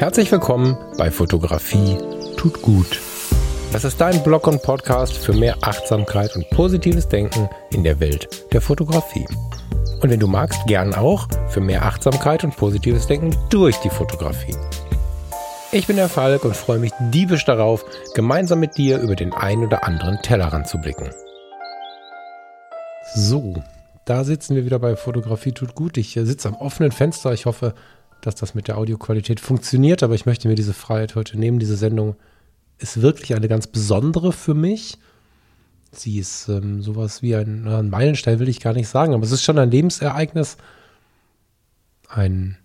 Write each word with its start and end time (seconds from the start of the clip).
Herzlich 0.00 0.32
willkommen 0.32 0.78
bei 0.96 1.10
Fotografie 1.10 1.98
tut 2.38 2.62
gut. 2.62 2.98
Das 3.70 3.84
ist 3.84 4.00
dein 4.00 4.22
Blog 4.22 4.46
und 4.46 4.62
Podcast 4.62 5.12
für 5.12 5.34
mehr 5.34 5.58
Achtsamkeit 5.60 6.34
und 6.36 6.48
positives 6.48 7.06
Denken 7.06 7.50
in 7.70 7.84
der 7.84 8.00
Welt 8.00 8.50
der 8.50 8.62
Fotografie. 8.62 9.26
Und 10.00 10.08
wenn 10.08 10.18
du 10.18 10.26
magst, 10.26 10.58
gern 10.66 10.94
auch 10.94 11.28
für 11.50 11.60
mehr 11.60 11.84
Achtsamkeit 11.84 12.44
und 12.44 12.56
positives 12.56 13.08
Denken 13.08 13.36
durch 13.50 13.76
die 13.76 13.90
Fotografie. 13.90 14.56
Ich 15.70 15.86
bin 15.86 15.96
der 15.96 16.08
Falk 16.08 16.46
und 16.46 16.56
freue 16.56 16.78
mich 16.78 16.92
diebisch 17.12 17.44
darauf, 17.44 17.84
gemeinsam 18.14 18.60
mit 18.60 18.78
dir 18.78 19.00
über 19.00 19.16
den 19.16 19.34
ein 19.34 19.62
oder 19.62 19.84
anderen 19.84 20.22
Tellerrand 20.22 20.66
zu 20.66 20.78
blicken. 20.78 21.10
So, 23.14 23.62
da 24.06 24.24
sitzen 24.24 24.56
wir 24.56 24.64
wieder 24.64 24.78
bei 24.78 24.96
Fotografie 24.96 25.52
tut 25.52 25.74
gut. 25.74 25.98
Ich 25.98 26.14
sitze 26.14 26.48
am 26.48 26.54
offenen 26.54 26.90
Fenster. 26.90 27.34
Ich 27.34 27.44
hoffe, 27.44 27.74
dass 28.22 28.34
das 28.34 28.54
mit 28.54 28.68
der 28.68 28.78
Audioqualität 28.78 29.40
funktioniert, 29.40 30.02
aber 30.02 30.14
ich 30.14 30.26
möchte 30.26 30.48
mir 30.48 30.54
diese 30.54 30.74
Freiheit 30.74 31.14
heute 31.14 31.38
nehmen. 31.38 31.58
Diese 31.58 31.76
Sendung 31.76 32.16
ist 32.78 33.02
wirklich 33.02 33.34
eine 33.34 33.48
ganz 33.48 33.66
besondere 33.66 34.32
für 34.32 34.54
mich. 34.54 34.98
Sie 35.92 36.18
ist 36.18 36.48
ähm, 36.48 36.82
sowas 36.82 37.22
wie 37.22 37.34
ein, 37.34 37.66
ein, 37.66 37.90
Meilenstein, 37.90 38.38
will 38.38 38.48
ich 38.48 38.60
gar 38.60 38.72
nicht 38.72 38.88
sagen, 38.88 39.12
aber 39.12 39.24
es 39.24 39.32
ist 39.32 39.42
schon 39.42 39.58
ein 39.58 39.70
Lebensereignis, 39.70 40.56
ein, 42.08 42.56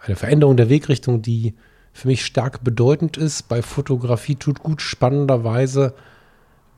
eine 0.00 0.16
Veränderung 0.16 0.56
der 0.56 0.68
Wegrichtung, 0.68 1.22
die 1.22 1.54
für 1.92 2.08
mich 2.08 2.24
stark 2.24 2.62
bedeutend 2.62 3.16
ist. 3.16 3.48
Bei 3.48 3.62
Fotografie 3.62 4.36
tut 4.36 4.60
gut 4.60 4.82
spannenderweise 4.82 5.94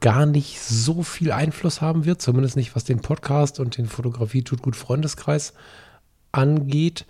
gar 0.01 0.27
nicht 0.27 0.61
so 0.61 1.03
viel 1.03 1.31
Einfluss 1.31 1.81
haben 1.81 2.05
wird, 2.05 2.20
zumindest 2.20 2.56
nicht 2.56 2.75
was 2.75 2.84
den 2.84 3.01
Podcast 3.01 3.61
und 3.61 3.77
den 3.77 3.87
Fotografie 3.87 4.42
tut 4.42 4.62
gut 4.62 4.77
Freundeskreis 4.77 5.53
angeht. 6.33 7.06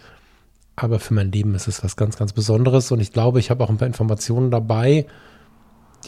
Aber 0.76 0.98
für 0.98 1.15
mein 1.15 1.32
Leben 1.32 1.54
ist 1.54 1.68
es 1.68 1.84
was 1.84 1.96
ganz, 1.96 2.16
ganz 2.16 2.32
Besonderes 2.32 2.90
und 2.90 3.01
ich 3.01 3.12
glaube, 3.12 3.40
ich 3.40 3.51
habe 3.51 3.62
auch 3.62 3.70
ein 3.70 3.76
paar 3.76 3.87
Informationen 3.87 4.51
dabei, 4.51 5.06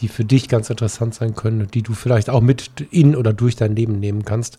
die 0.01 0.07
für 0.07 0.25
dich 0.25 0.49
ganz 0.49 0.69
interessant 0.69 1.13
sein 1.13 1.35
können 1.35 1.61
und 1.61 1.73
die 1.73 1.83
du 1.83 1.93
vielleicht 1.93 2.29
auch 2.29 2.41
mit 2.41 2.81
in 2.91 3.15
oder 3.15 3.33
durch 3.33 3.55
dein 3.55 3.75
Leben 3.75 3.99
nehmen 3.99 4.25
kannst. 4.25 4.57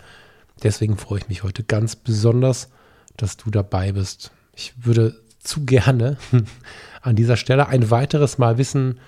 Deswegen 0.63 0.97
freue 0.97 1.19
ich 1.19 1.29
mich 1.29 1.43
heute 1.43 1.63
ganz 1.63 1.97
besonders, 1.97 2.71
dass 3.17 3.37
du 3.37 3.51
dabei 3.51 3.93
bist. 3.93 4.31
Ich 4.55 4.73
würde 4.85 5.21
zu 5.41 5.65
gerne 5.65 6.17
an 7.03 7.17
dieser 7.17 7.37
Stelle 7.37 7.69
ein 7.69 7.91
weiteres 7.91 8.39
Mal 8.39 8.59
wissen, 8.59 8.99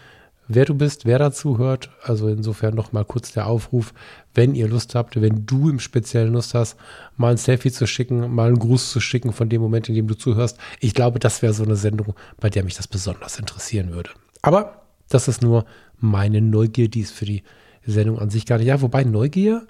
wer 0.48 0.64
du 0.64 0.74
bist, 0.74 1.04
wer 1.04 1.18
dazu 1.18 1.58
hört. 1.58 1.90
Also 2.02 2.28
insofern 2.28 2.74
nochmal 2.74 3.04
kurz 3.04 3.32
der 3.32 3.46
Aufruf, 3.46 3.92
wenn 4.34 4.54
ihr 4.54 4.68
Lust 4.68 4.94
habt, 4.94 5.20
wenn 5.20 5.46
du 5.46 5.68
im 5.68 5.78
Speziellen 5.78 6.32
Lust 6.32 6.54
hast, 6.54 6.76
mal 7.16 7.30
ein 7.30 7.36
Selfie 7.36 7.70
zu 7.70 7.86
schicken, 7.86 8.34
mal 8.34 8.48
einen 8.48 8.58
Gruß 8.58 8.90
zu 8.90 9.00
schicken 9.00 9.32
von 9.32 9.48
dem 9.48 9.60
Moment, 9.60 9.88
in 9.88 9.94
dem 9.94 10.08
du 10.08 10.14
zuhörst. 10.14 10.58
Ich 10.80 10.94
glaube, 10.94 11.18
das 11.18 11.42
wäre 11.42 11.52
so 11.52 11.64
eine 11.64 11.76
Sendung, 11.76 12.14
bei 12.40 12.50
der 12.50 12.64
mich 12.64 12.76
das 12.76 12.88
besonders 12.88 13.38
interessieren 13.38 13.92
würde. 13.92 14.10
Aber 14.42 14.82
das 15.08 15.28
ist 15.28 15.42
nur 15.42 15.64
meine 15.98 16.40
Neugier, 16.40 16.88
die 16.88 17.00
ist 17.00 17.12
für 17.12 17.26
die 17.26 17.42
Sendung 17.86 18.18
an 18.18 18.30
sich 18.30 18.46
gar 18.46 18.58
nicht. 18.58 18.66
Ja, 18.66 18.80
wobei 18.80 19.04
Neugier 19.04 19.66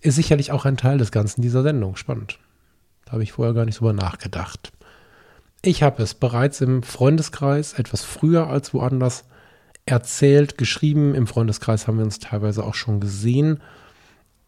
ist 0.00 0.16
sicherlich 0.16 0.52
auch 0.52 0.64
ein 0.64 0.76
Teil 0.76 0.98
des 0.98 1.12
Ganzen 1.12 1.42
dieser 1.42 1.62
Sendung. 1.62 1.96
Spannend. 1.96 2.38
Da 3.04 3.12
habe 3.12 3.22
ich 3.22 3.32
vorher 3.32 3.54
gar 3.54 3.64
nicht 3.64 3.78
drüber 3.80 3.92
nachgedacht. 3.92 4.72
Ich 5.64 5.82
habe 5.82 6.02
es 6.02 6.14
bereits 6.14 6.60
im 6.60 6.82
Freundeskreis, 6.82 7.74
etwas 7.74 8.02
früher 8.02 8.48
als 8.48 8.74
woanders, 8.74 9.24
erzählt, 9.86 10.58
geschrieben. 10.58 11.14
Im 11.14 11.26
Freundeskreis 11.26 11.86
haben 11.86 11.98
wir 11.98 12.04
uns 12.04 12.18
teilweise 12.18 12.64
auch 12.64 12.74
schon 12.74 13.00
gesehen. 13.00 13.60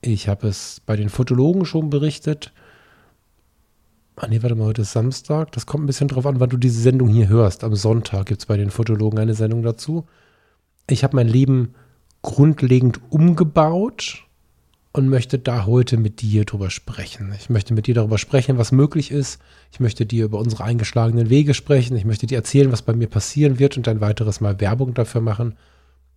Ich 0.00 0.28
habe 0.28 0.48
es 0.48 0.80
bei 0.84 0.96
den 0.96 1.08
Fotologen 1.08 1.64
schon 1.64 1.90
berichtet. 1.90 2.52
Ah 4.16 4.28
nee, 4.28 4.42
warte 4.42 4.54
mal, 4.54 4.66
heute 4.66 4.82
ist 4.82 4.92
Samstag. 4.92 5.52
Das 5.52 5.66
kommt 5.66 5.84
ein 5.84 5.86
bisschen 5.86 6.08
drauf 6.08 6.26
an, 6.26 6.38
wann 6.38 6.50
du 6.50 6.56
diese 6.56 6.80
Sendung 6.80 7.08
hier 7.08 7.28
hörst. 7.28 7.64
Am 7.64 7.74
Sonntag 7.74 8.26
gibt 8.26 8.42
es 8.42 8.46
bei 8.46 8.56
den 8.56 8.70
Fotologen 8.70 9.18
eine 9.18 9.34
Sendung 9.34 9.62
dazu. 9.62 10.06
Ich 10.88 11.02
habe 11.02 11.16
mein 11.16 11.28
Leben 11.28 11.74
grundlegend 12.22 13.00
umgebaut 13.10 14.23
und 14.94 15.08
möchte 15.08 15.40
da 15.40 15.66
heute 15.66 15.96
mit 15.96 16.22
dir 16.22 16.44
drüber 16.44 16.70
sprechen. 16.70 17.34
Ich 17.36 17.50
möchte 17.50 17.74
mit 17.74 17.88
dir 17.88 17.96
darüber 17.96 18.16
sprechen, 18.16 18.58
was 18.58 18.70
möglich 18.70 19.10
ist. 19.10 19.40
Ich 19.72 19.80
möchte 19.80 20.06
dir 20.06 20.24
über 20.24 20.38
unsere 20.38 20.62
eingeschlagenen 20.62 21.30
Wege 21.30 21.52
sprechen. 21.52 21.96
Ich 21.96 22.04
möchte 22.04 22.28
dir 22.28 22.36
erzählen, 22.36 22.70
was 22.70 22.82
bei 22.82 22.92
mir 22.92 23.08
passieren 23.08 23.58
wird 23.58 23.76
und 23.76 23.88
ein 23.88 24.00
weiteres 24.00 24.40
Mal 24.40 24.60
Werbung 24.60 24.94
dafür 24.94 25.20
machen, 25.20 25.56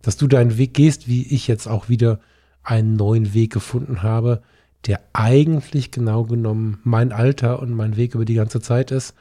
dass 0.00 0.16
du 0.16 0.28
deinen 0.28 0.58
Weg 0.58 0.74
gehst, 0.74 1.08
wie 1.08 1.26
ich 1.26 1.48
jetzt 1.48 1.66
auch 1.66 1.88
wieder 1.88 2.20
einen 2.62 2.94
neuen 2.94 3.34
Weg 3.34 3.52
gefunden 3.52 4.04
habe, 4.04 4.42
der 4.86 5.00
eigentlich 5.12 5.90
genau 5.90 6.22
genommen 6.22 6.78
mein 6.84 7.10
Alter 7.10 7.60
und 7.60 7.72
mein 7.72 7.96
Weg 7.96 8.14
über 8.14 8.24
die 8.24 8.34
ganze 8.34 8.60
Zeit 8.60 8.92
ist. 8.92 9.14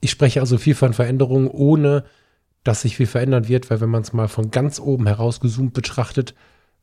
Ich 0.00 0.10
spreche 0.10 0.40
also 0.40 0.56
viel 0.56 0.74
von 0.74 0.94
Veränderungen, 0.94 1.48
ohne 1.48 2.04
dass 2.64 2.80
sich 2.80 2.96
viel 2.96 3.06
verändern 3.06 3.46
wird, 3.46 3.68
weil 3.68 3.82
wenn 3.82 3.90
man 3.90 4.02
es 4.02 4.14
mal 4.14 4.28
von 4.28 4.50
ganz 4.50 4.80
oben 4.80 5.06
herausgezoomt 5.06 5.74
betrachtet, 5.74 6.34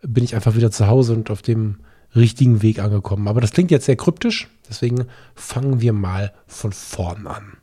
bin 0.04 0.24
ich 0.24 0.36
einfach 0.36 0.56
wieder 0.56 0.70
zu 0.70 0.86
Hause 0.86 1.14
und 1.14 1.32
auf 1.32 1.42
dem 1.42 1.80
richtigen 2.16 2.62
Weg 2.62 2.80
angekommen. 2.80 3.28
Aber 3.28 3.42
das 3.42 3.52
klingt 3.52 3.72
jetzt 3.72 3.86
sehr 3.86 3.96
kryptisch, 3.96 4.50
deswegen 4.68 5.06
fangen 5.36 5.82
wir 5.82 5.94
mal 5.94 6.34
von 6.48 6.72
vorn 6.72 7.28
an. 7.28 7.58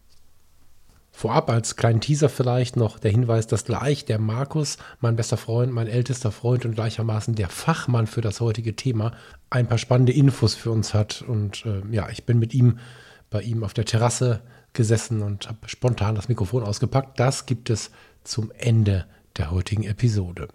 Vorab 1.10 1.48
als 1.48 1.76
kleinen 1.76 2.02
Teaser 2.02 2.28
vielleicht 2.28 2.76
noch 2.76 2.98
der 2.98 3.10
Hinweis, 3.10 3.46
dass 3.46 3.64
gleich 3.64 4.04
der 4.04 4.18
Markus, 4.18 4.76
mein 5.00 5.16
bester 5.16 5.38
Freund, 5.38 5.72
mein 5.72 5.88
ältester 5.88 6.30
Freund 6.30 6.66
und 6.66 6.74
gleichermaßen 6.74 7.34
der 7.34 7.48
Fachmann 7.48 8.06
für 8.06 8.20
das 8.20 8.42
heutige 8.42 8.76
Thema, 8.76 9.12
ein 9.48 9.66
paar 9.66 9.78
spannende 9.78 10.12
Infos 10.12 10.54
für 10.54 10.70
uns 10.70 10.92
hat. 10.92 11.24
Und 11.26 11.64
äh, 11.64 11.80
ja, 11.90 12.10
ich 12.10 12.24
bin 12.24 12.38
mit 12.38 12.52
ihm 12.52 12.80
bei 13.30 13.40
ihm 13.40 13.64
auf 13.64 13.72
der 13.72 13.86
Terrasse 13.86 14.42
gesessen 14.74 15.22
und 15.22 15.48
habe 15.48 15.66
spontan 15.68 16.16
das 16.16 16.28
Mikrofon 16.28 16.62
ausgepackt. 16.62 17.18
Das 17.18 17.46
gibt 17.46 17.70
es 17.70 17.90
zum 18.22 18.52
Ende 18.58 19.06
der 19.38 19.50
heutigen 19.50 19.84
Episode. 19.84 20.48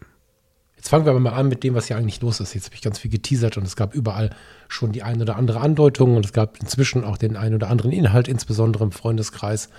Jetzt 0.82 0.90
fangen 0.90 1.06
wir 1.06 1.12
aber 1.12 1.20
mal 1.20 1.34
an 1.34 1.48
mit 1.48 1.64
dem, 1.64 1.76
was 1.76 1.86
hier 1.86 1.96
eigentlich 1.96 2.22
los 2.22 2.40
ist. 2.40 2.56
Jetzt 2.56 2.66
habe 2.66 2.74
ich 2.76 2.82
ganz 2.82 2.98
viel 2.98 3.12
geteasert 3.12 3.56
und 3.56 3.68
es 3.68 3.76
gab 3.76 3.94
überall 3.94 4.32
schon 4.68 4.92
die 4.92 5.04
ein 5.04 5.22
oder 5.22 5.36
andere 5.36 5.60
Andeutung 5.60 6.16
und 6.16 6.26
es 6.26 6.34
gab 6.34 6.60
inzwischen 6.60 7.04
auch 7.04 7.18
den 7.18 7.38
ein 7.38 7.54
oder 7.54 7.70
anderen 7.70 7.92
Inhalt, 7.92 8.28
insbesondere 8.28 8.86
im 8.86 8.92
Freundeskreis, 8.92 9.70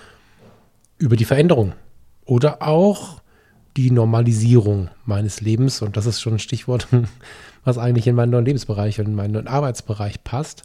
über 0.98 1.16
die 1.16 1.24
Veränderung 1.24 1.72
oder 2.24 2.62
auch 2.62 3.20
die 3.76 3.90
Normalisierung 3.90 4.90
meines 5.04 5.40
Lebens. 5.40 5.82
Und 5.82 5.96
das 5.96 6.06
ist 6.06 6.20
schon 6.20 6.34
ein 6.34 6.38
Stichwort, 6.38 6.86
was 7.64 7.78
eigentlich 7.78 8.06
in 8.06 8.14
meinen 8.14 8.30
neuen 8.30 8.44
Lebensbereich 8.44 9.00
und 9.00 9.06
in 9.06 9.16
meinen 9.16 9.32
neuen 9.32 9.48
Arbeitsbereich 9.48 10.22
passt. 10.22 10.62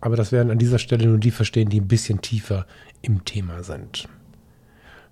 Aber 0.00 0.16
das 0.16 0.32
werden 0.32 0.50
an 0.50 0.58
dieser 0.58 0.80
Stelle 0.80 1.06
nur 1.06 1.18
die 1.18 1.30
verstehen, 1.30 1.68
die 1.68 1.80
ein 1.80 1.86
bisschen 1.86 2.20
tiefer 2.22 2.66
im 3.02 3.24
Thema 3.24 3.62
sind. 3.62 4.08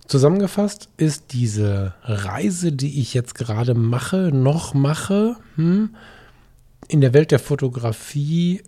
Zusammengefasst 0.08 0.88
ist 0.96 1.34
diese 1.34 1.92
Reise, 2.02 2.72
die 2.72 2.98
ich 2.98 3.12
jetzt 3.12 3.34
gerade 3.34 3.74
mache, 3.74 4.30
noch 4.32 4.72
mache, 4.72 5.36
hm, 5.56 5.94
in 6.88 7.02
der 7.02 7.12
Welt 7.12 7.30
der 7.30 7.38
Fotografie 7.38 8.62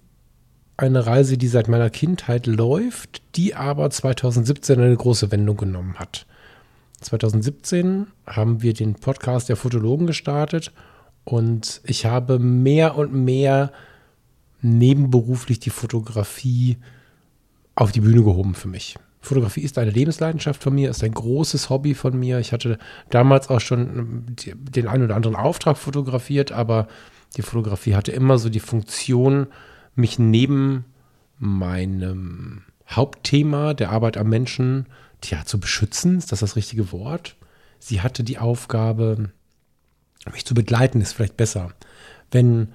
eine 0.77 1.07
Reise, 1.07 1.39
die 1.39 1.49
seit 1.49 1.67
meiner 1.67 1.89
Kindheit 1.89 2.47
läuft, 2.47 3.23
die 3.37 3.55
aber 3.55 3.89
2017 3.89 4.79
eine 4.81 4.97
große 4.97 5.33
Wendung 5.33 5.57
genommen 5.57 5.95
hat. 5.99 6.27
2017 7.01 8.09
haben 8.27 8.61
wir 8.61 8.75
den 8.75 8.97
Podcast 8.97 9.49
der 9.49 9.57
Fotologen 9.57 10.07
gestartet 10.07 10.73
und 11.25 11.81
ich 11.85 12.05
habe 12.05 12.39
mehr 12.39 12.97
und 12.97 13.15
mehr 13.15 13.73
nebenberuflich 14.61 15.59
die 15.59 15.71
Fotografie 15.71 16.77
auf 17.77 17.93
die 17.93 18.01
Bühne 18.01 18.25
gehoben 18.25 18.55
für 18.55 18.69
mich. 18.69 18.99
Fotografie 19.21 19.61
ist 19.61 19.77
eine 19.77 19.91
Lebensleidenschaft 19.91 20.63
von 20.63 20.75
mir, 20.75 20.91
ist 20.91 21.05
ein 21.05 21.13
großes 21.13 21.69
Hobby 21.69 21.95
von 21.95 22.19
mir. 22.19 22.39
Ich 22.39 22.53
hatte 22.53 22.79
damals 23.11 23.51
auch 23.51 23.61
schon 23.61 24.25
den 24.47 24.87
einen 24.87 25.05
oder 25.05 25.17
anderen 25.17 25.37
Auftrag 25.37 25.77
fotografiert, 25.77 26.53
aber 26.53 26.89
die 27.37 27.43
Fotografie 27.43 27.95
hatte 27.95 28.13
immer 28.13 28.39
so 28.39 28.49
die 28.49 28.61
Funktion, 28.61 29.49
mich 29.95 30.19
neben 30.19 30.87
meinem 31.39 32.63
Hauptthema 32.89 33.75
der 33.75 33.91
Arbeit 33.91 34.17
am 34.17 34.29
Menschen 34.29 34.87
tja, 35.21 35.45
zu 35.45 35.61
beschützen. 35.61 36.19
Ist 36.19 36.33
das 36.33 36.41
das 36.41 36.57
richtige 36.57 36.91
Wort? 36.93 37.37
Sie 37.79 38.01
hatte 38.01 38.25
die 38.25 38.39
Aufgabe, 38.39 39.31
mich 40.33 40.45
zu 40.45 40.55
begleiten, 40.55 41.01
ist 41.01 41.13
vielleicht 41.13 41.37
besser. 41.37 41.73
Wenn 42.31 42.69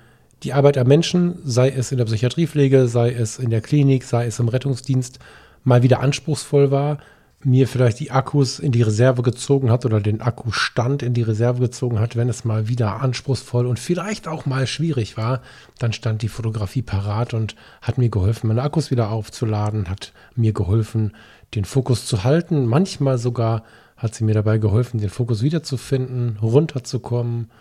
die 0.44 0.54
Arbeit 0.54 0.78
am 0.78 0.88
Menschen, 0.88 1.40
sei 1.44 1.70
es 1.70 1.92
in 1.92 1.98
der 1.98 2.06
Psychiatriepflege, 2.06 2.88
sei 2.88 3.12
es 3.12 3.40
in 3.40 3.50
der 3.50 3.62
Klinik, 3.62 4.04
sei 4.04 4.26
es 4.26 4.40
im 4.40 4.48
Rettungsdienst, 4.48 5.20
mal 5.66 5.84
wieder 5.84 6.00
anspruchsvoll 6.00 6.72
war, 6.72 7.00
mir 7.44 7.68
vielleicht 7.68 8.00
die 8.00 8.12
Akkus 8.12 8.60
in 8.60 8.72
die 8.72 8.82
Reserve 8.82 9.22
gezogen 9.22 9.70
hat 9.70 9.86
oder 9.86 10.02
den 10.02 10.22
Akkustand 10.22 11.04
in 11.04 11.14
die 11.14 11.22
Reserve 11.22 11.60
gezogen 11.60 12.00
hat, 12.00 12.16
wenn 12.16 12.28
es 12.28 12.44
mal 12.44 12.68
wieder 12.68 13.02
anspruchsvoll 13.02 13.68
und 13.68 13.78
vielleicht 13.78 14.28
auch 14.28 14.46
mal 14.46 14.66
schwierig 14.66 15.16
war, 15.16 15.42
dann 15.78 15.94
stand 15.94 16.24
die 16.24 16.28
Fotografie 16.28 16.82
parat 16.82 17.34
und 17.34 17.56
hat 17.82 17.98
mir 17.98 18.10
geholfen, 18.10 18.48
meine 18.48 18.64
Akkus 18.64 18.90
wieder 18.90 19.12
aufzuladen, 19.12 19.90
hat 19.90 20.12
mir 20.36 20.54
geholfen, 20.54 21.14
den 21.54 21.66
Fokus 21.66 22.08
zu 22.08 22.24
halten. 22.24 22.66
Manchmal 22.66 23.20
sogar 23.20 23.64
hat 23.96 24.16
sie 24.16 24.24
mir 24.24 24.34
dabei 24.34 24.58
geholfen, 24.58 25.00
den 25.00 25.10
Fokus 25.10 25.44
wiederzufinden, 25.44 26.38
runterzukommen. 26.42 27.52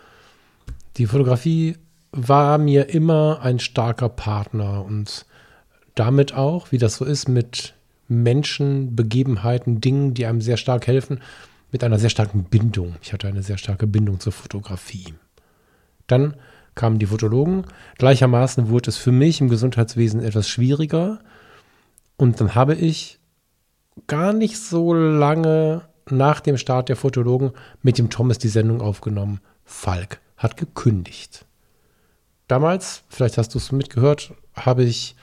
Die 0.97 1.06
Fotografie 1.06 1.77
war 2.11 2.56
mir 2.59 2.89
immer 2.89 3.41
ein 3.43 3.59
starker 3.59 4.09
Partner 4.09 4.85
und 4.85 5.27
damit 5.95 6.35
auch, 6.35 6.73
wie 6.73 6.79
das 6.79 6.97
so 6.97 7.05
ist 7.05 7.29
mit 7.29 7.75
Menschen, 8.09 8.95
Begebenheiten, 8.97 9.81
Dingen, 9.81 10.15
die 10.15 10.27
einem 10.27 10.41
sehr 10.41 10.56
stark 10.56 10.87
helfen. 10.87 11.21
mit 11.73 11.83
einer 11.83 11.99
sehr 11.99 12.11
starken 12.11 12.45
Bindung. 12.45 12.95
Ich 13.03 13.12
hatte 13.12 13.27
eine 13.27 13.43
sehr 13.43 13.59
starke 13.59 13.89
Bindung 13.89 14.21
zur 14.21 14.31
Fotografie. 14.31 15.12
Dann 16.06 16.37
kamen 16.77 17.01
die 17.01 17.06
Fotologen. 17.06 17.65
Gleichermaßen 17.99 18.69
wurde 18.69 18.91
es 18.91 18.97
für 18.97 19.11
mich 19.11 19.41
im 19.41 19.49
Gesundheitswesen 19.49 20.23
etwas 20.23 20.49
schwieriger. 20.49 21.19
Und 22.17 22.41
dann 22.41 22.55
habe 22.55 22.77
ich 22.77 23.19
gar 24.06 24.33
nicht 24.33 24.56
so 24.56 24.95
lange 24.95 25.83
nach 26.09 26.39
dem 26.39 26.59
Start 26.59 26.89
der 26.89 26.97
Fotologen 26.97 27.51
mit 27.83 27.99
dem 27.99 28.09
Thomas 28.09 28.39
die 28.39 28.49
Sendung 28.49 28.81
aufgenommen. 28.81 29.41
Falk 29.65 30.21
hat 30.37 30.56
gekündigt. 30.56 31.45
Damals, 32.47 33.03
vielleicht 33.09 33.39
hast 33.39 33.55
du 33.55 33.59
es 33.59 33.73
mitgehört, 33.73 34.33
habe 34.55 34.85
ich 34.85 35.17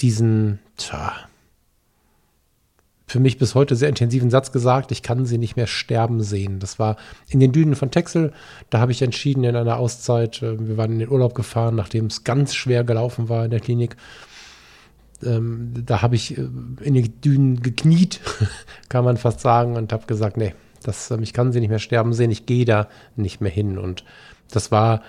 diesen, 0.00 0.58
tja, 0.76 1.12
für 3.08 3.20
mich 3.20 3.38
bis 3.38 3.54
heute 3.54 3.74
sehr 3.74 3.88
intensiven 3.88 4.28
Satz 4.28 4.52
gesagt, 4.52 4.92
ich 4.92 5.02
kann 5.02 5.24
sie 5.24 5.38
nicht 5.38 5.56
mehr 5.56 5.66
sterben 5.66 6.22
sehen. 6.22 6.60
Das 6.60 6.78
war 6.78 6.96
in 7.28 7.40
den 7.40 7.52
Dünen 7.52 7.74
von 7.74 7.90
Texel. 7.90 8.32
Da 8.68 8.80
habe 8.80 8.92
ich 8.92 9.00
entschieden 9.00 9.44
in 9.44 9.56
einer 9.56 9.78
Auszeit, 9.78 10.42
äh, 10.42 10.68
wir 10.68 10.76
waren 10.76 10.92
in 10.92 10.98
den 11.00 11.10
Urlaub 11.10 11.34
gefahren, 11.34 11.74
nachdem 11.74 12.06
es 12.06 12.22
ganz 12.22 12.54
schwer 12.54 12.84
gelaufen 12.84 13.30
war 13.30 13.46
in 13.46 13.50
der 13.50 13.60
Klinik. 13.60 13.96
Ähm, 15.24 15.72
da 15.86 16.02
habe 16.02 16.16
ich 16.16 16.36
äh, 16.36 16.48
in 16.82 16.94
den 16.94 17.20
Dünen 17.22 17.62
gekniet, 17.62 18.20
kann 18.90 19.04
man 19.04 19.16
fast 19.16 19.40
sagen, 19.40 19.76
und 19.76 19.92
habe 19.92 20.06
gesagt, 20.06 20.36
nee, 20.36 20.54
das, 20.82 21.10
äh, 21.10 21.18
ich 21.22 21.32
kann 21.32 21.50
sie 21.50 21.60
nicht 21.60 21.70
mehr 21.70 21.78
sterben 21.78 22.12
sehen, 22.12 22.30
ich 22.30 22.44
gehe 22.44 22.66
da 22.66 22.88
nicht 23.16 23.40
mehr 23.40 23.50
hin. 23.50 23.78
Und 23.78 24.04
das 24.50 24.70
war 24.70 25.02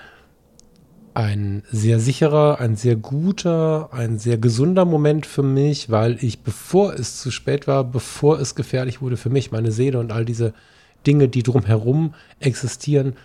ein 1.19 1.63
sehr 1.69 2.00
sicherer, 2.00 2.62
ein 2.62 2.77
sehr 2.77 2.95
guter, 2.95 3.89
ein 3.92 4.19
sehr 4.19 4.38
gesunder 4.38 4.86
Moment 4.86 5.25
für 5.25 5.44
mich, 5.44 5.89
weil 5.89 6.18
ich, 6.24 6.44
bevor 6.44 6.94
es 6.94 7.19
zu 7.19 7.30
spät 7.30 7.68
war, 7.68 7.83
bevor 7.83 8.39
es 8.39 8.56
gefährlich 8.56 9.01
wurde 9.01 9.18
für 9.18 9.30
mich, 9.30 9.51
meine 9.51 9.74
Seele 9.74 10.00
und 10.00 10.13
all 10.13 10.24
diese 10.24 10.54
Dinge, 11.06 11.27
die 11.27 11.44
drumherum 11.44 12.13
existieren, 12.39 13.18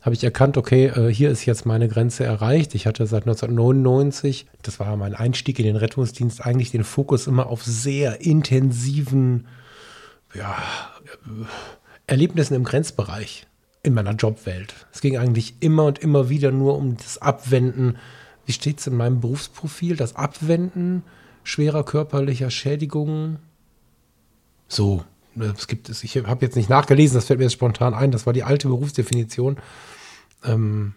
habe 0.00 0.14
ich 0.14 0.24
erkannt, 0.24 0.56
okay, 0.56 0.86
äh, 0.86 1.12
hier 1.12 1.30
ist 1.30 1.44
jetzt 1.44 1.66
meine 1.66 1.88
Grenze 1.88 2.24
erreicht. 2.24 2.74
Ich 2.74 2.86
hatte 2.86 3.06
seit 3.06 3.24
1999, 3.24 4.46
das 4.62 4.80
war 4.80 4.96
mein 4.96 5.14
Einstieg 5.14 5.58
in 5.58 5.66
den 5.66 5.76
Rettungsdienst, 5.76 6.40
eigentlich 6.44 6.70
den 6.70 6.84
Fokus 6.84 7.26
immer 7.26 7.48
auf 7.48 7.62
sehr 7.62 8.22
intensiven 8.22 9.46
ja, 10.34 10.56
Erlebnissen 12.06 12.54
im 12.54 12.64
Grenzbereich 12.64 13.46
in 13.82 13.94
meiner 13.94 14.12
Jobwelt. 14.12 14.86
Es 14.92 15.00
ging 15.00 15.18
eigentlich 15.18 15.54
immer 15.60 15.84
und 15.86 15.98
immer 15.98 16.28
wieder 16.28 16.52
nur 16.52 16.76
um 16.76 16.96
das 16.96 17.18
Abwenden. 17.18 17.96
Wie 18.46 18.52
steht 18.52 18.80
es 18.80 18.86
in 18.86 18.96
meinem 18.96 19.20
Berufsprofil? 19.20 19.96
Das 19.96 20.16
Abwenden 20.16 21.02
schwerer 21.44 21.84
körperlicher 21.84 22.50
Schädigungen. 22.50 23.38
So, 24.68 25.04
es 25.36 25.66
gibt 25.66 25.88
es. 25.88 26.04
Ich 26.04 26.16
habe 26.16 26.44
jetzt 26.44 26.56
nicht 26.56 26.70
nachgelesen, 26.70 27.16
das 27.16 27.26
fällt 27.26 27.38
mir 27.38 27.46
jetzt 27.46 27.54
spontan 27.54 27.94
ein. 27.94 28.10
Das 28.10 28.26
war 28.26 28.32
die 28.32 28.44
alte 28.44 28.68
Berufsdefinition. 28.68 29.56
Ähm, 30.44 30.94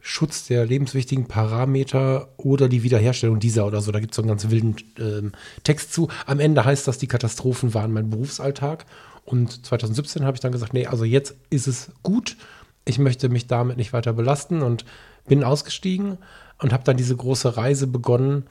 Schutz 0.00 0.46
der 0.46 0.64
lebenswichtigen 0.64 1.26
Parameter 1.26 2.28
oder 2.36 2.68
die 2.68 2.82
Wiederherstellung 2.82 3.40
dieser 3.40 3.66
oder 3.66 3.80
so. 3.80 3.90
Da 3.90 4.00
gibt 4.00 4.12
es 4.12 4.16
so 4.16 4.22
einen 4.22 4.28
ganz 4.28 4.48
wilden 4.48 4.76
ähm, 4.98 5.32
Text 5.64 5.92
zu. 5.92 6.08
Am 6.26 6.40
Ende 6.40 6.64
heißt 6.64 6.86
das, 6.86 6.98
die 6.98 7.08
Katastrophen 7.08 7.74
waren 7.74 7.92
mein 7.92 8.10
Berufsalltag. 8.10 8.86
Und 9.28 9.66
2017 9.66 10.24
habe 10.24 10.36
ich 10.36 10.40
dann 10.40 10.52
gesagt, 10.52 10.72
nee, 10.72 10.86
also 10.86 11.04
jetzt 11.04 11.34
ist 11.50 11.66
es 11.66 11.92
gut. 12.02 12.38
Ich 12.86 12.98
möchte 12.98 13.28
mich 13.28 13.46
damit 13.46 13.76
nicht 13.76 13.92
weiter 13.92 14.14
belasten 14.14 14.62
und 14.62 14.86
bin 15.26 15.44
ausgestiegen 15.44 16.16
und 16.62 16.72
habe 16.72 16.84
dann 16.84 16.96
diese 16.96 17.14
große 17.14 17.58
Reise 17.58 17.86
begonnen, 17.86 18.44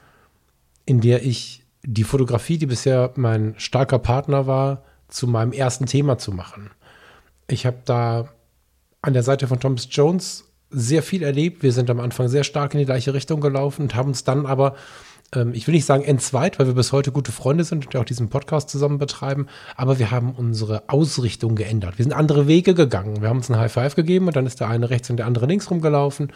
in 0.86 1.00
der 1.00 1.26
ich 1.26 1.64
die 1.82 2.04
Fotografie, 2.04 2.58
die 2.58 2.66
bisher 2.66 3.12
mein 3.16 3.54
starker 3.58 3.98
Partner 3.98 4.46
war, 4.46 4.84
zu 5.08 5.26
meinem 5.26 5.50
ersten 5.50 5.86
Thema 5.86 6.16
zu 6.16 6.30
machen. 6.30 6.70
Ich 7.48 7.66
habe 7.66 7.78
da 7.84 8.28
an 9.02 9.14
der 9.14 9.24
Seite 9.24 9.48
von 9.48 9.58
Thomas 9.58 9.88
Jones 9.90 10.44
sehr 10.70 11.02
viel 11.02 11.24
erlebt. 11.24 11.64
Wir 11.64 11.72
sind 11.72 11.90
am 11.90 11.98
Anfang 11.98 12.28
sehr 12.28 12.44
stark 12.44 12.72
in 12.74 12.78
die 12.78 12.86
gleiche 12.86 13.14
Richtung 13.14 13.40
gelaufen 13.40 13.82
und 13.82 13.96
haben 13.96 14.10
uns 14.10 14.22
dann 14.22 14.46
aber 14.46 14.76
ähm, 15.34 15.52
ich 15.54 15.66
will 15.66 15.74
nicht 15.74 15.84
sagen 15.84 16.04
entzweit, 16.04 16.58
weil 16.58 16.66
wir 16.66 16.74
bis 16.74 16.92
heute 16.92 17.12
gute 17.12 17.32
Freunde 17.32 17.64
sind 17.64 17.86
und 17.86 17.96
auch 17.96 18.04
diesen 18.04 18.28
Podcast 18.28 18.70
zusammen 18.70 18.98
betreiben, 18.98 19.46
aber 19.76 19.98
wir 19.98 20.10
haben 20.10 20.32
unsere 20.32 20.88
Ausrichtung 20.88 21.54
geändert. 21.54 21.98
Wir 21.98 22.04
sind 22.04 22.12
andere 22.12 22.46
Wege 22.46 22.74
gegangen. 22.74 23.20
Wir 23.20 23.28
haben 23.28 23.38
uns 23.38 23.50
ein 23.50 23.58
High 23.58 23.72
Five 23.72 23.94
gegeben 23.94 24.26
und 24.26 24.36
dann 24.36 24.46
ist 24.46 24.60
der 24.60 24.68
eine 24.68 24.90
rechts 24.90 25.10
und 25.10 25.18
der 25.18 25.26
andere 25.26 25.46
links 25.46 25.70
rumgelaufen. 25.70 26.32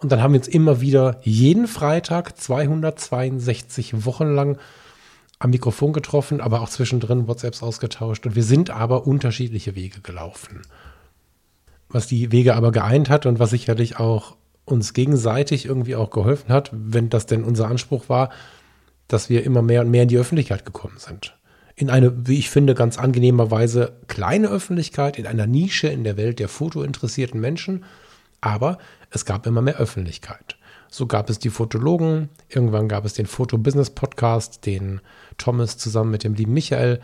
Und 0.00 0.12
dann 0.12 0.22
haben 0.22 0.32
wir 0.32 0.40
uns 0.40 0.48
immer 0.48 0.80
wieder 0.80 1.20
jeden 1.22 1.68
Freitag 1.68 2.36
262 2.36 4.04
Wochen 4.04 4.34
lang 4.34 4.58
am 5.38 5.50
Mikrofon 5.50 5.92
getroffen, 5.92 6.40
aber 6.40 6.60
auch 6.60 6.68
zwischendrin 6.68 7.28
WhatsApps 7.28 7.62
ausgetauscht. 7.62 8.26
Und 8.26 8.34
wir 8.34 8.42
sind 8.42 8.70
aber 8.70 9.06
unterschiedliche 9.06 9.74
Wege 9.74 10.00
gelaufen. 10.00 10.62
Was 11.88 12.06
die 12.06 12.32
Wege 12.32 12.56
aber 12.56 12.72
geeint 12.72 13.08
hat 13.08 13.24
und 13.26 13.38
was 13.38 13.50
sicherlich 13.50 13.98
auch 13.98 14.36
uns 14.64 14.94
gegenseitig 14.94 15.66
irgendwie 15.66 15.96
auch 15.96 16.10
geholfen 16.10 16.50
hat, 16.52 16.70
wenn 16.72 17.10
das 17.10 17.26
denn 17.26 17.44
unser 17.44 17.68
Anspruch 17.68 18.08
war, 18.08 18.30
dass 19.08 19.28
wir 19.28 19.44
immer 19.44 19.62
mehr 19.62 19.82
und 19.82 19.90
mehr 19.90 20.04
in 20.04 20.08
die 20.08 20.18
Öffentlichkeit 20.18 20.64
gekommen 20.64 20.96
sind. 20.98 21.36
In 21.76 21.90
eine, 21.90 22.26
wie 22.28 22.38
ich 22.38 22.50
finde, 22.50 22.74
ganz 22.74 22.98
angenehmer 22.98 23.50
Weise 23.50 23.96
kleine 24.06 24.48
Öffentlichkeit, 24.48 25.18
in 25.18 25.26
einer 25.26 25.46
Nische 25.46 25.88
in 25.88 26.04
der 26.04 26.16
Welt 26.16 26.38
der 26.38 26.48
fotointeressierten 26.48 27.40
Menschen. 27.40 27.84
Aber 28.40 28.78
es 29.10 29.24
gab 29.24 29.46
immer 29.46 29.60
mehr 29.60 29.76
Öffentlichkeit. 29.76 30.56
So 30.88 31.06
gab 31.06 31.28
es 31.28 31.40
die 31.40 31.50
Fotologen, 31.50 32.28
irgendwann 32.48 32.88
gab 32.88 33.04
es 33.04 33.14
den 33.14 33.26
Foto-Business-Podcast, 33.26 34.64
den 34.64 35.00
Thomas 35.36 35.76
zusammen 35.76 36.12
mit 36.12 36.22
dem 36.22 36.34
lieben 36.34 36.52
Michael 36.52 37.00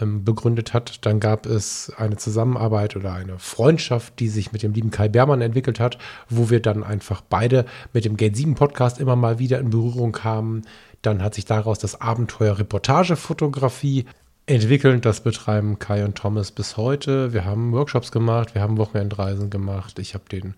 ähm, 0.00 0.24
begründet 0.24 0.72
hat. 0.72 1.04
Dann 1.04 1.20
gab 1.20 1.46
es 1.46 1.92
eine 1.96 2.16
Zusammenarbeit 2.16 2.96
oder 2.96 3.12
eine 3.12 3.38
Freundschaft, 3.38 4.18
die 4.20 4.28
sich 4.28 4.52
mit 4.52 4.62
dem 4.62 4.72
lieben 4.72 4.90
Kai 4.90 5.08
Bermann 5.08 5.42
entwickelt 5.42 5.80
hat, 5.80 5.98
wo 6.28 6.50
wir 6.50 6.60
dann 6.60 6.82
einfach 6.82 7.20
beide 7.20 7.66
mit 7.92 8.04
dem 8.04 8.16
Gate 8.16 8.36
7 8.36 8.54
Podcast 8.54 8.98
immer 8.98 9.16
mal 9.16 9.38
wieder 9.38 9.58
in 9.58 9.70
Berührung 9.70 10.12
kamen. 10.12 10.62
Dann 11.02 11.22
hat 11.22 11.34
sich 11.34 11.44
daraus 11.44 11.78
das 11.78 12.00
Abenteuer 12.00 12.58
Reportagefotografie 12.58 14.06
entwickelt. 14.46 15.04
Das 15.04 15.22
betreiben 15.22 15.78
Kai 15.78 16.04
und 16.04 16.16
Thomas 16.16 16.52
bis 16.52 16.76
heute. 16.76 17.32
Wir 17.32 17.44
haben 17.44 17.72
Workshops 17.72 18.12
gemacht, 18.12 18.54
wir 18.54 18.62
haben 18.62 18.78
Wochenendreisen 18.78 19.50
gemacht. 19.50 19.98
Ich 19.98 20.14
habe 20.14 20.24
den 20.30 20.54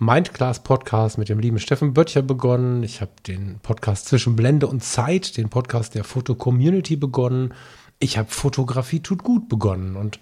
Mindclass 0.00 0.62
Podcast 0.62 1.18
mit 1.18 1.28
dem 1.28 1.38
lieben 1.38 1.60
Steffen 1.60 1.94
Böttcher 1.94 2.22
begonnen. 2.22 2.82
Ich 2.82 3.00
habe 3.00 3.12
den 3.26 3.60
Podcast 3.62 4.06
zwischen 4.06 4.34
Blende 4.34 4.66
und 4.66 4.82
Zeit, 4.82 5.36
den 5.36 5.48
Podcast 5.48 5.94
der 5.94 6.02
Foto 6.02 6.34
Community 6.34 6.96
begonnen 6.96 7.54
ich 7.98 8.18
habe 8.18 8.30
Fotografie 8.30 9.00
tut 9.00 9.22
gut 9.22 9.48
begonnen 9.48 9.96
und 9.96 10.18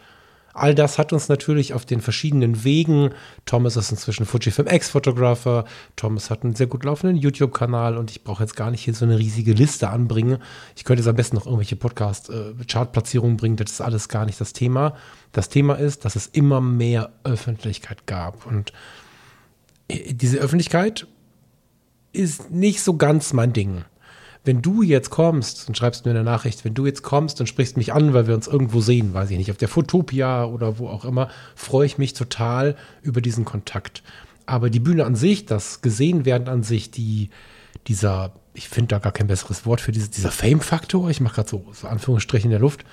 all 0.55 0.75
das 0.75 0.99
hat 0.99 1.13
uns 1.13 1.29
natürlich 1.29 1.75
auf 1.75 1.87
den 1.87 2.01
verschiedenen 2.01 2.65
Wegen. 2.65 3.11
Thomas 3.47 3.77
ist 3.77 3.91
inzwischen 3.91 4.27
Fujifilm 4.27 4.69
X-Photographer. 4.69 5.65
Thomas 5.97 6.31
hat 6.31 6.45
einen 6.45 6.55
sehr 6.55 6.67
gut 6.67 6.85
laufenden 6.85 7.17
YouTube-Kanal 7.17 7.97
und 7.97 8.11
ich 8.11 8.23
brauche 8.23 8.43
jetzt 8.43 8.57
gar 8.57 8.71
nicht 8.71 8.83
hier 8.83 8.95
so 8.95 9.05
eine 9.05 9.19
riesige 9.19 9.53
Liste 9.53 9.89
anbringen. 9.89 10.39
Ich 10.77 10.85
könnte 10.85 11.01
jetzt 11.01 11.09
am 11.09 11.17
besten 11.17 11.37
noch 11.37 11.47
irgendwelche 11.47 11.77
Podcast-Chart-Platzierungen 11.77 13.37
bringen. 13.37 13.57
Das 13.57 13.73
ist 13.73 13.81
alles 13.81 14.09
gar 14.09 14.27
nicht 14.27 14.41
das 14.41 14.53
Thema. 14.53 14.95
Das 15.33 15.49
Thema 15.49 15.75
ist, 15.75 16.05
dass 16.05 16.17
es 16.17 16.27
immer 16.27 16.61
mehr 16.61 17.13
Öffentlichkeit 17.25 18.07
gab 18.07 18.47
und 18.47 18.73
äh, 19.89 20.13
diese 20.13 20.39
Öffentlichkeit 20.39 21.07
ist 22.13 22.51
nicht 22.51 22.83
so 22.83 22.99
ganz 22.99 23.33
mein 23.33 23.55
Ding 23.55 23.85
wenn 24.45 24.61
du 24.61 24.83
jetzt 24.83 25.11
kommst 25.11 25.69
und 25.69 25.77
schreibst 25.77 26.05
mir 26.05 26.11
eine 26.11 26.25
Nachricht, 26.25 26.65
wenn 26.65 26.75
du 26.75 26.87
jetzt 26.87 27.03
kommst 27.03 27.41
und 27.41 27.47
sprichst 27.47 27.77
mich 27.77 27.93
an, 27.93 28.13
weil 28.13 28.27
wir 28.27 28.35
uns 28.35 28.49
irgendwo 28.49 28.81
sehen, 28.81 29.15
weiß 29.15 29.31
ich 29.31 29.39
nicht, 29.39 29.51
auf 29.51 29.57
der 29.57 29.69
Fotopia 29.69 30.45
oder 30.45 30.79
wo 30.79 30.89
auch 30.89 31.05
immer, 31.05 31.29
freue 31.55 31.87
ich 31.87 31.99
mich 31.99 32.13
total 32.13 32.77
über 33.03 33.21
diesen 33.21 33.45
Kontakt. 33.45 34.03
Aber 34.45 34.69
die 34.69 34.81
Bühne 34.81 35.05
an 35.05 35.15
sich, 35.15 35.47
das 35.47 35.81
gesehen 35.81 36.25
werden 36.25 36.49
an 36.49 36.65
sich, 36.65 36.91
die, 36.91 37.31
dieser, 37.87 38.33
ich 38.55 38.69
finde 38.69 38.89
da 38.89 38.99
gar 38.99 39.13
kein 39.13 39.29
besseres 39.29 39.65
Wort 39.65 39.81
für 39.81 39.93
diese, 39.93 40.09
dieser 40.09 40.33
Fame-Faktor, 40.33 41.09
ich 41.09 41.21
mache 41.21 41.37
gerade 41.37 41.49
so, 41.49 41.65
so 41.73 41.87
Anführungsstriche 41.87 42.45
in 42.45 42.51
der 42.51 42.61
Luft, 42.61 42.85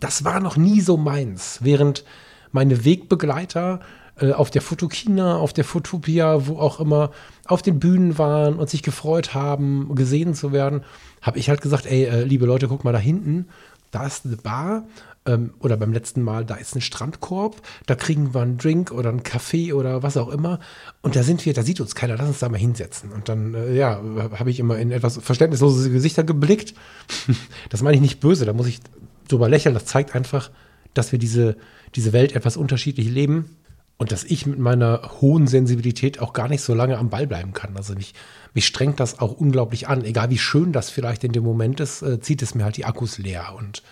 das 0.00 0.24
war 0.24 0.40
noch 0.40 0.56
nie 0.56 0.80
so 0.80 0.96
meins. 0.96 1.58
Während 1.62 2.04
meine 2.52 2.84
Wegbegleiter 2.84 3.80
äh, 4.18 4.32
auf 4.32 4.50
der 4.50 4.62
Fotokina, 4.62 5.36
auf 5.36 5.52
der 5.52 5.64
Fotopia, 5.64 6.46
wo 6.46 6.58
auch 6.58 6.80
immer, 6.80 7.10
auf 7.46 7.62
den 7.62 7.78
Bühnen 7.78 8.16
waren 8.18 8.56
und 8.56 8.70
sich 8.70 8.82
gefreut 8.82 9.34
haben, 9.34 9.94
gesehen 9.94 10.34
zu 10.34 10.52
werden, 10.52 10.82
habe 11.20 11.38
ich 11.38 11.48
halt 11.48 11.60
gesagt, 11.60 11.86
ey, 11.86 12.04
äh, 12.04 12.24
liebe 12.24 12.46
Leute, 12.46 12.68
guck 12.68 12.84
mal 12.84 12.92
da 12.92 12.98
hinten, 12.98 13.46
da 13.90 14.06
ist 14.06 14.24
eine 14.24 14.36
Bar 14.36 14.84
ähm, 15.26 15.52
oder 15.58 15.76
beim 15.76 15.92
letzten 15.92 16.22
Mal, 16.22 16.46
da 16.46 16.54
ist 16.54 16.74
ein 16.74 16.80
Strandkorb, 16.80 17.60
da 17.84 17.94
kriegen 17.94 18.32
wir 18.32 18.40
einen 18.40 18.56
Drink 18.56 18.90
oder 18.90 19.10
einen 19.10 19.22
Kaffee 19.22 19.74
oder 19.74 20.02
was 20.02 20.16
auch 20.16 20.28
immer. 20.28 20.60
Und 21.02 21.14
da 21.14 21.22
sind 21.22 21.44
wir, 21.44 21.52
da 21.52 21.62
sieht 21.62 21.80
uns 21.80 21.94
keiner, 21.94 22.16
lass 22.16 22.28
uns 22.28 22.38
da 22.38 22.48
mal 22.48 22.58
hinsetzen. 22.58 23.12
Und 23.12 23.28
dann, 23.28 23.52
äh, 23.52 23.74
ja, 23.74 24.00
habe 24.38 24.50
ich 24.50 24.58
immer 24.60 24.78
in 24.78 24.92
etwas 24.92 25.18
verständnislose 25.18 25.90
Gesichter 25.90 26.24
geblickt. 26.24 26.74
das 27.68 27.82
meine 27.82 27.96
ich 27.96 28.02
nicht 28.02 28.20
böse, 28.20 28.46
da 28.46 28.54
muss 28.54 28.66
ich 28.66 28.80
drüber 29.28 29.50
lächeln, 29.50 29.74
das 29.74 29.84
zeigt 29.84 30.14
einfach, 30.14 30.50
dass 30.94 31.12
wir 31.12 31.18
diese, 31.18 31.56
diese 31.94 32.14
Welt 32.14 32.34
etwas 32.34 32.56
unterschiedlich 32.56 33.08
leben 33.10 33.56
und 33.98 34.12
dass 34.12 34.24
ich 34.24 34.46
mit 34.46 34.58
meiner 34.58 35.10
hohen 35.20 35.46
Sensibilität 35.46 36.20
auch 36.20 36.32
gar 36.32 36.48
nicht 36.48 36.60
so 36.60 36.74
lange 36.74 36.98
am 36.98 37.08
Ball 37.08 37.26
bleiben 37.26 37.52
kann. 37.52 37.76
Also 37.76 37.94
mich, 37.94 38.14
mich 38.52 38.66
strengt 38.66 39.00
das 39.00 39.20
auch 39.20 39.32
unglaublich 39.32 39.88
an. 39.88 40.04
Egal 40.04 40.30
wie 40.30 40.38
schön 40.38 40.72
das 40.72 40.90
vielleicht 40.90 41.24
in 41.24 41.32
dem 41.32 41.44
Moment 41.44 41.80
ist, 41.80 42.02
äh, 42.02 42.20
zieht 42.20 42.42
es 42.42 42.54
mir 42.54 42.64
halt 42.64 42.76
die 42.76 42.84
Akkus 42.84 43.16
leer. 43.16 43.54
Und 43.56 43.82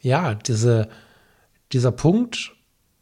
ja, 0.00 0.34
diese, 0.34 0.88
dieser 1.72 1.92
Punkt 1.92 2.52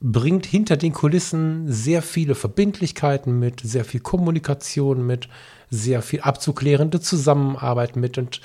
bringt 0.00 0.44
hinter 0.46 0.76
den 0.76 0.92
Kulissen 0.92 1.70
sehr 1.70 2.02
viele 2.02 2.34
Verbindlichkeiten 2.34 3.38
mit, 3.38 3.60
sehr 3.60 3.84
viel 3.84 4.00
Kommunikation 4.00 5.06
mit, 5.06 5.28
sehr 5.70 6.02
viel 6.02 6.20
abzuklärende 6.20 7.00
Zusammenarbeit 7.00 7.96
mit. 7.96 8.18
Und 8.18 8.42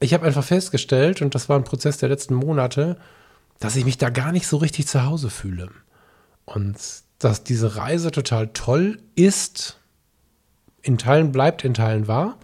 ich 0.00 0.14
habe 0.14 0.26
einfach 0.26 0.44
festgestellt, 0.44 1.20
und 1.20 1.34
das 1.34 1.48
war 1.50 1.58
ein 1.58 1.64
Prozess 1.64 1.98
der 1.98 2.08
letzten 2.08 2.34
Monate, 2.34 2.96
dass 3.58 3.76
ich 3.76 3.84
mich 3.84 3.98
da 3.98 4.10
gar 4.10 4.32
nicht 4.32 4.46
so 4.46 4.56
richtig 4.56 4.86
zu 4.86 5.04
Hause 5.04 5.30
fühle. 5.30 5.70
Und 6.44 6.76
dass 7.18 7.44
diese 7.44 7.76
Reise 7.76 8.10
total 8.10 8.48
toll 8.48 8.98
ist, 9.14 9.78
in 10.82 10.98
Teilen 10.98 11.32
bleibt, 11.32 11.64
in 11.64 11.74
Teilen 11.74 12.08
war, 12.08 12.38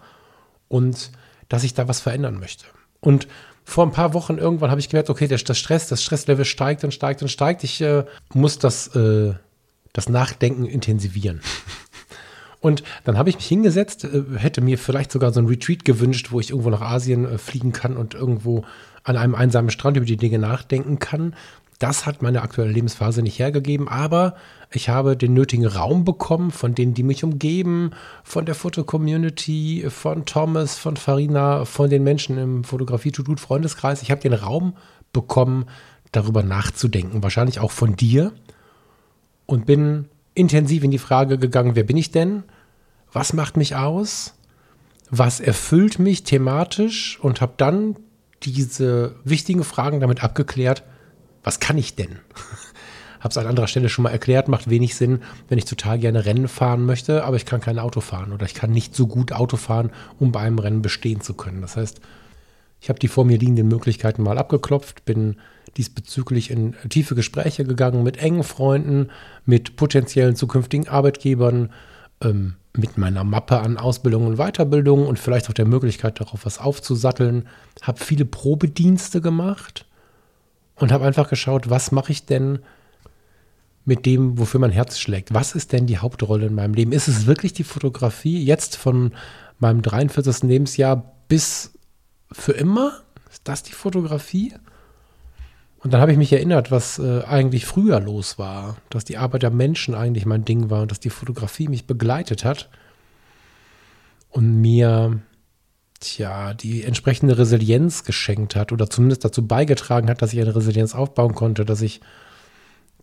und 0.67 1.11
dass 1.49 1.63
ich 1.63 1.73
da 1.73 1.87
was 1.87 1.99
verändern 1.99 2.39
möchte. 2.39 2.65
Und 3.01 3.27
vor 3.65 3.85
ein 3.85 3.91
paar 3.91 4.13
Wochen 4.13 4.37
irgendwann 4.37 4.71
habe 4.71 4.79
ich 4.79 4.89
gemerkt, 4.89 5.09
okay, 5.09 5.27
das 5.27 5.57
Stress, 5.57 5.87
das 5.87 6.03
Stresslevel 6.03 6.45
steigt 6.45 6.83
und 6.83 6.93
steigt 6.93 7.21
und 7.21 7.27
steigt. 7.27 7.63
Ich 7.63 7.81
äh, 7.81 8.05
muss 8.33 8.57
das, 8.57 8.95
äh, 8.95 9.33
das 9.93 10.09
Nachdenken 10.09 10.65
intensivieren. 10.65 11.41
Und 12.61 12.83
dann 13.05 13.17
habe 13.17 13.29
ich 13.29 13.37
mich 13.37 13.47
hingesetzt, 13.47 14.03
äh, 14.03 14.23
hätte 14.37 14.59
mir 14.59 14.77
vielleicht 14.77 15.11
sogar 15.11 15.31
so 15.31 15.39
ein 15.39 15.47
Retreat 15.47 15.85
gewünscht, 15.85 16.31
wo 16.31 16.39
ich 16.39 16.49
irgendwo 16.49 16.69
nach 16.69 16.81
Asien 16.81 17.25
äh, 17.25 17.37
fliegen 17.37 17.71
kann 17.71 17.95
und 17.95 18.15
irgendwo 18.15 18.65
an 19.03 19.15
einem 19.15 19.33
einsamen 19.33 19.71
Strand 19.71 19.95
über 19.95 20.05
die 20.05 20.17
Dinge 20.17 20.39
nachdenken 20.39 20.99
kann. 20.99 21.35
Das 21.79 22.05
hat 22.05 22.21
meine 22.21 22.41
aktuelle 22.41 22.73
Lebensphase 22.73 23.21
nicht 23.21 23.39
hergegeben, 23.39 23.87
aber 23.87 24.35
ich 24.69 24.89
habe 24.89 25.15
den 25.15 25.33
nötigen 25.33 25.65
Raum 25.65 26.03
bekommen 26.03 26.51
von 26.51 26.75
denen, 26.75 26.93
die 26.93 27.03
mich 27.03 27.23
umgeben, 27.23 27.91
von 28.25 28.45
der 28.45 28.53
Foto-Community, 28.53 29.85
von 29.89 30.25
Thomas, 30.25 30.77
von 30.77 30.97
Farina, 30.97 31.63
von 31.63 31.89
den 31.89 32.03
Menschen 32.03 32.37
im 32.37 32.63
Fotografie-Tut-Freundeskreis. 32.65 34.01
Ich 34.01 34.11
habe 34.11 34.19
den 34.19 34.33
Raum 34.33 34.75
bekommen, 35.13 35.67
darüber 36.11 36.43
nachzudenken, 36.43 37.23
wahrscheinlich 37.23 37.59
auch 37.59 37.71
von 37.71 37.95
dir 37.95 38.33
und 39.45 39.65
bin 39.65 40.05
intensiv 40.33 40.83
in 40.83 40.91
die 40.91 40.97
Frage 40.97 41.37
gegangen, 41.37 41.75
wer 41.75 41.83
bin 41.83 41.97
ich 41.97 42.11
denn? 42.11 42.43
Was 43.11 43.33
macht 43.33 43.57
mich 43.57 43.75
aus? 43.75 44.35
Was 45.09 45.39
erfüllt 45.39 45.97
mich 45.97 46.23
thematisch? 46.23 47.19
Und 47.21 47.41
habe 47.41 47.53
dann 47.57 47.95
diese 48.43 49.15
wichtigen 49.23 49.63
Fragen 49.63 49.99
damit 49.99 50.23
abgeklärt, 50.23 50.83
was 51.43 51.59
kann 51.59 51.77
ich 51.77 51.95
denn? 51.95 52.19
Habe 53.19 53.29
es 53.29 53.37
an 53.37 53.47
anderer 53.47 53.67
Stelle 53.67 53.89
schon 53.89 54.03
mal 54.03 54.11
erklärt, 54.11 54.47
macht 54.47 54.69
wenig 54.69 54.95
Sinn, 54.95 55.21
wenn 55.49 55.57
ich 55.57 55.65
total 55.65 55.99
gerne 55.99 56.25
Rennen 56.25 56.47
fahren 56.47 56.85
möchte, 56.85 57.25
aber 57.25 57.35
ich 57.35 57.45
kann 57.45 57.59
kein 57.59 57.77
Auto 57.77 57.99
fahren 57.99 58.31
oder 58.31 58.45
ich 58.45 58.53
kann 58.53 58.71
nicht 58.71 58.95
so 58.95 59.07
gut 59.07 59.33
Auto 59.33 59.57
fahren, 59.57 59.91
um 60.19 60.31
bei 60.31 60.39
einem 60.39 60.59
Rennen 60.59 60.81
bestehen 60.81 61.19
zu 61.19 61.33
können. 61.33 61.61
Das 61.61 61.75
heißt, 61.75 61.99
ich 62.81 62.87
habe 62.87 62.99
die 62.99 63.09
vor 63.09 63.25
mir 63.25 63.37
liegenden 63.37 63.67
Möglichkeiten 63.67 64.23
mal 64.23 64.37
abgeklopft, 64.37 65.03
bin 65.03 65.35
diesbezüglich 65.75 66.49
in 66.49 66.75
tiefe 66.87 67.13
Gespräche 67.13 67.65
gegangen 67.65 68.03
mit 68.03 68.17
engen 68.17 68.43
Freunden, 68.43 69.09
mit 69.45 69.75
potenziellen 69.75 70.37
zukünftigen 70.37 70.87
Arbeitgebern, 70.87 71.71
ähm, 72.23 72.55
mit 72.77 72.97
meiner 72.97 73.25
Mappe 73.25 73.59
an 73.59 73.77
Ausbildung 73.77 74.27
und 74.27 74.37
Weiterbildung 74.37 75.05
und 75.05 75.19
vielleicht 75.19 75.49
auch 75.49 75.53
der 75.53 75.65
Möglichkeit 75.65 76.19
darauf 76.21 76.45
was 76.45 76.59
aufzusatteln, 76.59 77.47
habe 77.81 77.99
viele 77.99 78.25
Probedienste 78.25 79.19
gemacht 79.19 79.85
und 80.79 80.91
habe 80.91 81.05
einfach 81.05 81.29
geschaut, 81.29 81.69
was 81.69 81.91
mache 81.91 82.11
ich 82.11 82.25
denn 82.25 82.59
mit 83.85 84.05
dem, 84.05 84.37
wofür 84.37 84.59
mein 84.59 84.71
Herz 84.71 84.99
schlägt. 84.99 85.33
Was 85.33 85.55
ist 85.55 85.71
denn 85.73 85.87
die 85.87 85.97
Hauptrolle 85.97 86.45
in 86.47 86.55
meinem 86.55 86.73
Leben? 86.73 86.91
Ist 86.91 87.07
es 87.07 87.25
wirklich 87.25 87.53
die 87.53 87.63
Fotografie 87.63 88.43
jetzt 88.43 88.75
von 88.75 89.13
meinem 89.57 89.81
43. 89.81 90.43
Lebensjahr 90.43 91.15
bis 91.27 91.73
für 92.31 92.53
immer? 92.53 93.01
Ist 93.31 93.47
das 93.47 93.63
die 93.63 93.73
Fotografie? 93.73 94.53
Und 95.79 95.93
dann 95.93 96.01
habe 96.01 96.11
ich 96.11 96.17
mich 96.17 96.33
erinnert, 96.33 96.71
was 96.71 96.99
äh, 96.99 97.23
eigentlich 97.23 97.65
früher 97.65 97.99
los 97.99 98.37
war, 98.37 98.77
dass 98.89 99.05
die 99.05 99.17
Arbeit 99.17 99.43
der 99.43 99.49
Menschen 99.49 99.95
eigentlich 99.95 100.25
mein 100.25 100.45
Ding 100.45 100.69
war 100.69 100.81
und 100.81 100.91
dass 100.91 100.99
die 100.99 101.09
Fotografie 101.09 101.67
mich 101.67 101.87
begleitet 101.87 102.43
hat 102.43 102.69
und 104.29 104.61
mir 104.61 105.19
tja, 105.99 106.53
die 106.53 106.83
entsprechende 106.83 107.37
Resilienz 107.37 108.03
geschenkt 108.03 108.55
hat 108.55 108.71
oder 108.71 108.89
zumindest 108.89 109.25
dazu 109.25 109.45
beigetragen 109.45 110.09
hat, 110.09 110.21
dass 110.21 110.33
ich 110.33 110.41
eine 110.41 110.55
Resilienz 110.55 110.95
aufbauen 110.95 111.35
konnte, 111.35 111.65
dass 111.65 111.81
ich 111.81 112.01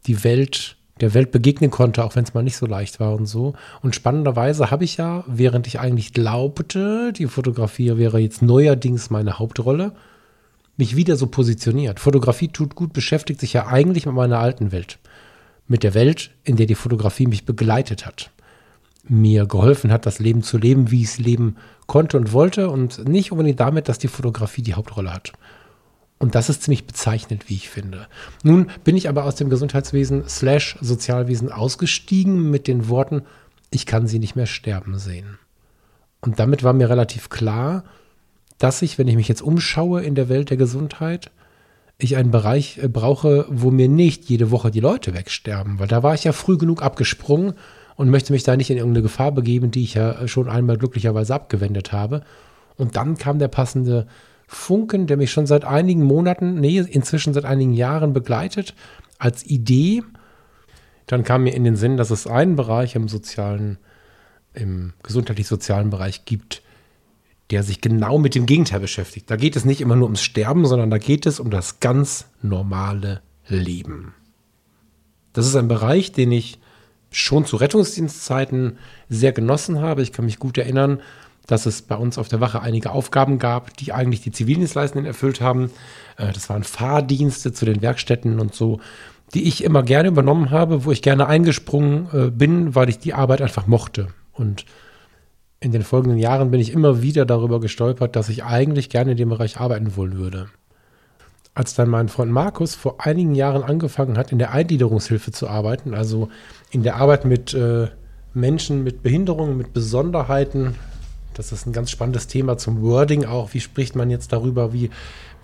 die 0.07 0.25
Welt, 0.25 0.77
der 1.01 1.15
Welt 1.15 1.31
begegnen 1.31 1.71
konnte, 1.71 2.05
auch 2.05 2.17
wenn 2.17 2.25
es 2.25 2.35
mal 2.35 2.43
nicht 2.43 2.57
so 2.57 2.67
leicht 2.67 3.01
war 3.01 3.15
und 3.15 3.27
so. 3.27 3.55
Und 3.83 3.95
spannenderweise 3.95 4.71
habe 4.71 4.85
ich 4.85 4.97
ja, 4.97 5.25
während 5.27 5.67
ich 5.67 5.81
eigentlich 5.81 6.13
glaubte, 6.13 7.13
die 7.13 7.27
Fotografie 7.27 7.97
wäre 7.97 8.19
jetzt 8.19 8.43
neuerdings 8.43 9.11
meine 9.11 9.39
Hauptrolle, 9.39 9.93
mich 10.77 10.97
wieder 10.97 11.17
so 11.17 11.27
positioniert. 11.27 12.01
Fotografie 12.01 12.49
tut 12.49 12.75
gut, 12.75 12.93
beschäftigt 12.93 13.41
sich 13.41 13.53
ja 13.53 13.67
eigentlich 13.67 14.07
mit 14.07 14.15
meiner 14.15 14.39
alten 14.39 14.73
Welt. 14.73 14.99
Mit 15.69 15.83
der 15.83 15.95
Welt, 15.95 16.31
in 16.45 16.57
der 16.57 16.67
die 16.67 16.75
Fotografie 16.75 17.27
mich 17.27 17.45
begleitet 17.45 18.07
hat. 18.07 18.31
Mir 19.09 19.47
geholfen 19.47 19.93
hat, 19.93 20.07
das 20.07 20.19
Leben 20.19 20.43
zu 20.43 20.59
leben, 20.59 20.91
wie 20.91 21.03
ich 21.03 21.09
es 21.09 21.19
leben 21.19 21.57
konnte 21.87 22.17
und 22.17 22.33
wollte 22.33 22.71
und 22.71 23.09
nicht 23.09 23.33
unbedingt 23.33 23.61
damit, 23.61 23.89
dass 23.89 23.99
die 23.99 24.09
Fotografie 24.09 24.63
die 24.63 24.75
Hauptrolle 24.75 25.13
hat. 25.13 25.33
Und 26.19 26.35
das 26.35 26.49
ist 26.49 26.63
ziemlich 26.63 26.87
bezeichnend, 26.87 27.49
wie 27.49 27.55
ich 27.55 27.69
finde. 27.69 28.07
Nun 28.43 28.71
bin 28.85 28.97
ich 28.97 29.09
aber 29.09 29.25
aus 29.25 29.35
dem 29.35 29.51
Gesundheitswesen 29.51 30.25
slash 30.29 30.79
Sozialwesen 30.81 31.53
ausgestiegen 31.53 32.51
mit 32.51 32.67
den 32.67 32.89
Worten, 32.89 33.23
ich 33.71 33.85
kann 33.85 34.07
sie 34.07 34.19
nicht 34.19 34.37
mehr 34.37 34.47
sterben 34.47 34.99
sehen. 34.99 35.39
Und 36.21 36.39
damit 36.39 36.63
war 36.63 36.73
mir 36.73 36.89
relativ 36.89 37.29
klar, 37.29 37.85
dass 38.59 38.81
ich, 38.81 38.99
wenn 38.99 39.09
ich 39.09 39.17
mich 39.17 39.29
jetzt 39.29 39.43
umschaue 39.43 40.03
in 40.03 40.15
der 40.15 40.29
Welt 40.29 40.51
der 40.51 40.57
Gesundheit, 40.57 41.31
ich 41.99 42.17
einen 42.17 42.31
Bereich 42.31 42.79
äh, 42.79 42.89
brauche, 42.89 43.47
wo 43.49 43.71
mir 43.71 43.89
nicht 43.89 44.25
jede 44.29 44.51
Woche 44.51 44.71
die 44.71 44.81
Leute 44.81 45.15
wegsterben, 45.15 45.79
weil 45.79 45.89
da 45.89 46.03
war 46.03 46.15
ich 46.15 46.25
ja 46.25 46.33
früh 46.33 46.59
genug 46.59 46.83
abgesprungen 46.83 47.55
und 47.97 48.11
möchte 48.11 48.33
mich 48.33 48.45
da 48.45 48.57
nicht 48.57 48.71
in 48.71 48.77
irgendeine 48.77 49.03
Gefahr 49.03 49.33
begeben, 49.33 49.71
die 49.71 49.83
ich 49.83 49.95
ja 49.95 50.29
schon 50.29 50.49
einmal 50.49 50.77
glücklicherweise 50.77 51.35
abgewendet 51.35 51.93
habe. 51.93 52.23
Und 52.77 52.97
dann 52.97 53.17
kam 53.17 53.39
der 53.39 53.49
passende 53.49 54.07
Funken, 54.47 55.07
der 55.07 55.17
mich 55.17 55.33
schon 55.33 55.47
seit 55.47 55.65
einigen 55.65 56.05
Monaten, 56.05 56.61
nee, 56.61 56.79
inzwischen 56.79 57.35
seit 57.35 57.45
einigen 57.45 57.73
Jahren 57.73 58.13
begleitet, 58.13 58.75
als 59.19 59.45
Idee. 59.45 60.03
Dann 61.07 61.25
kam 61.25 61.45
mir 61.45 61.55
in 61.55 61.65
den 61.65 61.77
Sinn, 61.77 61.97
dass 61.97 62.11
es 62.11 62.27
einen 62.27 62.55
Bereich 62.55 62.95
im 62.95 63.09
sozialen, 63.09 63.79
im 64.55 64.93
gesundheitlich-sozialen 65.03 65.91
Bereich 65.91 66.27
gibt, 66.27 66.63
der 67.51 67.63
sich 67.63 67.81
genau 67.81 68.19
mit 68.19 68.35
dem 68.35 68.45
Gegenteil 68.47 68.81
beschäftigt. 68.81 69.31
Da 69.31 69.37
geht 69.37 69.57
es 69.57 69.65
nicht 69.65 69.81
immer 69.81 69.97
nur 69.97 70.07
ums 70.07 70.23
Sterben, 70.23 70.67
sondern 70.67 70.91
da 70.91 70.99
geht 70.99 71.27
es 71.27 71.41
um 71.41 71.51
das 71.51 71.81
ganz 71.81 72.27
normale 72.43 73.21
Leben. 73.49 74.15
Das 75.33 75.47
ist 75.47 75.57
ein 75.57 75.69
Bereich, 75.69 76.13
den 76.13 76.33
ich 76.33 76.59
schon 77.17 77.47
zu 77.47 77.57
Rettungsdienstzeiten 77.57 78.79
sehr 79.09 79.33
genossen 79.33 79.81
habe. 79.81 80.03
Ich 80.03 80.13
kann 80.13 80.27
mich 80.27 80.39
gut 80.39 80.59
erinnern, 80.59 81.01
dass 81.47 81.65
es 81.65 81.81
bei 81.81 81.97
uns 81.97 82.19
auf 82.19 82.29
der 82.29 82.41
Wache 82.41 82.61
einige 82.61 82.91
Aufgaben 82.91 83.39
gab, 83.39 83.75
die 83.79 83.93
eigentlich 83.93 84.21
die 84.21 84.33
Zivildienstleistenden 84.33 85.07
erfüllt 85.07 85.41
haben. 85.41 85.71
Äh, 86.19 86.33
das 86.33 86.51
waren 86.51 86.63
Fahrdienste 86.63 87.53
zu 87.53 87.65
den 87.65 87.81
Werkstätten 87.81 88.39
und 88.39 88.55
so, 88.55 88.81
die 89.33 89.49
ich 89.49 89.65
immer 89.65 89.83
gerne 89.83 90.09
übernommen 90.09 90.51
habe, 90.51 90.85
wo 90.85 90.93
ich 90.93 91.01
gerne 91.01 91.27
eingesprungen 91.27 92.09
äh, 92.13 92.31
bin, 92.31 92.75
weil 92.75 92.91
ich 92.91 92.99
die 92.99 93.15
Arbeit 93.15 93.41
einfach 93.41 93.67
mochte. 93.67 94.09
Und 94.33 94.67
in 95.59 95.73
den 95.73 95.83
folgenden 95.83 96.19
Jahren 96.19 96.51
bin 96.51 96.61
ich 96.61 96.73
immer 96.73 97.01
wieder 97.01 97.25
darüber 97.25 97.61
gestolpert, 97.61 98.15
dass 98.15 98.29
ich 98.29 98.45
eigentlich 98.45 98.91
gerne 98.91 99.13
in 99.13 99.17
dem 99.17 99.31
Bereich 99.31 99.59
arbeiten 99.59 99.97
wollen 99.97 100.19
würde. 100.19 100.49
Als 101.57 101.75
dann 101.75 101.89
mein 101.89 102.09
Freund 102.09 102.31
Markus 102.31 102.77
vor 102.77 103.05
einigen 103.05 103.35
Jahren 103.35 103.65
angefangen 103.65 104.17
hat, 104.17 104.31
in 104.31 104.39
der 104.39 104.53
Eingliederungshilfe 104.53 105.33
zu 105.33 105.49
arbeiten, 105.49 105.95
also 105.95 106.29
in 106.71 106.85
der 106.85 106.97
Arbeit 106.97 107.25
mit 107.25 107.53
äh, 107.55 107.89
Menschen 108.35 108.85
mit 108.85 109.03
Behinderungen, 109.03 109.57
mit 109.57 109.73
Besonderheiten, 109.73 110.77
das 111.33 111.53
ist 111.53 111.67
ein 111.67 111.73
ganz 111.73 111.91
spannendes 111.91 112.27
Thema 112.27 112.59
zum 112.59 112.83
Wording 112.83 113.25
auch. 113.25 113.55
Wie 113.55 113.61
spricht 113.61 113.97
man 113.97 114.11
jetzt 114.11 114.33
darüber? 114.33 114.73
Wie, 114.73 114.91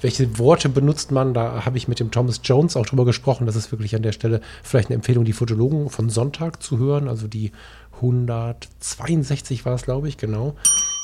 welche 0.01 0.39
Worte 0.39 0.69
benutzt 0.69 1.11
man? 1.11 1.33
Da 1.33 1.65
habe 1.65 1.79
ich 1.79 1.89
mit 1.89 2.01
dem 2.01 2.11
Thomas 2.11 2.41
Jones 2.45 2.77
auch 2.77 2.87
drüber 2.87 3.05
gesprochen. 3.05 3.47
Das 3.47 3.57
ist 3.57 3.73
wirklich 3.73 3.97
an 3.97 4.03
der 4.03 4.13
Stelle 4.13 4.43
vielleicht 4.63 4.89
eine 4.89 4.97
Empfehlung, 4.97 5.25
die 5.25 5.33
Fotologen 5.33 5.89
von 5.89 6.11
Sonntag 6.11 6.63
zu 6.63 6.79
hören, 6.79 7.09
also 7.09 7.27
die 7.27 7.53
162 7.97 9.65
war 9.65 9.75
es, 9.75 9.83
glaube 9.83 10.09
ich, 10.09 10.19
genau. 10.19 10.57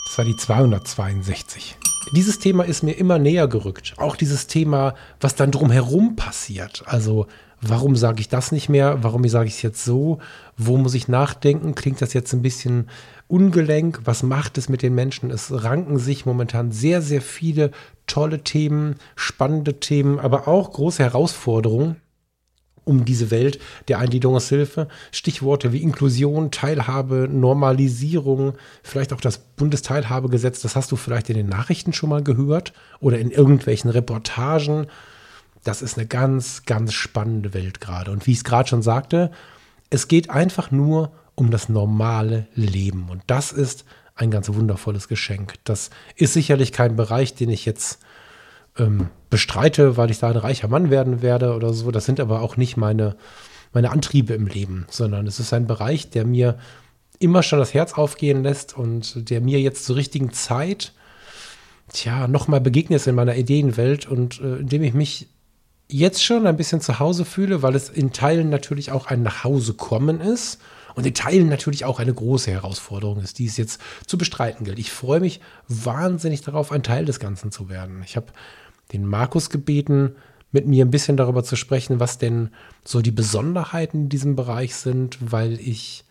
Das 0.07 0.19
war 0.19 0.25
die 0.25 0.37
262. 0.37 1.77
Dieses 2.13 2.39
Thema 2.39 2.65
ist 2.65 2.83
mir 2.83 2.93
immer 2.93 3.19
näher 3.19 3.49
gerückt. 3.49 3.95
Auch 3.99 4.17
dieses 4.17 4.47
Thema, 4.47 4.95
was 5.21 5.35
dann 5.35 5.51
drumherum 5.51 6.17
passiert. 6.17 6.83
Also, 6.87 7.27
warum 7.61 7.97
sage 7.97 8.21
ich 8.21 8.29
das 8.29 8.53
nicht 8.53 8.69
mehr? 8.69 9.03
Warum 9.03 9.27
sage 9.29 9.49
ich 9.49 9.55
es 9.55 9.63
jetzt 9.63 9.85
so? 9.85 10.19
Wo 10.57 10.77
muss 10.77 10.95
ich 10.95 11.09
nachdenken? 11.09 11.75
Klingt 11.75 12.01
das 12.01 12.15
jetzt 12.15 12.33
ein 12.33 12.43
bisschen 12.43 12.89
ungelenk? 13.27 14.01
Was 14.05 14.23
macht 14.23 14.59
es 14.59 14.69
mit 14.69 14.83
den 14.83 14.95
Menschen? 14.95 15.31
Es 15.31 15.53
ranken 15.53 15.99
sich 15.99 16.25
momentan 16.25 16.73
sehr, 16.73 17.03
sehr 17.03 17.21
viele 17.21 17.73
tolle 18.07 18.43
Themen, 18.43 18.97
spannende 19.17 19.81
Themen, 19.81 20.19
aber 20.19 20.49
auch 20.49 20.73
große 20.73 21.03
Herausforderungen 21.03 21.97
um 22.89 23.05
diese 23.05 23.31
Welt 23.31 23.61
der 23.89 23.99
Eingliederungshilfe. 23.99 24.89
Stichworte 25.13 25.73
wie 25.73 25.83
Inklusion, 25.83 26.51
Teilhabe, 26.51 27.29
Normalisierung, 27.31 28.55
vielleicht 28.83 29.13
auch 29.13 29.21
das 29.21 29.39
Bundesteilhabegesetz, 29.39 30.63
das 30.63 30.75
hast 30.75 30.91
du 30.91 30.97
vielleicht 30.97 31.29
in 31.29 31.37
den 31.37 31.49
Nachrichten 31.49 31.93
schon 31.93 32.09
mal 32.09 32.23
gehört 32.23 32.73
oder 32.99 33.19
in 33.19 33.31
irgendwelchen 33.31 33.91
Reportagen. 33.91 34.87
das 35.65 35.83
ist 35.83 35.99
eine 35.99 36.07
ganz, 36.07 36.63
ganz 36.65 36.95
spannende 36.95 37.53
Welt 37.53 37.81
gerade. 37.81 38.11
Und 38.11 38.27
wie 38.27 38.33
ich 38.33 38.39
es 38.39 38.45
gerade 38.45 38.69
schon 38.69 38.81
sagte, 38.81 39.31
es 39.91 40.09
geht 40.09 40.31
einfach 40.31 40.71
nur 40.71 41.13
um 41.35 41.51
das 41.51 41.69
normale 41.69 42.47
Leben. 42.55 43.09
Und 43.11 43.23
das 43.27 43.53
ist 43.53 43.85
ein 44.15 44.31
ganz 44.31 44.49
wundervolles 44.49 45.09
Geschenk. 45.09 45.55
Das 45.65 45.91
ist 46.17 46.33
sicherlich 46.33 46.73
kein 46.73 46.97
Bereich, 46.97 47.35
den 47.35 47.51
ich 47.51 47.67
jetzt 47.67 47.99
ähm, 48.79 49.09
bestreite, 49.31 49.97
weil 49.97 50.11
ich 50.11 50.19
da 50.19 50.31
ein 50.31 50.37
reicher 50.37 50.69
Mann 50.69 50.91
werden 50.91 51.23
werde 51.23 51.55
oder 51.55 51.73
so. 51.73 51.91
Das 51.91 52.05
sind 52.05 52.21
aber 52.21 52.41
auch 52.41 52.57
nicht 52.57 52.77
meine, 52.77 53.17
meine 53.73 53.91
Antriebe 53.91 54.35
im 54.35 54.47
Leben, 54.47 54.87
sondern 54.91 55.27
es 55.27 55.41
ist 55.41 55.53
ein 55.53 55.67
Bereich, 55.67 56.11
der 56.11 56.25
mir 56.25 56.59
immer 57.19 57.43
schon 57.43 57.59
das 57.59 57.75
Herz 57.75 57.95
aufgehen 57.95 58.43
lässt 58.43 58.77
und 58.77 59.31
der 59.31 59.41
mir 59.41 59.61
jetzt 59.61 59.85
zur 59.85 59.97
richtigen 59.97 60.33
Zeit, 60.33 60.93
tja, 61.93 62.29
nochmal 62.29 62.61
begegnet 62.61 63.01
ist 63.01 63.07
in 63.07 63.15
meiner 63.15 63.37
Ideenwelt 63.37 64.07
und 64.07 64.41
äh, 64.41 64.57
in 64.57 64.69
dem 64.69 64.83
ich 64.83 64.95
mich 64.95 65.29
jetzt 65.91 66.23
schon 66.23 66.47
ein 66.47 66.57
bisschen 66.57 66.81
zu 66.81 66.99
Hause 66.99 67.25
fühle, 67.25 67.63
weil 67.63 67.75
es 67.75 67.89
in 67.89 68.13
Teilen 68.13 68.51
natürlich 68.51 68.93
auch 68.93 69.07
ein 69.07 69.23
Nachhausekommen 69.23 70.21
ist 70.21 70.61
und 70.95 71.07
in 71.07 71.15
Teilen 71.15 71.49
natürlich 71.49 71.85
auch 71.85 71.99
eine 71.99 72.13
große 72.13 72.51
Herausforderung 72.51 73.21
ist, 73.21 73.39
die 73.39 73.47
es 73.47 73.57
jetzt 73.57 73.81
zu 74.07 74.19
bestreiten 74.19 74.65
gilt. 74.65 74.79
Ich 74.79 74.93
freue 74.93 75.21
mich 75.21 75.41
wahnsinnig 75.67 76.43
darauf, 76.43 76.73
ein 76.73 76.83
Teil 76.83 77.05
des 77.05 77.21
Ganzen 77.21 77.51
zu 77.51 77.69
werden. 77.69 78.03
Ich 78.05 78.17
habe 78.17 78.27
den 78.93 79.07
Markus 79.07 79.51
gebeten, 79.51 80.17
mit 80.51 80.67
mir 80.67 80.85
ein 80.85 80.91
bisschen 80.91 81.17
darüber 81.17 81.45
zu 81.45 81.57
sprechen, 81.57 82.01
was 82.01 82.19
denn 82.19 82.51
so 82.85 83.03
die 83.03 83.11
Besonderheiten 83.11 84.05
in 84.05 84.09
diesem 84.09 84.37
Bereich 84.37 84.75
sind, 84.75 85.19
weil 85.21 85.61
ich 85.61 86.05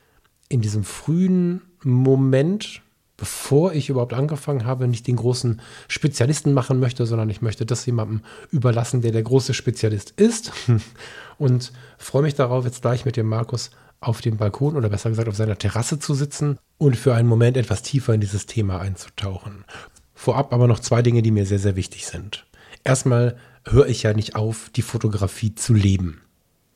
in 0.50 0.62
diesem 0.62 0.84
frühen 0.84 1.62
Moment, 1.84 2.82
bevor 3.18 3.74
ich 3.74 3.90
überhaupt 3.90 4.14
angefangen 4.14 4.66
habe, 4.66 4.88
nicht 4.88 5.08
den 5.08 5.16
großen 5.16 5.60
Spezialisten 5.88 6.54
machen 6.54 6.80
möchte, 6.80 7.06
sondern 7.06 7.30
ich 7.30 7.42
möchte 7.42 7.66
das 7.66 7.86
jemandem 7.86 8.22
überlassen, 8.52 9.02
der 9.02 9.12
der 9.12 9.24
große 9.24 9.54
Spezialist 9.54 10.12
ist. 10.12 10.52
Und 11.38 11.72
freue 11.98 12.24
mich 12.24 12.36
darauf, 12.36 12.66
jetzt 12.66 12.82
gleich 12.82 13.06
mit 13.06 13.18
dem 13.18 13.28
Markus 13.28 13.72
auf 14.00 14.22
dem 14.22 14.38
Balkon 14.38 14.76
oder 14.76 14.90
besser 14.90 15.10
gesagt 15.10 15.28
auf 15.28 15.36
seiner 15.36 15.58
Terrasse 15.58 15.98
zu 15.98 16.14
sitzen 16.14 16.60
und 16.78 16.96
für 16.96 17.16
einen 17.16 17.28
Moment 17.28 17.58
etwas 17.58 17.82
tiefer 17.82 18.14
in 18.14 18.22
dieses 18.22 18.46
Thema 18.46 18.80
einzutauchen. 18.80 19.66
Vorab 20.14 20.54
aber 20.54 20.68
noch 20.68 20.80
zwei 20.80 21.02
Dinge, 21.02 21.24
die 21.24 21.32
mir 21.32 21.48
sehr, 21.48 21.58
sehr 21.58 21.76
wichtig 21.76 22.06
sind 22.06 22.47
erstmal 22.88 23.38
höre 23.65 23.88
ich 23.88 24.03
ja 24.03 24.13
nicht 24.13 24.36
auf, 24.36 24.70
die 24.75 24.82
Fotografie 24.82 25.53
zu 25.53 25.74
leben, 25.74 26.22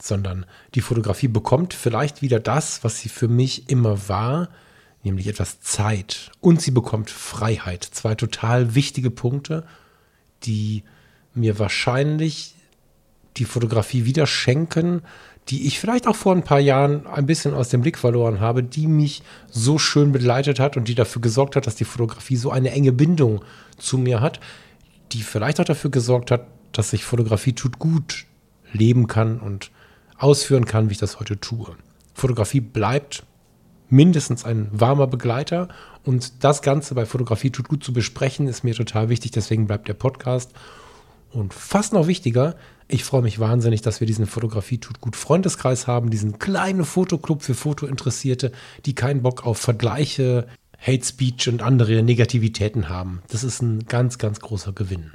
sondern 0.01 0.45
die 0.75 0.81
Fotografie 0.81 1.29
bekommt 1.29 1.73
vielleicht 1.73 2.21
wieder 2.21 2.39
das, 2.39 2.83
was 2.83 2.99
sie 2.99 3.09
für 3.09 3.27
mich 3.27 3.69
immer 3.69 4.09
war, 4.09 4.49
nämlich 5.03 5.27
etwas 5.27 5.61
Zeit 5.61 6.31
und 6.41 6.61
sie 6.61 6.71
bekommt 6.71 7.09
Freiheit. 7.09 7.83
Zwei 7.83 8.15
total 8.15 8.75
wichtige 8.75 9.09
Punkte, 9.09 9.65
die 10.43 10.83
mir 11.33 11.57
wahrscheinlich 11.59 12.55
die 13.37 13.45
Fotografie 13.45 14.05
wieder 14.05 14.27
schenken, 14.27 15.01
die 15.47 15.65
ich 15.65 15.79
vielleicht 15.79 16.07
auch 16.07 16.15
vor 16.15 16.35
ein 16.35 16.43
paar 16.43 16.59
Jahren 16.59 17.07
ein 17.07 17.25
bisschen 17.25 17.53
aus 17.53 17.69
dem 17.69 17.81
Blick 17.81 17.97
verloren 17.97 18.41
habe, 18.41 18.63
die 18.63 18.87
mich 18.87 19.23
so 19.49 19.79
schön 19.79 20.11
begleitet 20.11 20.59
hat 20.59 20.77
und 20.77 20.87
die 20.87 20.95
dafür 20.95 21.21
gesorgt 21.21 21.55
hat, 21.55 21.65
dass 21.65 21.75
die 21.75 21.85
Fotografie 21.85 22.35
so 22.35 22.51
eine 22.51 22.71
enge 22.71 22.91
Bindung 22.91 23.43
zu 23.77 23.97
mir 23.97 24.21
hat, 24.21 24.39
die 25.13 25.23
vielleicht 25.23 25.59
auch 25.59 25.65
dafür 25.65 25.91
gesorgt 25.91 26.31
hat, 26.31 26.47
dass 26.71 26.93
ich 26.93 27.03
Fotografie 27.03 27.53
tut 27.53 27.79
gut 27.79 28.25
leben 28.71 29.07
kann 29.07 29.39
und 29.39 29.71
ausführen 30.17 30.65
kann, 30.65 30.89
wie 30.89 30.93
ich 30.93 30.99
das 30.99 31.19
heute 31.19 31.39
tue. 31.39 31.75
Fotografie 32.13 32.61
bleibt 32.61 33.23
mindestens 33.89 34.45
ein 34.45 34.69
warmer 34.71 35.07
Begleiter 35.07 35.67
und 36.05 36.43
das 36.43 36.61
Ganze 36.61 36.95
bei 36.95 37.05
Fotografie 37.05 37.51
tut 37.51 37.67
gut 37.67 37.83
zu 37.83 37.93
besprechen 37.93 38.47
ist 38.47 38.63
mir 38.63 38.73
total 38.73 39.09
wichtig, 39.09 39.31
deswegen 39.31 39.67
bleibt 39.67 39.87
der 39.87 39.93
Podcast. 39.93 40.51
Und 41.31 41.53
fast 41.53 41.93
noch 41.93 42.07
wichtiger, 42.07 42.55
ich 42.87 43.05
freue 43.05 43.21
mich 43.21 43.39
wahnsinnig, 43.39 43.81
dass 43.81 44.01
wir 44.01 44.07
diesen 44.07 44.25
Fotografie 44.25 44.77
tut 44.77 44.99
gut 44.99 45.15
Freundeskreis 45.15 45.87
haben, 45.87 46.09
diesen 46.09 46.39
kleinen 46.39 46.83
Fotoclub 46.83 47.41
für 47.41 47.53
Fotointeressierte, 47.53 48.51
die 48.85 48.95
keinen 48.95 49.21
Bock 49.21 49.45
auf 49.45 49.57
Vergleiche, 49.57 50.47
Hate 50.81 51.05
Speech 51.05 51.47
und 51.47 51.61
andere 51.61 52.01
Negativitäten 52.01 52.89
haben. 52.89 53.21
Das 53.29 53.43
ist 53.43 53.61
ein 53.61 53.85
ganz, 53.85 54.17
ganz 54.17 54.39
großer 54.39 54.73
Gewinn. 54.73 55.11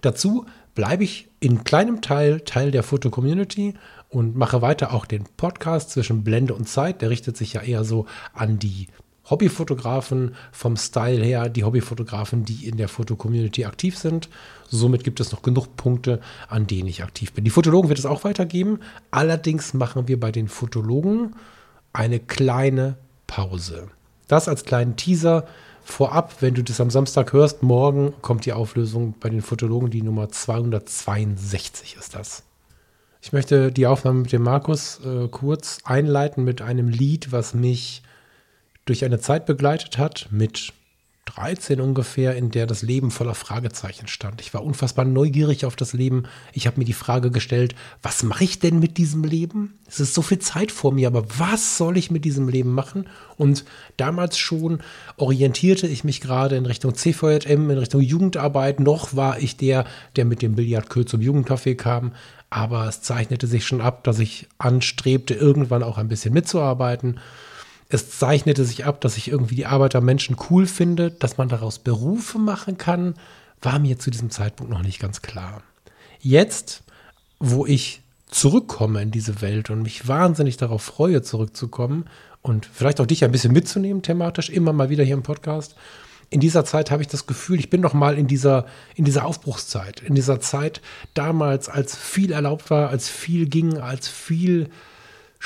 Dazu 0.00 0.46
bleibe 0.74 1.04
ich 1.04 1.28
in 1.38 1.62
kleinem 1.62 2.00
Teil 2.00 2.40
Teil 2.40 2.72
der 2.72 2.82
Foto-Community 2.82 3.74
und 4.08 4.34
mache 4.34 4.60
weiter 4.60 4.92
auch 4.92 5.06
den 5.06 5.24
Podcast 5.36 5.90
zwischen 5.90 6.24
Blende 6.24 6.54
und 6.54 6.68
Zeit. 6.68 7.00
Der 7.00 7.10
richtet 7.10 7.36
sich 7.36 7.52
ja 7.52 7.62
eher 7.62 7.84
so 7.84 8.06
an 8.32 8.58
die 8.58 8.88
Hobbyfotografen 9.30 10.34
vom 10.52 10.76
Style 10.76 11.22
her, 11.22 11.48
die 11.48 11.64
Hobbyfotografen, 11.64 12.44
die 12.44 12.66
in 12.66 12.76
der 12.76 12.88
Foto-Community 12.88 13.64
aktiv 13.64 13.96
sind. 13.96 14.28
Somit 14.68 15.04
gibt 15.04 15.20
es 15.20 15.32
noch 15.32 15.42
genug 15.42 15.76
Punkte, 15.76 16.20
an 16.48 16.66
denen 16.66 16.88
ich 16.88 17.02
aktiv 17.02 17.32
bin. 17.32 17.44
Die 17.44 17.50
Fotologen 17.50 17.88
wird 17.88 18.00
es 18.00 18.06
auch 18.06 18.24
weitergeben. 18.24 18.80
Allerdings 19.10 19.74
machen 19.74 20.08
wir 20.08 20.18
bei 20.18 20.32
den 20.32 20.48
Fotologen 20.48 21.36
eine 21.92 22.18
kleine 22.18 22.96
Pause. 23.26 23.88
Das 24.28 24.48
als 24.48 24.64
kleinen 24.64 24.96
Teaser 24.96 25.46
vorab, 25.82 26.36
wenn 26.40 26.54
du 26.54 26.62
das 26.62 26.80
am 26.80 26.90
Samstag 26.90 27.32
hörst, 27.32 27.62
morgen 27.62 28.14
kommt 28.22 28.46
die 28.46 28.52
Auflösung 28.52 29.14
bei 29.20 29.28
den 29.28 29.42
Fotologen, 29.42 29.90
die 29.90 30.02
Nummer 30.02 30.30
262 30.30 31.96
ist 31.98 32.14
das. 32.14 32.42
Ich 33.20 33.32
möchte 33.32 33.72
die 33.72 33.86
Aufnahme 33.86 34.20
mit 34.20 34.32
dem 34.32 34.42
Markus 34.42 35.00
äh, 35.04 35.28
kurz 35.28 35.78
einleiten 35.84 36.44
mit 36.44 36.60
einem 36.62 36.88
Lied, 36.88 37.32
was 37.32 37.54
mich 37.54 38.02
durch 38.84 39.04
eine 39.04 39.18
Zeit 39.18 39.46
begleitet 39.46 39.98
hat, 39.98 40.28
mit 40.30 40.72
13 41.26 41.80
ungefähr, 41.80 42.36
in 42.36 42.50
der 42.50 42.66
das 42.66 42.82
Leben 42.82 43.10
voller 43.10 43.34
Fragezeichen 43.34 44.08
stand. 44.08 44.40
Ich 44.40 44.52
war 44.52 44.62
unfassbar 44.62 45.04
neugierig 45.04 45.64
auf 45.64 45.74
das 45.74 45.92
Leben. 45.94 46.24
Ich 46.52 46.66
habe 46.66 46.78
mir 46.78 46.84
die 46.84 46.92
Frage 46.92 47.30
gestellt, 47.30 47.74
was 48.02 48.22
mache 48.22 48.44
ich 48.44 48.58
denn 48.58 48.78
mit 48.78 48.98
diesem 48.98 49.24
Leben? 49.24 49.78
Es 49.86 50.00
ist 50.00 50.14
so 50.14 50.22
viel 50.22 50.38
Zeit 50.38 50.70
vor 50.70 50.92
mir, 50.92 51.06
aber 51.06 51.24
was 51.38 51.78
soll 51.78 51.96
ich 51.96 52.10
mit 52.10 52.24
diesem 52.24 52.48
Leben 52.48 52.72
machen? 52.72 53.08
Und 53.36 53.64
damals 53.96 54.38
schon 54.38 54.80
orientierte 55.16 55.86
ich 55.86 56.04
mich 56.04 56.20
gerade 56.20 56.56
in 56.56 56.66
Richtung 56.66 56.94
CVJM, 56.94 57.70
in 57.70 57.78
Richtung 57.78 58.02
Jugendarbeit. 58.02 58.80
Noch 58.80 59.16
war 59.16 59.38
ich 59.38 59.56
der, 59.56 59.86
der 60.16 60.26
mit 60.26 60.42
dem 60.42 60.56
Billardkür 60.56 61.06
zum 61.06 61.20
Jugendcafé 61.20 61.74
kam. 61.74 62.12
Aber 62.50 62.86
es 62.86 63.02
zeichnete 63.02 63.46
sich 63.46 63.66
schon 63.66 63.80
ab, 63.80 64.04
dass 64.04 64.18
ich 64.18 64.46
anstrebte, 64.58 65.34
irgendwann 65.34 65.82
auch 65.82 65.98
ein 65.98 66.08
bisschen 66.08 66.34
mitzuarbeiten. 66.34 67.18
Es 67.94 68.10
zeichnete 68.10 68.64
sich 68.64 68.86
ab, 68.86 69.00
dass 69.02 69.16
ich 69.16 69.28
irgendwie 69.28 69.54
die 69.54 69.66
Arbeit 69.66 69.94
am 69.94 70.04
Menschen 70.04 70.36
cool 70.50 70.66
finde, 70.66 71.12
dass 71.12 71.38
man 71.38 71.48
daraus 71.48 71.78
Berufe 71.78 72.40
machen 72.40 72.76
kann, 72.76 73.14
war 73.62 73.78
mir 73.78 74.00
zu 74.00 74.10
diesem 74.10 74.30
Zeitpunkt 74.30 74.72
noch 74.72 74.82
nicht 74.82 74.98
ganz 74.98 75.22
klar. 75.22 75.62
Jetzt, 76.18 76.82
wo 77.38 77.66
ich 77.66 78.02
zurückkomme 78.26 79.00
in 79.00 79.12
diese 79.12 79.40
Welt 79.42 79.70
und 79.70 79.82
mich 79.82 80.08
wahnsinnig 80.08 80.56
darauf 80.56 80.82
freue, 80.82 81.22
zurückzukommen 81.22 82.06
und 82.42 82.66
vielleicht 82.66 83.00
auch 83.00 83.06
dich 83.06 83.22
ein 83.22 83.30
bisschen 83.30 83.52
mitzunehmen 83.52 84.02
thematisch, 84.02 84.50
immer 84.50 84.72
mal 84.72 84.90
wieder 84.90 85.04
hier 85.04 85.14
im 85.14 85.22
Podcast. 85.22 85.76
In 86.30 86.40
dieser 86.40 86.64
Zeit 86.64 86.90
habe 86.90 87.02
ich 87.02 87.08
das 87.08 87.28
Gefühl, 87.28 87.60
ich 87.60 87.70
bin 87.70 87.80
noch 87.80 87.94
mal 87.94 88.18
in 88.18 88.26
dieser, 88.26 88.66
in 88.96 89.04
dieser 89.04 89.24
Aufbruchszeit, 89.24 90.00
in 90.00 90.16
dieser 90.16 90.40
Zeit 90.40 90.80
damals, 91.14 91.68
als 91.68 91.96
viel 91.96 92.32
erlaubt 92.32 92.70
war, 92.70 92.88
als 92.88 93.08
viel 93.08 93.46
ging, 93.48 93.78
als 93.78 94.08
viel 94.08 94.68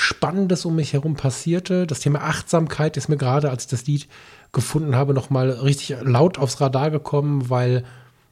Spannendes 0.01 0.65
um 0.65 0.77
mich 0.77 0.93
herum 0.93 1.17
passierte. 1.17 1.85
Das 1.85 1.99
Thema 1.99 2.21
Achtsamkeit 2.21 2.97
ist 2.97 3.09
mir 3.09 3.17
gerade, 3.17 3.51
als 3.51 3.65
ich 3.65 3.71
das 3.71 3.87
Lied 3.89 4.07
gefunden 4.53 4.95
habe, 4.95 5.13
nochmal 5.13 5.51
richtig 5.51 5.97
laut 6.03 6.39
aufs 6.39 6.61
Radar 6.61 6.93
gekommen, 6.93 7.51
weil 7.51 7.83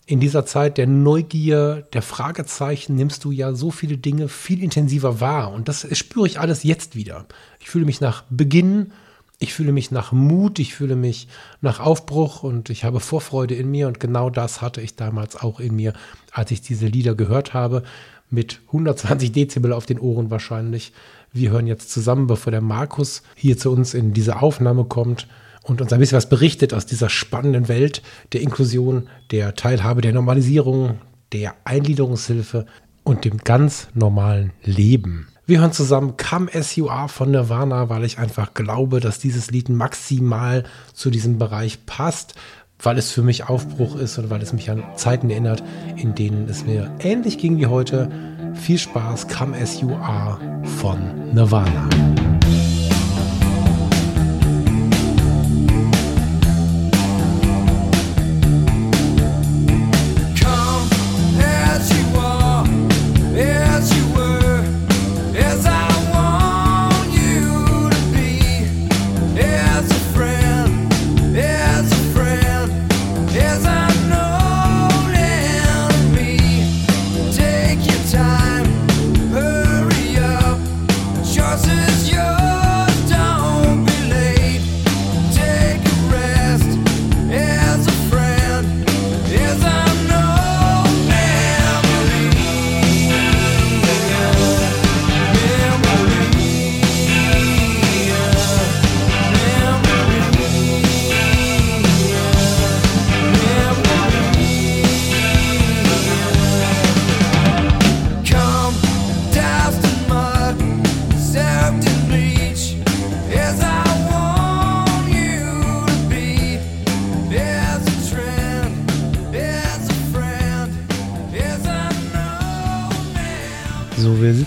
in 0.06 0.20
dieser 0.20 0.46
Zeit 0.46 0.78
der 0.78 0.86
Neugier, 0.86 1.82
der 1.92 2.02
Fragezeichen 2.02 2.94
nimmst 2.94 3.24
du 3.24 3.32
ja 3.32 3.52
so 3.52 3.72
viele 3.72 3.98
Dinge 3.98 4.28
viel 4.28 4.62
intensiver 4.62 5.20
wahr. 5.20 5.50
Und 5.50 5.66
das 5.66 5.88
spüre 5.98 6.28
ich 6.28 6.38
alles 6.38 6.62
jetzt 6.62 6.94
wieder. 6.94 7.26
Ich 7.58 7.68
fühle 7.68 7.84
mich 7.84 8.00
nach 8.00 8.22
Beginn, 8.30 8.92
ich 9.40 9.52
fühle 9.52 9.72
mich 9.72 9.90
nach 9.90 10.12
Mut, 10.12 10.60
ich 10.60 10.72
fühle 10.72 10.94
mich 10.94 11.26
nach 11.62 11.80
Aufbruch 11.80 12.44
und 12.44 12.70
ich 12.70 12.84
habe 12.84 13.00
Vorfreude 13.00 13.56
in 13.56 13.72
mir. 13.72 13.88
Und 13.88 13.98
genau 13.98 14.30
das 14.30 14.62
hatte 14.62 14.80
ich 14.80 14.94
damals 14.94 15.34
auch 15.34 15.58
in 15.58 15.74
mir, 15.74 15.94
als 16.30 16.52
ich 16.52 16.60
diese 16.60 16.86
Lieder 16.86 17.16
gehört 17.16 17.54
habe. 17.54 17.82
Mit 18.30 18.60
120 18.68 19.32
Dezibel 19.32 19.72
auf 19.72 19.86
den 19.86 19.98
Ohren 19.98 20.30
wahrscheinlich. 20.30 20.92
Wir 21.36 21.50
hören 21.50 21.66
jetzt 21.66 21.90
zusammen, 21.90 22.26
bevor 22.26 22.50
der 22.50 22.62
Markus 22.62 23.22
hier 23.34 23.58
zu 23.58 23.70
uns 23.70 23.92
in 23.92 24.14
diese 24.14 24.40
Aufnahme 24.40 24.84
kommt 24.84 25.28
und 25.64 25.82
uns 25.82 25.92
ein 25.92 26.00
bisschen 26.00 26.16
was 26.16 26.30
berichtet 26.30 26.72
aus 26.72 26.86
dieser 26.86 27.10
spannenden 27.10 27.68
Welt 27.68 28.00
der 28.32 28.40
Inklusion, 28.40 29.10
der 29.30 29.54
Teilhabe, 29.54 30.00
der 30.00 30.14
Normalisierung, 30.14 30.98
der 31.34 31.54
Eingliederungshilfe 31.64 32.64
und 33.04 33.26
dem 33.26 33.36
ganz 33.36 33.88
normalen 33.92 34.54
Leben. 34.64 35.28
Wir 35.44 35.60
hören 35.60 35.72
zusammen 35.72 36.16
Come 36.16 36.48
As 36.54 36.74
You 36.74 36.88
Are 36.88 37.10
von 37.10 37.32
Nirvana, 37.32 37.90
weil 37.90 38.04
ich 38.04 38.18
einfach 38.18 38.54
glaube, 38.54 39.00
dass 39.00 39.18
dieses 39.18 39.50
Lied 39.50 39.68
maximal 39.68 40.64
zu 40.94 41.10
diesem 41.10 41.38
Bereich 41.38 41.84
passt, 41.84 42.34
weil 42.82 42.96
es 42.96 43.12
für 43.12 43.22
mich 43.22 43.46
Aufbruch 43.46 43.96
ist 43.96 44.16
und 44.16 44.30
weil 44.30 44.40
es 44.40 44.54
mich 44.54 44.70
an 44.70 44.84
Zeiten 44.96 45.28
erinnert, 45.28 45.62
in 45.96 46.14
denen 46.14 46.48
es 46.48 46.64
mir 46.64 46.90
ähnlich 47.00 47.36
ging 47.36 47.58
wie 47.58 47.66
heute. 47.66 48.35
Viel 48.56 48.78
Spaß, 48.78 49.28
Come 49.28 49.56
As 49.56 49.80
You 49.80 49.94
Are 49.94 50.38
von 50.80 50.98
Nirvana. 51.32 51.88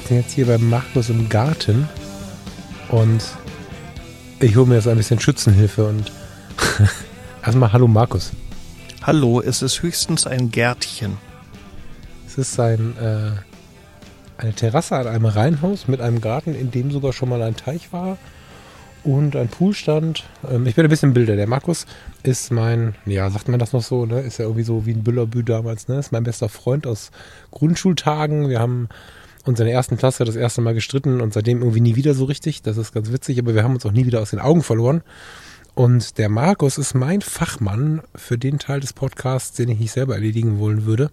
Sitzen 0.10 0.22
jetzt 0.24 0.34
hier 0.34 0.48
bei 0.48 0.58
Markus 0.58 1.12
im 1.12 1.30
Garten 1.30 1.88
und 2.90 3.22
ich 4.40 4.56
hole 4.56 4.66
mir 4.66 4.74
jetzt 4.76 4.88
ein 4.88 4.98
bisschen 4.98 5.20
Schützenhilfe 5.20 5.86
und 5.86 6.12
erstmal 7.46 7.72
Hallo 7.74 7.88
Markus. 7.88 8.32
Hallo, 9.04 9.40
es 9.40 9.62
ist 9.62 9.84
höchstens 9.84 10.26
ein 10.26 10.50
Gärtchen. 10.50 11.16
Es 12.26 12.40
ist 12.40 12.60
ein, 12.60 12.98
äh, 12.98 14.42
eine 14.42 14.54
Terrasse 14.54 14.96
an 14.96 15.06
einem 15.06 15.26
Reihenhaus 15.26 15.88
mit 15.88 16.02
einem 16.02 16.22
Garten, 16.22 16.56
in 16.56 16.72
dem 16.72 16.90
sogar 16.90 17.14
schon 17.14 17.30
mal 17.30 17.44
ein 17.44 17.56
Teich 17.56 17.94
war 17.94 18.18
und 19.04 19.36
ein 19.36 19.48
Pool 19.48 19.76
stand. 19.76 20.24
Ähm, 20.50 20.66
ich 20.66 20.74
bin 20.74 20.86
ein 20.86 20.90
bisschen 20.90 21.14
Bilder. 21.14 21.36
Der 21.36 21.48
Markus 21.48 21.86
ist 22.24 22.52
mein, 22.52 22.96
ja, 23.06 23.30
sagt 23.30 23.48
man 23.48 23.60
das 23.60 23.74
noch 23.74 23.84
so, 23.84 24.08
ne? 24.08 24.22
Ist 24.22 24.40
ja 24.40 24.46
irgendwie 24.46 24.64
so 24.64 24.88
wie 24.88 24.94
ein 24.94 25.04
Büllerbü 25.04 25.44
damals, 25.44 25.88
ne? 25.88 26.00
Ist 26.00 26.12
mein 26.12 26.24
bester 26.24 26.50
Freund 26.50 26.88
aus 26.88 27.12
Grundschultagen. 27.52 28.50
Wir 28.50 28.60
haben 28.60 28.90
uns 29.46 29.60
in 29.60 29.66
der 29.66 29.74
ersten 29.74 29.98
Klasse 29.98 30.26
das 30.26 30.36
erste 30.36 30.62
Mal 30.62 30.74
gestritten 30.74 31.22
und 31.22 31.34
seitdem 31.34 31.62
irgendwie 31.62 31.82
nie 31.82 31.96
wieder 31.96 32.14
so 32.14 32.26
richtig. 32.26 32.62
Das 32.62 32.78
ist 32.78 32.94
ganz 32.94 33.12
witzig, 33.12 33.40
aber 33.40 33.56
wir 33.56 33.64
haben 33.64 33.74
uns 33.74 33.86
auch 33.86 33.92
nie 33.92 34.06
wieder 34.06 34.22
aus 34.22 34.32
den 34.32 34.40
Augen 34.40 34.64
verloren. 34.64 35.02
Und 35.76 36.18
der 36.18 36.30
Markus 36.30 36.78
ist 36.78 36.94
mein 36.94 37.22
Fachmann 37.22 38.02
für 38.16 38.38
den 38.38 38.60
Teil 38.60 38.82
des 38.82 38.94
Podcasts, 38.94 39.56
den 39.56 39.70
ich 39.70 39.80
nicht 39.80 39.92
selber 39.92 40.16
erledigen 40.16 40.60
wollen 40.60 40.86
würde, 40.86 41.10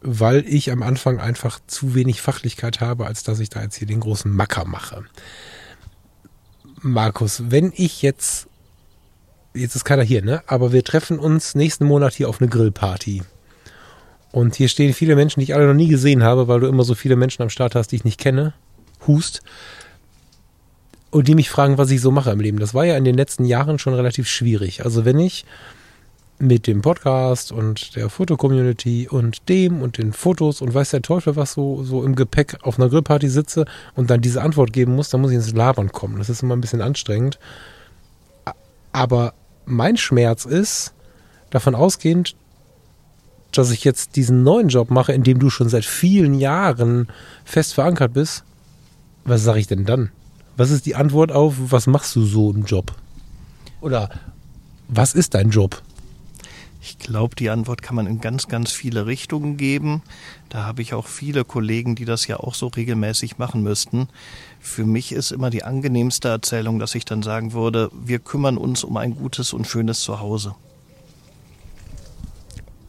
weil 0.00 0.44
ich 0.46 0.72
am 0.72 0.82
Anfang 0.82 1.20
einfach 1.20 1.60
zu 1.66 1.94
wenig 1.94 2.20
Fachlichkeit 2.20 2.80
habe, 2.80 3.06
als 3.06 3.22
dass 3.22 3.38
ich 3.38 3.48
da 3.48 3.62
jetzt 3.62 3.76
hier 3.76 3.86
den 3.86 4.00
großen 4.00 4.34
Macker 4.34 4.64
mache. 4.64 5.04
Markus, 6.82 7.50
wenn 7.50 7.72
ich 7.76 8.02
jetzt, 8.02 8.48
jetzt 9.54 9.76
ist 9.76 9.84
keiner 9.84 10.02
hier, 10.02 10.24
ne? 10.24 10.42
Aber 10.46 10.72
wir 10.72 10.82
treffen 10.82 11.18
uns 11.18 11.54
nächsten 11.54 11.84
Monat 11.84 12.14
hier 12.14 12.28
auf 12.28 12.40
eine 12.40 12.50
Grillparty. 12.50 13.22
Und 14.32 14.54
hier 14.54 14.68
stehen 14.68 14.94
viele 14.94 15.16
Menschen, 15.16 15.40
die 15.40 15.44
ich 15.44 15.54
alle 15.54 15.66
noch 15.66 15.74
nie 15.74 15.88
gesehen 15.88 16.22
habe, 16.22 16.48
weil 16.48 16.60
du 16.60 16.68
immer 16.68 16.84
so 16.84 16.94
viele 16.94 17.16
Menschen 17.16 17.42
am 17.42 17.50
Start 17.50 17.74
hast, 17.74 17.88
die 17.88 17.96
ich 17.96 18.04
nicht 18.04 18.20
kenne. 18.20 18.52
Hust. 19.06 19.42
Und 21.10 21.26
die 21.26 21.34
mich 21.34 21.50
fragen, 21.50 21.78
was 21.78 21.90
ich 21.90 22.00
so 22.00 22.12
mache 22.12 22.30
im 22.30 22.40
Leben. 22.40 22.60
Das 22.60 22.72
war 22.72 22.84
ja 22.84 22.96
in 22.96 23.04
den 23.04 23.16
letzten 23.16 23.44
Jahren 23.44 23.80
schon 23.80 23.94
relativ 23.94 24.28
schwierig. 24.28 24.84
Also 24.84 25.04
wenn 25.04 25.18
ich 25.18 25.44
mit 26.38 26.66
dem 26.66 26.80
Podcast 26.80 27.52
und 27.52 27.96
der 27.96 28.08
Fotocommunity 28.08 29.08
und 29.08 29.48
dem 29.48 29.82
und 29.82 29.98
den 29.98 30.12
Fotos 30.12 30.62
und 30.62 30.72
weiß 30.72 30.90
der 30.90 31.02
Teufel 31.02 31.36
was 31.36 31.52
so, 31.52 31.82
so 31.84 32.02
im 32.02 32.14
Gepäck 32.14 32.56
auf 32.62 32.78
einer 32.78 32.88
Grillparty 32.88 33.28
sitze 33.28 33.66
und 33.94 34.10
dann 34.10 34.22
diese 34.22 34.40
Antwort 34.40 34.72
geben 34.72 34.94
muss, 34.94 35.10
dann 35.10 35.20
muss 35.20 35.32
ich 35.32 35.36
ins 35.36 35.52
Labern 35.52 35.92
kommen. 35.92 36.18
Das 36.18 36.30
ist 36.30 36.42
immer 36.42 36.56
ein 36.56 36.62
bisschen 36.62 36.80
anstrengend. 36.80 37.38
Aber 38.92 39.34
mein 39.66 39.96
Schmerz 39.96 40.46
ist, 40.46 40.94
davon 41.50 41.74
ausgehend, 41.74 42.36
dass 43.52 43.70
ich 43.70 43.84
jetzt 43.84 44.16
diesen 44.16 44.42
neuen 44.42 44.68
Job 44.68 44.90
mache, 44.90 45.12
in 45.12 45.22
dem 45.22 45.38
du 45.38 45.50
schon 45.50 45.68
seit 45.68 45.84
vielen 45.84 46.34
Jahren 46.34 47.08
fest 47.44 47.74
verankert 47.74 48.12
bist, 48.12 48.44
was 49.24 49.42
sage 49.42 49.60
ich 49.60 49.66
denn 49.66 49.84
dann? 49.84 50.10
Was 50.56 50.70
ist 50.70 50.86
die 50.86 50.94
Antwort 50.94 51.32
auf, 51.32 51.54
was 51.58 51.86
machst 51.86 52.14
du 52.16 52.24
so 52.24 52.50
im 52.50 52.64
Job? 52.64 52.94
Oder 53.80 54.10
was 54.88 55.14
ist 55.14 55.34
dein 55.34 55.50
Job? 55.50 55.82
Ich 56.82 56.98
glaube, 56.98 57.36
die 57.36 57.50
Antwort 57.50 57.82
kann 57.82 57.94
man 57.94 58.06
in 58.06 58.20
ganz, 58.20 58.48
ganz 58.48 58.72
viele 58.72 59.04
Richtungen 59.04 59.58
geben. 59.58 60.02
Da 60.48 60.64
habe 60.64 60.80
ich 60.80 60.94
auch 60.94 61.06
viele 61.06 61.44
Kollegen, 61.44 61.94
die 61.94 62.06
das 62.06 62.26
ja 62.26 62.38
auch 62.38 62.54
so 62.54 62.68
regelmäßig 62.68 63.36
machen 63.36 63.62
müssten. 63.62 64.08
Für 64.60 64.86
mich 64.86 65.12
ist 65.12 65.30
immer 65.30 65.50
die 65.50 65.62
angenehmste 65.62 66.28
Erzählung, 66.28 66.78
dass 66.78 66.94
ich 66.94 67.04
dann 67.04 67.22
sagen 67.22 67.52
würde, 67.52 67.90
wir 67.92 68.18
kümmern 68.18 68.56
uns 68.56 68.82
um 68.82 68.96
ein 68.96 69.14
gutes 69.14 69.52
und 69.52 69.66
schönes 69.66 70.00
Zuhause. 70.00 70.54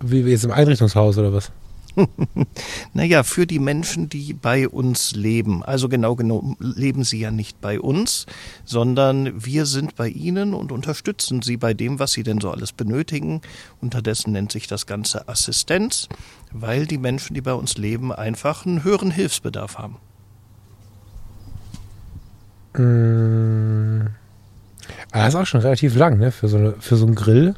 Wie 0.01 0.21
jetzt 0.21 0.43
im 0.43 0.51
Einrichtungshaus 0.51 1.17
oder 1.17 1.33
was? 1.33 1.51
naja, 2.93 3.23
für 3.23 3.45
die 3.45 3.59
Menschen, 3.59 4.09
die 4.09 4.33
bei 4.33 4.67
uns 4.67 5.13
leben. 5.13 5.63
Also 5.63 5.89
genau 5.89 6.15
genau 6.15 6.55
leben 6.59 7.03
sie 7.03 7.19
ja 7.19 7.31
nicht 7.31 7.59
bei 7.61 7.79
uns, 7.79 8.25
sondern 8.65 9.45
wir 9.45 9.65
sind 9.65 9.95
bei 9.95 10.07
ihnen 10.07 10.53
und 10.53 10.71
unterstützen 10.71 11.41
sie 11.41 11.57
bei 11.57 11.73
dem, 11.73 11.99
was 11.99 12.13
sie 12.13 12.23
denn 12.23 12.39
so 12.39 12.51
alles 12.51 12.71
benötigen. 12.71 13.41
Unterdessen 13.81 14.31
nennt 14.31 14.51
sich 14.51 14.67
das 14.67 14.85
Ganze 14.85 15.27
Assistenz, 15.27 16.07
weil 16.51 16.87
die 16.87 16.97
Menschen, 16.97 17.33
die 17.33 17.41
bei 17.41 17.53
uns 17.53 17.77
leben, 17.77 18.11
einfach 18.11 18.65
einen 18.65 18.83
höheren 18.83 19.11
Hilfsbedarf 19.11 19.77
haben. 19.77 19.97
Mmh. 22.73 24.09
das 25.11 25.27
ist 25.27 25.35
auch 25.35 25.45
schon 25.45 25.59
relativ 25.59 25.93
lang, 25.95 26.19
ne? 26.19 26.31
Für 26.31 26.47
so, 26.47 26.55
eine, 26.55 26.73
für 26.79 26.95
so 26.95 27.05
einen 27.05 27.15
Grill. 27.15 27.53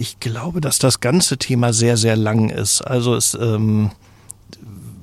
Ich 0.00 0.18
glaube, 0.18 0.62
dass 0.62 0.78
das 0.78 1.00
ganze 1.00 1.36
Thema 1.36 1.74
sehr, 1.74 1.98
sehr 1.98 2.16
lang 2.16 2.48
ist. 2.48 2.80
Also 2.80 3.14
es, 3.14 3.34
ähm, 3.34 3.90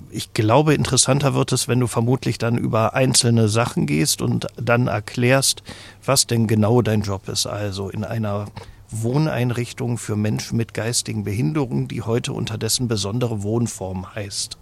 ich 0.09 0.33
glaube, 0.33 0.73
interessanter 0.73 1.35
wird 1.35 1.51
es, 1.51 1.67
wenn 1.67 1.79
du 1.79 1.85
vermutlich 1.85 2.39
dann 2.39 2.57
über 2.57 2.95
einzelne 2.95 3.47
Sachen 3.47 3.85
gehst 3.85 4.23
und 4.23 4.47
dann 4.55 4.87
erklärst, 4.87 5.61
was 6.03 6.25
denn 6.25 6.47
genau 6.47 6.81
dein 6.81 7.01
Job 7.01 7.29
ist. 7.29 7.45
Also 7.45 7.89
in 7.89 8.03
einer 8.03 8.47
Wohneinrichtung 8.89 9.99
für 9.99 10.15
Menschen 10.15 10.57
mit 10.57 10.73
geistigen 10.73 11.23
Behinderungen, 11.23 11.87
die 11.87 12.01
heute 12.01 12.33
unterdessen 12.33 12.87
besondere 12.87 13.43
Wohnform 13.43 14.15
heißt. 14.15 14.57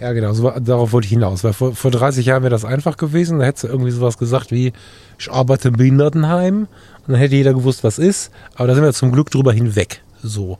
Ja, 0.00 0.12
genau, 0.12 0.32
so, 0.32 0.50
darauf 0.50 0.92
wollte 0.92 1.06
ich 1.06 1.12
hinaus. 1.12 1.44
Weil 1.44 1.52
vor, 1.54 1.74
vor 1.74 1.90
30 1.90 2.26
Jahren 2.26 2.42
wäre 2.42 2.50
das 2.50 2.64
einfach 2.64 2.98
gewesen. 2.98 3.38
Da 3.38 3.46
hättest 3.46 3.64
du 3.64 3.68
irgendwie 3.68 3.92
sowas 3.92 4.18
gesagt 4.18 4.50
wie, 4.50 4.72
ich 5.18 5.30
arbeite 5.30 5.68
im 5.68 5.74
Behindertenheim 5.74 6.66
und 7.06 7.12
dann 7.12 7.20
hätte 7.20 7.36
jeder 7.36 7.54
gewusst, 7.54 7.84
was 7.84 7.98
ist. 7.98 8.30
Aber 8.54 8.68
da 8.68 8.74
sind 8.74 8.84
wir 8.84 8.92
zum 8.92 9.12
Glück 9.12 9.30
drüber 9.30 9.52
hinweg. 9.52 10.02
So. 10.22 10.58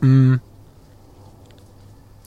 Hm. 0.00 0.40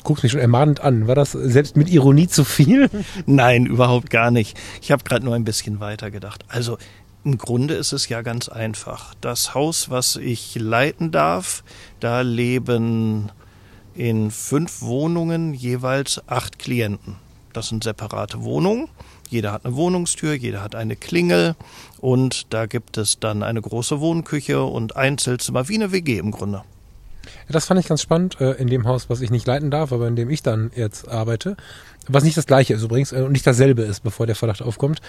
Guckst 0.03 0.23
mich 0.23 0.31
schon 0.31 0.41
ermahnend 0.41 0.79
an. 0.79 1.07
War 1.07 1.15
das 1.15 1.33
selbst 1.33 1.75
mit 1.75 1.89
Ironie 1.89 2.27
zu 2.27 2.43
viel? 2.43 2.89
Nein, 3.25 3.65
überhaupt 3.65 4.09
gar 4.09 4.31
nicht. 4.31 4.57
Ich 4.81 4.91
habe 4.91 5.03
gerade 5.03 5.25
nur 5.25 5.35
ein 5.35 5.43
bisschen 5.43 5.79
weiter 5.79 6.09
gedacht. 6.11 6.43
Also 6.47 6.77
im 7.23 7.37
Grunde 7.37 7.75
ist 7.75 7.91
es 7.91 8.09
ja 8.09 8.21
ganz 8.21 8.49
einfach. 8.49 9.13
Das 9.21 9.53
Haus, 9.53 9.89
was 9.89 10.15
ich 10.15 10.55
leiten 10.55 11.11
darf, 11.11 11.63
da 11.99 12.21
leben 12.21 13.31
in 13.93 14.31
fünf 14.31 14.81
Wohnungen 14.81 15.53
jeweils 15.53 16.21
acht 16.27 16.57
Klienten. 16.57 17.17
Das 17.53 17.67
sind 17.69 17.83
separate 17.83 18.43
Wohnungen. 18.43 18.87
Jeder 19.29 19.53
hat 19.53 19.65
eine 19.65 19.75
Wohnungstür, 19.75 20.33
jeder 20.33 20.61
hat 20.61 20.75
eine 20.75 20.95
Klingel 20.95 21.55
und 21.99 22.53
da 22.53 22.65
gibt 22.65 22.97
es 22.97 23.19
dann 23.19 23.43
eine 23.43 23.61
große 23.61 23.99
Wohnküche 23.99 24.63
und 24.63 24.95
Einzelzimmer, 24.95 25.69
wie 25.69 25.75
eine 25.75 25.91
WG 25.91 26.17
im 26.17 26.31
Grunde. 26.31 26.63
Das 27.47 27.65
fand 27.65 27.79
ich 27.79 27.87
ganz 27.87 28.01
spannend 28.01 28.39
äh, 28.41 28.53
in 28.53 28.67
dem 28.67 28.85
Haus, 28.85 29.09
was 29.09 29.21
ich 29.21 29.29
nicht 29.31 29.47
leiten 29.47 29.71
darf, 29.71 29.91
aber 29.91 30.07
in 30.07 30.15
dem 30.15 30.29
ich 30.29 30.41
dann 30.41 30.71
jetzt 30.75 31.07
arbeite. 31.07 31.55
Was 32.07 32.23
nicht 32.23 32.37
das 32.37 32.47
gleiche 32.47 32.73
ist 32.73 32.83
übrigens 32.83 33.11
äh, 33.11 33.21
und 33.21 33.31
nicht 33.31 33.45
dasselbe 33.45 33.83
ist, 33.83 34.01
bevor 34.01 34.25
der 34.25 34.35
Verdacht 34.35 34.61
aufkommt. 34.61 35.01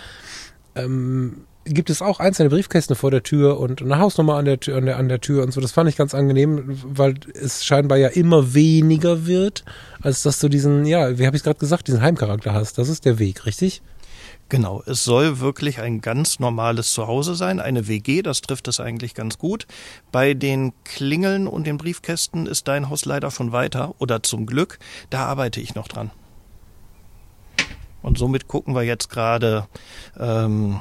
Ähm, 0.75 1.45
gibt 1.65 1.91
es 1.91 2.03
auch 2.03 2.21
einzelne 2.21 2.51
Briefkästen 2.51 2.97
vor 2.97 3.11
der 3.11 3.23
Tür 3.23 3.61
und 3.61 3.83
eine 3.83 3.99
Hausnummer 3.99 4.37
an 4.37 4.45
der 4.45 4.59
Tür, 4.59 4.79
an 4.79 4.87
der, 4.87 4.97
an 4.97 5.09
der 5.09 5.21
Tür 5.21 5.43
und 5.43 5.53
so. 5.53 5.61
Das 5.61 5.73
fand 5.73 5.89
ich 5.89 5.97
ganz 5.97 6.15
angenehm, 6.15 6.81
weil 6.85 7.15
es 7.35 7.65
scheinbar 7.65 7.99
ja 7.99 8.09
immer 8.09 8.55
weniger 8.55 9.27
wird, 9.27 9.65
als 10.01 10.23
dass 10.23 10.41
du 10.41 10.49
diesen, 10.49 10.87
ja, 10.87 11.19
wie 11.19 11.27
habe 11.27 11.37
ich 11.37 11.43
gerade 11.43 11.59
gesagt, 11.59 11.89
diesen 11.89 12.03
Heimcharakter 12.03 12.53
hast. 12.53 12.79
Das 12.79 12.89
ist 12.89 13.05
der 13.05 13.19
Weg, 13.19 13.47
richtig? 13.47 13.83
Genau, 14.49 14.83
es 14.85 15.03
soll 15.05 15.41
wirklich 15.41 15.81
ein 15.81 16.03
ganz 16.03 16.39
normales 16.39 16.93
Zuhause 16.93 17.35
sein, 17.37 17.59
eine 17.59 17.89
WG, 17.89 18.21
das 18.21 18.43
trifft 18.43 18.69
es 18.69 18.81
eigentlich 18.81 19.15
ganz 19.15 19.39
gut. 19.39 19.67
Bei 20.11 20.35
den 20.35 20.75
Klingeln 20.85 21.47
und 21.47 21.67
den 21.67 21.79
Briefkästen 21.79 22.47
ist 22.47 22.69
dein 22.69 22.91
Haus 22.91 23.07
leider 23.07 23.31
schon 23.31 23.53
weiter, 23.53 23.95
oder 23.99 24.23
zum 24.23 24.45
Glück, 24.45 24.79
da 25.09 25.25
arbeite 25.25 25.61
ich 25.61 25.75
noch 25.75 25.89
dran. 25.89 26.11
Und 28.03 28.19
somit 28.19 28.47
gucken 28.47 28.75
wir 28.75 28.83
jetzt 28.83 29.09
gerade, 29.09 29.69
ähm, 30.21 30.81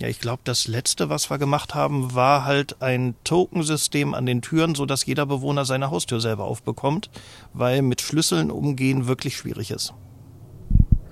ja, 0.00 0.08
ich 0.08 0.20
glaube, 0.20 0.42
das 0.44 0.68
letzte, 0.68 1.08
was 1.08 1.30
wir 1.30 1.38
gemacht 1.38 1.74
haben, 1.74 2.14
war 2.14 2.44
halt 2.44 2.82
ein 2.82 3.14
Tokensystem 3.24 4.12
an 4.12 4.26
den 4.26 4.42
Türen, 4.42 4.74
so 4.74 4.84
dass 4.84 5.06
jeder 5.06 5.24
Bewohner 5.24 5.64
seine 5.64 5.90
Haustür 5.90 6.20
selber 6.20 6.44
aufbekommt, 6.44 7.08
weil 7.54 7.80
mit 7.80 8.02
Schlüsseln 8.02 8.50
umgehen 8.50 9.06
wirklich 9.06 9.36
schwierig 9.36 9.70
ist. 9.70 9.94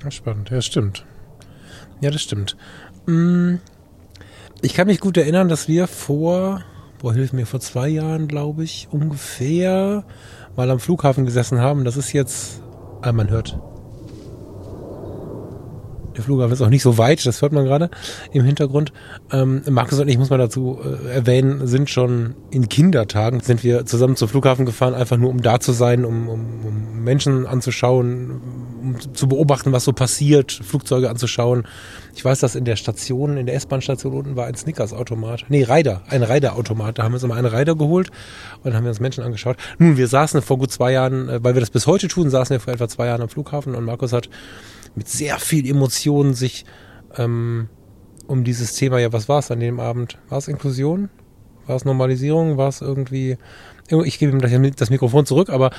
Ja, 0.03 0.11
spannend, 0.11 0.51
ja, 0.51 0.61
stimmt. 0.61 1.07
Ja, 2.03 2.11
das 2.11 2.23
stimmt. 2.23 2.57
Mm, 3.07 3.55
ich 4.61 4.75
kann 4.75 4.87
mich 4.87 5.01
gut 5.01 5.17
erinnern, 5.17 5.49
dass 5.49 5.67
wir 5.67 5.87
vor, 5.87 6.63
boah, 6.99 7.15
hilf 7.15 7.33
mir, 7.33 7.47
vor 7.47 7.61
zwei 7.61 7.89
Jahren, 7.89 8.29
glaube 8.29 8.65
ich, 8.65 8.89
ungefähr 8.91 10.05
mal 10.57 10.71
am 10.71 10.79
Flughafen 10.79 11.25
gesessen 11.25 11.59
haben. 11.59 11.85
Das 11.85 11.97
ist 11.97 12.13
jetzt, 12.13 12.63
ah, 13.01 13.13
man 13.13 13.31
hört. 13.31 13.59
Der 16.17 16.23
Flughafen 16.23 16.53
ist 16.53 16.63
auch 16.63 16.69
nicht 16.69 16.83
so 16.83 16.97
weit, 16.97 17.25
das 17.27 17.43
hört 17.43 17.53
man 17.53 17.65
gerade 17.65 17.91
im 18.33 18.45
Hintergrund. 18.45 18.93
Ähm, 19.33 19.63
Markus 19.69 19.99
und 19.99 20.09
ich, 20.09 20.17
muss 20.17 20.31
man 20.31 20.39
dazu 20.39 20.79
äh, 20.81 21.09
erwähnen, 21.11 21.67
sind 21.67 21.91
schon 21.91 22.35
in 22.51 22.69
Kindertagen, 22.69 23.41
sind 23.41 23.65
wir 23.65 23.85
zusammen 23.85 24.15
zum 24.15 24.29
Flughafen 24.29 24.65
gefahren, 24.65 24.95
einfach 24.95 25.17
nur 25.17 25.31
um 25.31 25.43
da 25.43 25.59
zu 25.59 25.73
sein, 25.73 26.05
um, 26.05 26.29
um, 26.29 26.41
um 26.65 27.05
Menschen 27.05 27.47
anzuschauen, 27.47 28.41
um 28.81 29.15
zu 29.15 29.29
beobachten, 29.29 29.73
was 29.73 29.85
so 29.85 29.93
passiert, 29.93 30.53
Flugzeuge 30.53 31.11
anzuschauen. 31.11 31.67
Ich 32.15 32.25
weiß, 32.25 32.39
dass 32.39 32.55
in 32.55 32.65
der 32.65 32.77
Station, 32.77 33.37
in 33.37 33.47
der 33.47 33.57
S-Bahn-Station 33.57 34.15
unten 34.15 34.37
war 34.37 34.47
ein 34.47 34.55
Snickers-Automat. 34.55 35.47
Nee, 35.49 35.65
Rider, 35.65 36.03
ein 36.09 36.23
Rider-Automat. 36.23 36.99
Da 36.99 37.03
haben 37.03 37.13
wir 37.13 37.17
uns 37.17 37.25
immer 37.25 37.35
einen 37.35 37.47
Rider 37.47 37.75
geholt 37.75 38.11
und 38.59 38.67
dann 38.67 38.75
haben 38.75 38.85
wir 38.85 38.91
uns 38.91 39.01
Menschen 39.01 39.25
angeschaut. 39.25 39.57
Nun, 39.79 39.97
wir 39.97 40.07
saßen 40.07 40.43
vor 40.43 40.59
gut 40.59 40.71
zwei 40.71 40.93
Jahren, 40.93 41.29
äh, 41.29 41.43
weil 41.43 41.55
wir 41.55 41.61
das 41.61 41.71
bis 41.71 41.89
heute 41.89 42.07
tun, 42.07 42.31
saßen 42.31 42.55
wir 42.55 42.61
vor 42.61 42.73
etwa 42.73 42.89
zwei 42.89 43.07
Jahren 43.07 43.23
am 43.23 43.29
Flughafen 43.29 43.75
und 43.75 43.85
Markus 43.85 44.13
hat 44.13 44.29
mit 44.95 45.09
sehr 45.09 45.39
viel 45.39 45.69
Emotionen 45.69 46.35
sich 46.35 46.65
ähm, 47.17 47.69
um 48.27 48.45
dieses 48.45 48.75
Thema, 48.75 48.99
ja, 48.99 49.13
was 49.13 49.29
war 49.29 49.41
es 49.41 49.51
an 49.51 49.61
dem 49.61 49.81
Abend? 49.81 50.19
War 50.29 50.39
es 50.39 50.49
Inklusion? 50.49 51.11
War 51.67 51.77
es 51.77 51.85
Normalisierung? 51.85 52.57
War 52.57 52.69
es 52.69 52.81
irgendwie 52.81 53.39
ich 54.05 54.19
gebe 54.19 54.33
ihm 54.33 54.73
das 54.77 54.91
Mikrofon 54.91 55.27
zurück, 55.27 55.51
aber 55.51 55.71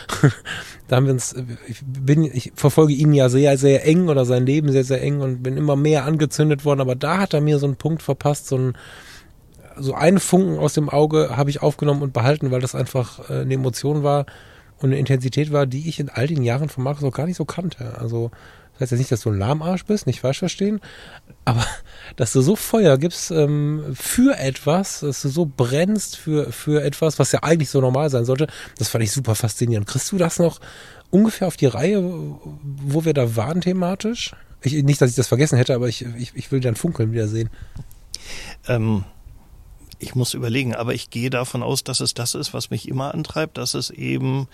da 0.87 0.95
haben 0.95 1.05
wir 1.07 1.13
uns, 1.13 1.35
ich 1.67 1.81
bin, 1.83 2.23
ich 2.23 2.51
verfolge 2.55 2.93
ihn 2.93 3.13
ja 3.13 3.29
sehr, 3.29 3.57
sehr 3.57 3.85
eng 3.85 4.09
oder 4.09 4.25
sein 4.25 4.45
Leben 4.45 4.71
sehr, 4.71 4.83
sehr 4.83 5.01
eng 5.01 5.21
und 5.21 5.41
bin 5.41 5.57
immer 5.57 5.75
mehr 5.75 6.05
angezündet 6.05 6.65
worden, 6.65 6.81
aber 6.81 6.95
da 6.95 7.17
hat 7.17 7.33
er 7.33 7.41
mir 7.41 7.57
so 7.57 7.65
einen 7.65 7.77
Punkt 7.77 8.03
verpasst, 8.03 8.47
so 8.47 8.57
ein, 8.57 8.77
so 9.77 9.93
einen 9.93 10.19
Funken 10.19 10.59
aus 10.59 10.73
dem 10.73 10.89
Auge 10.89 11.35
habe 11.35 11.49
ich 11.49 11.61
aufgenommen 11.63 12.03
und 12.03 12.13
behalten, 12.13 12.51
weil 12.51 12.61
das 12.61 12.75
einfach 12.75 13.29
äh, 13.29 13.41
eine 13.41 13.55
Emotion 13.55 14.03
war 14.03 14.25
und 14.77 14.89
eine 14.89 14.99
Intensität 14.99 15.51
war, 15.51 15.65
die 15.65 15.89
ich 15.89 15.99
in 15.99 16.09
all 16.09 16.27
den 16.27 16.43
Jahren 16.43 16.69
von 16.69 16.83
Markus 16.83 17.03
auch 17.03 17.11
gar 17.11 17.25
nicht 17.25 17.37
so 17.37 17.45
kannte. 17.45 17.97
Also 17.97 18.29
das 18.75 18.81
heißt 18.81 18.91
ja 18.91 18.97
nicht, 18.97 19.11
dass 19.11 19.21
du 19.21 19.29
ein 19.29 19.39
Lahmarsch 19.39 19.85
bist, 19.85 20.05
nicht 20.05 20.19
falsch 20.19 20.39
verstehen, 20.39 20.81
aber 21.45 21.65
dass 22.17 22.33
du 22.33 22.41
so 22.41 22.55
Feuer 22.55 22.97
gibst 22.97 23.31
ähm, 23.31 23.83
für 23.93 24.37
etwas, 24.37 24.99
dass 24.99 25.21
du 25.21 25.29
so 25.29 25.45
brennst 25.45 26.17
für, 26.17 26.51
für 26.51 26.83
etwas, 26.83 27.17
was 27.19 27.31
ja 27.31 27.43
eigentlich 27.43 27.69
so 27.69 27.81
normal 27.81 28.09
sein 28.09 28.25
sollte, 28.25 28.47
das 28.77 28.89
fand 28.89 29.03
ich 29.03 29.11
super 29.11 29.35
faszinierend. 29.35 29.87
Kriegst 29.87 30.11
du 30.11 30.17
das 30.17 30.39
noch 30.39 30.59
ungefähr 31.09 31.47
auf 31.47 31.57
die 31.57 31.67
Reihe, 31.67 32.03
wo 32.03 33.05
wir 33.05 33.13
da 33.13 33.35
waren 33.35 33.61
thematisch? 33.61 34.35
Ich, 34.61 34.73
nicht, 34.83 34.99
dass 34.99 35.11
ich 35.11 35.15
das 35.15 35.27
vergessen 35.27 35.57
hätte, 35.57 35.75
aber 35.75 35.87
ich, 35.87 36.05
ich, 36.17 36.31
ich 36.35 36.51
will 36.51 36.59
dein 36.59 36.75
Funkeln 36.75 37.11
wieder 37.11 37.27
sehen. 37.27 37.49
Ähm, 38.67 39.05
ich 39.99 40.15
muss 40.15 40.33
überlegen, 40.33 40.75
aber 40.75 40.93
ich 40.93 41.09
gehe 41.09 41.29
davon 41.29 41.63
aus, 41.63 41.83
dass 41.83 41.99
es 41.99 42.13
das 42.13 42.35
ist, 42.35 42.53
was 42.53 42.69
mich 42.69 42.87
immer 42.87 43.13
antreibt, 43.13 43.57
dass 43.57 43.73
es 43.73 43.89
eben 43.89 44.47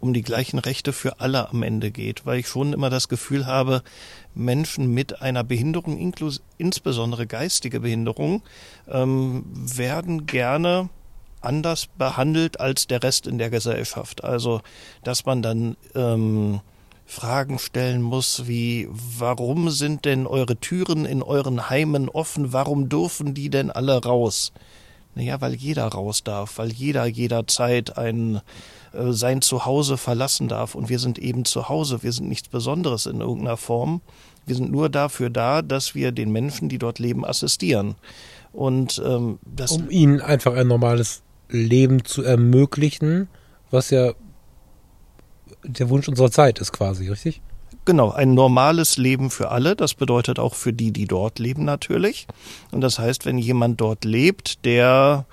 um 0.00 0.12
die 0.12 0.22
gleichen 0.22 0.58
Rechte 0.58 0.92
für 0.92 1.20
alle 1.20 1.50
am 1.50 1.62
Ende 1.62 1.90
geht, 1.90 2.26
weil 2.26 2.38
ich 2.38 2.48
schon 2.48 2.72
immer 2.72 2.90
das 2.90 3.08
Gefühl 3.08 3.46
habe, 3.46 3.82
Menschen 4.34 4.92
mit 4.92 5.22
einer 5.22 5.44
Behinderung, 5.44 6.12
insbesondere 6.58 7.26
geistige 7.26 7.80
Behinderung, 7.80 8.42
ähm, 8.88 9.44
werden 9.54 10.26
gerne 10.26 10.90
anders 11.40 11.86
behandelt 11.86 12.60
als 12.60 12.86
der 12.86 13.02
Rest 13.02 13.26
in 13.26 13.38
der 13.38 13.50
Gesellschaft. 13.50 14.24
Also, 14.24 14.60
dass 15.04 15.24
man 15.24 15.42
dann 15.42 15.76
ähm, 15.94 16.60
Fragen 17.06 17.58
stellen 17.58 18.02
muss, 18.02 18.48
wie 18.48 18.88
warum 18.90 19.70
sind 19.70 20.04
denn 20.04 20.26
eure 20.26 20.56
Türen 20.56 21.04
in 21.04 21.22
euren 21.22 21.70
Heimen 21.70 22.08
offen? 22.08 22.52
Warum 22.52 22.88
dürfen 22.88 23.32
die 23.32 23.48
denn 23.48 23.70
alle 23.70 24.02
raus? 24.02 24.52
Naja, 25.14 25.40
weil 25.40 25.54
jeder 25.54 25.86
raus 25.86 26.24
darf, 26.24 26.58
weil 26.58 26.72
jeder 26.72 27.06
jederzeit 27.06 27.96
ein 27.96 28.42
äh, 28.96 29.12
sein 29.12 29.42
Zuhause 29.42 29.96
verlassen 29.96 30.48
darf. 30.48 30.74
Und 30.74 30.88
wir 30.88 30.98
sind 30.98 31.18
eben 31.18 31.44
zu 31.44 31.68
Hause. 31.68 32.02
Wir 32.02 32.12
sind 32.12 32.28
nichts 32.28 32.48
Besonderes 32.48 33.06
in 33.06 33.20
irgendeiner 33.20 33.56
Form. 33.56 34.00
Wir 34.46 34.54
sind 34.54 34.70
nur 34.70 34.88
dafür 34.88 35.30
da, 35.30 35.62
dass 35.62 35.94
wir 35.94 36.12
den 36.12 36.30
Menschen, 36.30 36.68
die 36.68 36.78
dort 36.78 36.98
leben, 36.98 37.24
assistieren. 37.24 37.96
Und 38.52 39.02
ähm, 39.04 39.38
das 39.44 39.72
um 39.72 39.90
ihnen 39.90 40.20
einfach 40.20 40.54
ein 40.54 40.68
normales 40.68 41.22
Leben 41.48 42.04
zu 42.04 42.22
ermöglichen, 42.22 43.28
was 43.70 43.90
ja 43.90 44.12
der 45.64 45.90
Wunsch 45.90 46.08
unserer 46.08 46.30
Zeit 46.30 46.58
ist 46.60 46.72
quasi, 46.72 47.08
richtig? 47.08 47.42
Genau, 47.84 48.10
ein 48.10 48.34
normales 48.34 48.96
Leben 48.96 49.30
für 49.30 49.50
alle. 49.50 49.76
Das 49.76 49.94
bedeutet 49.94 50.38
auch 50.38 50.54
für 50.54 50.72
die, 50.72 50.92
die 50.92 51.06
dort 51.06 51.38
leben 51.38 51.64
natürlich. 51.64 52.26
Und 52.72 52.80
das 52.80 52.98
heißt, 52.98 53.26
wenn 53.26 53.38
jemand 53.38 53.80
dort 53.80 54.04
lebt, 54.04 54.64
der 54.64 55.26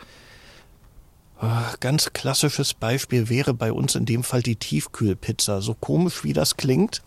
ganz 1.80 2.14
klassisches 2.14 2.74
Beispiel 2.74 3.30
wäre 3.30 3.54
bei 3.54 3.74
uns 3.74 3.96
in 3.96 4.06
dem 4.06 4.24
Fall 4.24 4.42
die 4.42 4.56
Tiefkühlpizza. 4.56 5.62
So 5.62 5.74
komisch 5.74 6.24
wie 6.24 6.34
das 6.34 6.58
klingt. 6.58 7.02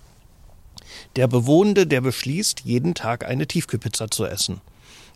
Der 1.17 1.27
Bewohnende, 1.27 1.87
der 1.87 2.01
beschließt, 2.01 2.61
jeden 2.61 2.95
Tag 2.95 3.25
eine 3.27 3.47
Tiefkühlpizza 3.47 4.11
zu 4.11 4.27
essen. 4.27 4.61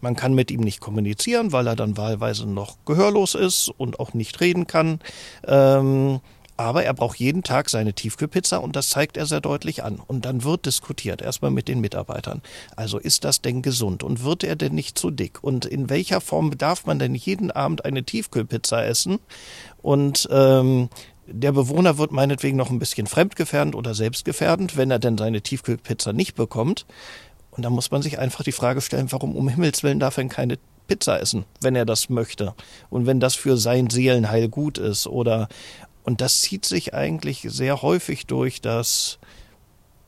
Man 0.01 0.17
kann 0.17 0.35
mit 0.35 0.51
ihm 0.51 0.61
nicht 0.61 0.81
kommunizieren, 0.81 1.53
weil 1.53 1.67
er 1.67 1.77
dann 1.77 1.97
wahlweise 1.97 2.47
noch 2.47 2.77
gehörlos 2.87 3.35
ist 3.35 3.69
und 3.77 4.01
auch 4.01 4.15
nicht 4.15 4.41
reden 4.41 4.67
kann. 4.67 5.01
Ähm, 5.47 6.21
aber 6.61 6.85
er 6.85 6.93
braucht 6.93 7.19
jeden 7.19 7.43
Tag 7.43 7.71
seine 7.71 7.95
Tiefkühlpizza 7.95 8.59
und 8.59 8.77
das 8.77 8.91
zeigt 8.91 9.17
er 9.17 9.25
sehr 9.25 9.41
deutlich 9.41 9.83
an. 9.83 9.99
Und 10.07 10.27
dann 10.27 10.45
wird 10.45 10.67
diskutiert, 10.67 11.23
erstmal 11.23 11.51
mit 11.51 11.69
den 11.69 11.81
Mitarbeitern. 11.81 12.43
Also 12.77 12.99
ist 12.99 13.25
das 13.25 13.41
denn 13.41 13.63
gesund 13.63 14.03
und 14.03 14.25
wird 14.25 14.45
er 14.45 14.57
denn 14.57 14.75
nicht 14.75 14.99
zu 14.99 15.11
dick? 15.11 15.43
Und 15.43 15.65
in 15.65 15.89
welcher 15.89 16.21
Form 16.21 16.59
darf 16.59 16.85
man 16.85 16.99
denn 16.99 17.15
jeden 17.15 17.51
Abend 17.51 17.87
eine 17.87 18.05
Tiefkühlpizza 18.05 18.85
essen? 18.85 19.21
Und 19.81 20.29
ähm, 20.31 20.91
der 21.27 21.53
Bewohner 21.53 21.97
wird 21.97 22.13
meinetwegen 22.13 22.59
noch 22.59 22.69
ein 22.69 22.79
bisschen 22.79 23.07
fremdgefährdend 23.07 23.75
oder 23.75 23.95
selbstgefährdend, 23.95 24.77
wenn 24.77 24.91
er 24.91 24.99
denn 24.99 25.17
seine 25.17 25.41
Tiefkühlpizza 25.41 26.13
nicht 26.13 26.35
bekommt. 26.35 26.85
Und 27.53 27.63
da 27.65 27.71
muss 27.71 27.91
man 27.91 28.03
sich 28.03 28.19
einfach 28.19 28.45
die 28.45 28.53
Frage 28.53 28.83
stellen, 28.83 29.11
warum 29.13 29.35
um 29.35 29.49
Himmels 29.49 29.83
Willen 29.83 29.99
darf 29.99 30.19
er 30.19 30.27
keine 30.27 30.59
Pizza 30.91 31.21
essen, 31.21 31.45
wenn 31.63 31.77
er 31.77 31.87
das 31.87 32.11
möchte. 32.11 32.53
Und 32.91 33.07
wenn 33.07 33.21
das 33.21 33.37
für 33.37 33.57
sein 33.57 33.89
Seelenheil 33.89 34.49
gut 34.49 34.77
ist 34.77 35.07
oder 35.07 35.49
und 36.11 36.21
das 36.21 36.41
zieht 36.41 36.65
sich 36.65 36.93
eigentlich 36.93 37.47
sehr 37.49 37.83
häufig 37.83 38.27
durch, 38.27 38.61
dass 38.61 39.21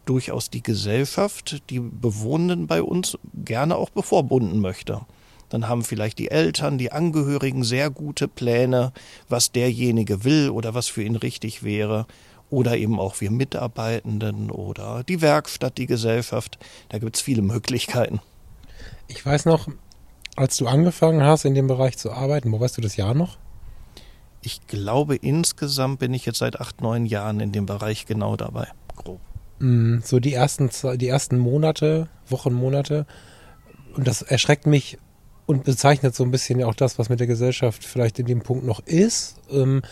durchaus 0.04 0.50
die 0.50 0.60
Gesellschaft 0.60 1.62
die 1.70 1.78
Bewohnenden 1.78 2.66
bei 2.66 2.82
uns 2.82 3.16
gerne 3.32 3.76
auch 3.76 3.90
bevorbunden 3.90 4.58
möchte. 4.58 5.02
Dann 5.48 5.68
haben 5.68 5.84
vielleicht 5.84 6.18
die 6.18 6.32
Eltern, 6.32 6.76
die 6.76 6.90
Angehörigen 6.90 7.62
sehr 7.62 7.88
gute 7.88 8.26
Pläne, 8.26 8.92
was 9.28 9.52
derjenige 9.52 10.24
will 10.24 10.50
oder 10.50 10.74
was 10.74 10.88
für 10.88 11.04
ihn 11.04 11.14
richtig 11.14 11.62
wäre. 11.62 12.08
Oder 12.50 12.76
eben 12.76 12.98
auch 12.98 13.20
wir 13.20 13.30
Mitarbeitenden 13.30 14.50
oder 14.50 15.04
die 15.04 15.20
Werkstatt, 15.20 15.78
die 15.78 15.86
Gesellschaft. 15.86 16.58
Da 16.88 16.98
gibt 16.98 17.14
es 17.14 17.22
viele 17.22 17.42
Möglichkeiten. 17.42 18.20
Ich 19.06 19.24
weiß 19.24 19.44
noch, 19.44 19.68
als 20.34 20.56
du 20.56 20.66
angefangen 20.66 21.22
hast, 21.22 21.44
in 21.44 21.54
dem 21.54 21.68
Bereich 21.68 21.96
zu 21.96 22.10
arbeiten, 22.10 22.50
wo 22.50 22.58
weißt 22.58 22.76
du 22.76 22.80
das 22.80 22.96
Jahr 22.96 23.14
noch? 23.14 23.38
Ich 24.42 24.66
glaube, 24.66 25.16
insgesamt 25.16 26.00
bin 26.00 26.12
ich 26.12 26.26
jetzt 26.26 26.38
seit 26.38 26.60
acht, 26.60 26.80
neun 26.80 27.06
Jahren 27.06 27.40
in 27.40 27.52
dem 27.52 27.66
Bereich 27.66 28.06
genau 28.06 28.36
dabei. 28.36 28.68
Grob. 28.96 29.20
Mm, 29.60 29.98
so 30.02 30.18
die 30.18 30.34
ersten, 30.34 30.70
die 30.96 31.08
ersten 31.08 31.38
Monate, 31.38 32.08
Wochen, 32.28 32.52
Monate. 32.52 33.06
Und 33.94 34.06
das 34.06 34.22
erschreckt 34.22 34.66
mich 34.66 34.98
und 35.46 35.64
bezeichnet 35.64 36.14
so 36.14 36.24
ein 36.24 36.30
bisschen 36.30 36.62
auch 36.64 36.74
das, 36.74 36.98
was 36.98 37.08
mit 37.08 37.20
der 37.20 37.26
Gesellschaft 37.26 37.84
vielleicht 37.84 38.18
in 38.18 38.26
dem 38.26 38.42
Punkt 38.42 38.64
noch 38.64 38.80
ist. 38.80 39.36
Ähm, 39.50 39.82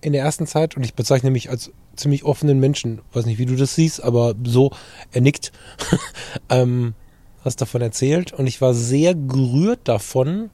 in 0.00 0.12
der 0.12 0.22
ersten 0.22 0.46
Zeit, 0.46 0.76
und 0.76 0.82
ich 0.82 0.94
bezeichne 0.94 1.30
mich 1.30 1.50
als 1.50 1.70
ziemlich 1.94 2.24
offenen 2.24 2.58
Menschen, 2.58 3.02
weiß 3.12 3.26
nicht, 3.26 3.38
wie 3.38 3.46
du 3.46 3.54
das 3.54 3.74
siehst, 3.74 4.02
aber 4.02 4.34
so, 4.44 4.72
er 5.12 5.20
nickt, 5.20 5.52
ähm, 6.48 6.94
hast 7.44 7.60
davon 7.60 7.82
erzählt. 7.82 8.32
Und 8.32 8.46
ich 8.46 8.60
war 8.60 8.74
sehr 8.74 9.14
gerührt 9.14 9.80
davon, 9.84 10.50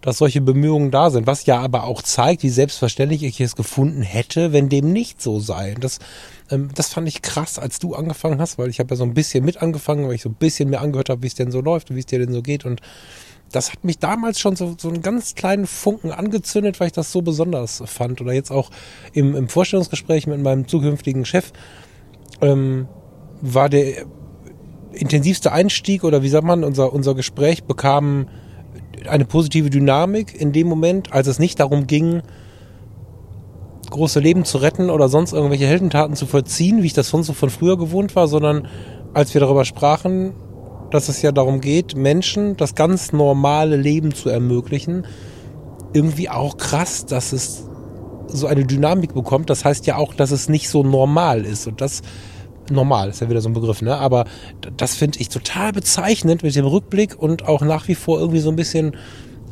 dass 0.00 0.18
solche 0.18 0.40
Bemühungen 0.40 0.90
da 0.90 1.10
sind, 1.10 1.26
was 1.26 1.46
ja 1.46 1.60
aber 1.60 1.84
auch 1.84 2.02
zeigt, 2.02 2.42
wie 2.42 2.48
selbstverständlich 2.48 3.22
ich 3.22 3.40
es 3.40 3.56
gefunden 3.56 4.02
hätte, 4.02 4.52
wenn 4.52 4.68
dem 4.68 4.92
nicht 4.92 5.20
so 5.20 5.40
sei. 5.40 5.74
Das, 5.80 5.98
ähm, 6.50 6.70
das 6.74 6.88
fand 6.88 7.08
ich 7.08 7.22
krass, 7.22 7.58
als 7.58 7.78
du 7.78 7.94
angefangen 7.94 8.40
hast, 8.40 8.58
weil 8.58 8.68
ich 8.68 8.78
habe 8.78 8.90
ja 8.90 8.96
so 8.96 9.04
ein 9.04 9.14
bisschen 9.14 9.44
mit 9.44 9.62
angefangen, 9.62 10.06
weil 10.06 10.14
ich 10.14 10.22
so 10.22 10.28
ein 10.28 10.34
bisschen 10.34 10.70
mir 10.70 10.80
angehört 10.80 11.08
habe, 11.08 11.22
wie 11.22 11.26
es 11.26 11.34
denn 11.34 11.50
so 11.50 11.60
läuft 11.60 11.90
und 11.90 11.96
wie 11.96 12.00
es 12.00 12.06
dir 12.06 12.18
denn 12.18 12.32
so 12.32 12.42
geht 12.42 12.64
und 12.64 12.80
das 13.52 13.72
hat 13.72 13.84
mich 13.84 13.98
damals 13.98 14.40
schon 14.40 14.56
so, 14.56 14.74
so 14.78 14.88
einen 14.88 15.02
ganz 15.02 15.34
kleinen 15.34 15.66
Funken 15.66 16.10
angezündet, 16.10 16.80
weil 16.80 16.88
ich 16.88 16.92
das 16.92 17.12
so 17.12 17.22
besonders 17.22 17.82
fand. 17.86 18.20
Oder 18.20 18.32
jetzt 18.32 18.50
auch 18.50 18.70
im, 19.12 19.36
im 19.36 19.48
Vorstellungsgespräch 19.48 20.26
mit 20.26 20.40
meinem 20.40 20.66
zukünftigen 20.66 21.24
Chef 21.24 21.52
ähm, 22.40 22.88
war 23.40 23.68
der 23.68 24.04
intensivste 24.92 25.52
Einstieg 25.52 26.04
oder 26.04 26.22
wie 26.22 26.28
sagt 26.28 26.44
man, 26.44 26.64
unser, 26.64 26.92
unser 26.92 27.14
Gespräch 27.14 27.64
bekam 27.64 28.28
eine 29.08 29.24
positive 29.24 29.70
Dynamik 29.70 30.38
in 30.38 30.52
dem 30.52 30.68
Moment, 30.68 31.12
als 31.12 31.26
es 31.26 31.38
nicht 31.38 31.60
darum 31.60 31.86
ging, 31.86 32.22
große 33.90 34.20
Leben 34.20 34.44
zu 34.44 34.58
retten 34.58 34.90
oder 34.90 35.08
sonst 35.08 35.32
irgendwelche 35.32 35.66
Heldentaten 35.66 36.16
zu 36.16 36.26
vollziehen, 36.26 36.82
wie 36.82 36.86
ich 36.86 36.92
das 36.92 37.08
sonst 37.08 37.26
so 37.26 37.32
von 37.32 37.50
früher 37.50 37.78
gewohnt 37.78 38.16
war, 38.16 38.28
sondern 38.28 38.68
als 39.14 39.32
wir 39.34 39.40
darüber 39.40 39.64
sprachen, 39.64 40.34
dass 40.90 41.08
es 41.08 41.22
ja 41.22 41.32
darum 41.32 41.60
geht, 41.60 41.96
Menschen 41.96 42.56
das 42.56 42.74
ganz 42.74 43.12
normale 43.12 43.76
Leben 43.76 44.14
zu 44.14 44.28
ermöglichen, 44.28 45.06
irgendwie 45.92 46.28
auch 46.28 46.56
krass, 46.58 47.06
dass 47.06 47.32
es 47.32 47.68
so 48.28 48.46
eine 48.46 48.64
Dynamik 48.64 49.14
bekommt. 49.14 49.50
Das 49.50 49.64
heißt 49.64 49.86
ja 49.86 49.96
auch, 49.96 50.14
dass 50.14 50.30
es 50.30 50.48
nicht 50.48 50.68
so 50.68 50.82
normal 50.82 51.44
ist. 51.44 51.66
Und 51.66 51.80
das 51.80 52.02
normal, 52.70 53.10
ist 53.10 53.20
ja 53.20 53.28
wieder 53.28 53.40
so 53.40 53.48
ein 53.48 53.54
Begriff, 53.54 53.82
ne? 53.82 53.96
Aber 53.96 54.24
das 54.76 54.94
finde 54.94 55.18
ich 55.20 55.28
total 55.28 55.72
bezeichnend 55.72 56.42
mit 56.42 56.54
dem 56.54 56.66
Rückblick 56.66 57.20
und 57.20 57.46
auch 57.46 57.62
nach 57.62 57.88
wie 57.88 57.94
vor 57.94 58.18
irgendwie 58.18 58.40
so 58.40 58.50
ein 58.50 58.56
bisschen 58.56 58.96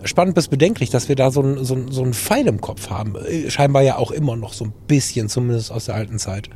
spannend 0.04 0.34
bis 0.34 0.48
bedenklich, 0.48 0.90
dass 0.90 1.08
wir 1.08 1.16
da 1.16 1.30
so 1.30 1.42
ein, 1.42 1.64
so, 1.64 1.74
ein, 1.74 1.90
so 1.90 2.02
einen 2.02 2.14
Pfeil 2.14 2.46
im 2.46 2.60
Kopf 2.60 2.90
haben. 2.90 3.14
Scheinbar 3.48 3.82
ja 3.82 3.96
auch 3.96 4.10
immer 4.10 4.36
noch 4.36 4.52
so 4.52 4.66
ein 4.66 4.72
bisschen, 4.86 5.28
zumindest 5.28 5.72
aus 5.72 5.86
der 5.86 5.94
alten 5.94 6.18
Zeit. 6.18 6.50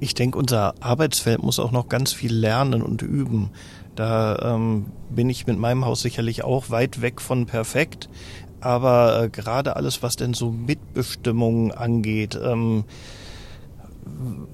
Ich 0.00 0.14
denke, 0.14 0.38
unser 0.38 0.74
Arbeitsfeld 0.80 1.42
muss 1.42 1.58
auch 1.58 1.72
noch 1.72 1.88
ganz 1.88 2.12
viel 2.12 2.34
lernen 2.34 2.82
und 2.82 3.02
üben. 3.02 3.50
Da 3.94 4.54
ähm, 4.54 4.86
bin 5.08 5.30
ich 5.30 5.46
mit 5.46 5.58
meinem 5.58 5.86
Haus 5.86 6.02
sicherlich 6.02 6.44
auch 6.44 6.70
weit 6.70 7.00
weg 7.00 7.20
von 7.20 7.46
perfekt. 7.46 8.10
Aber 8.60 9.22
äh, 9.22 9.28
gerade 9.28 9.76
alles, 9.76 10.02
was 10.02 10.16
denn 10.16 10.34
so 10.34 10.50
Mitbestimmung 10.50 11.72
angeht, 11.72 12.38
ähm, 12.42 12.84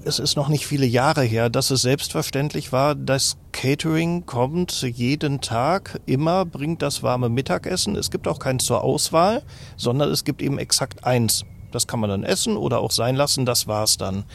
es 0.03 0.19
ist 0.19 0.35
noch 0.35 0.49
nicht 0.49 0.67
viele 0.67 0.85
Jahre 0.85 1.23
her, 1.23 1.49
dass 1.49 1.71
es 1.71 1.81
selbstverständlich 1.81 2.71
war, 2.71 2.95
dass 2.95 3.37
Catering 3.51 4.25
kommt 4.25 4.81
jeden 4.81 5.41
Tag, 5.41 5.99
immer 6.05 6.45
bringt 6.45 6.81
das 6.81 7.03
warme 7.03 7.29
Mittagessen. 7.29 7.95
Es 7.95 8.11
gibt 8.11 8.27
auch 8.27 8.39
keins 8.39 8.65
zur 8.65 8.83
Auswahl, 8.83 9.43
sondern 9.77 10.11
es 10.11 10.23
gibt 10.23 10.41
eben 10.41 10.59
exakt 10.59 11.03
eins. 11.05 11.45
Das 11.71 11.87
kann 11.87 11.99
man 11.99 12.09
dann 12.09 12.23
essen 12.23 12.55
oder 12.55 12.79
auch 12.79 12.91
sein 12.91 13.15
lassen, 13.15 13.47
das 13.47 13.65
war's 13.65 13.97
dann. 13.97 14.25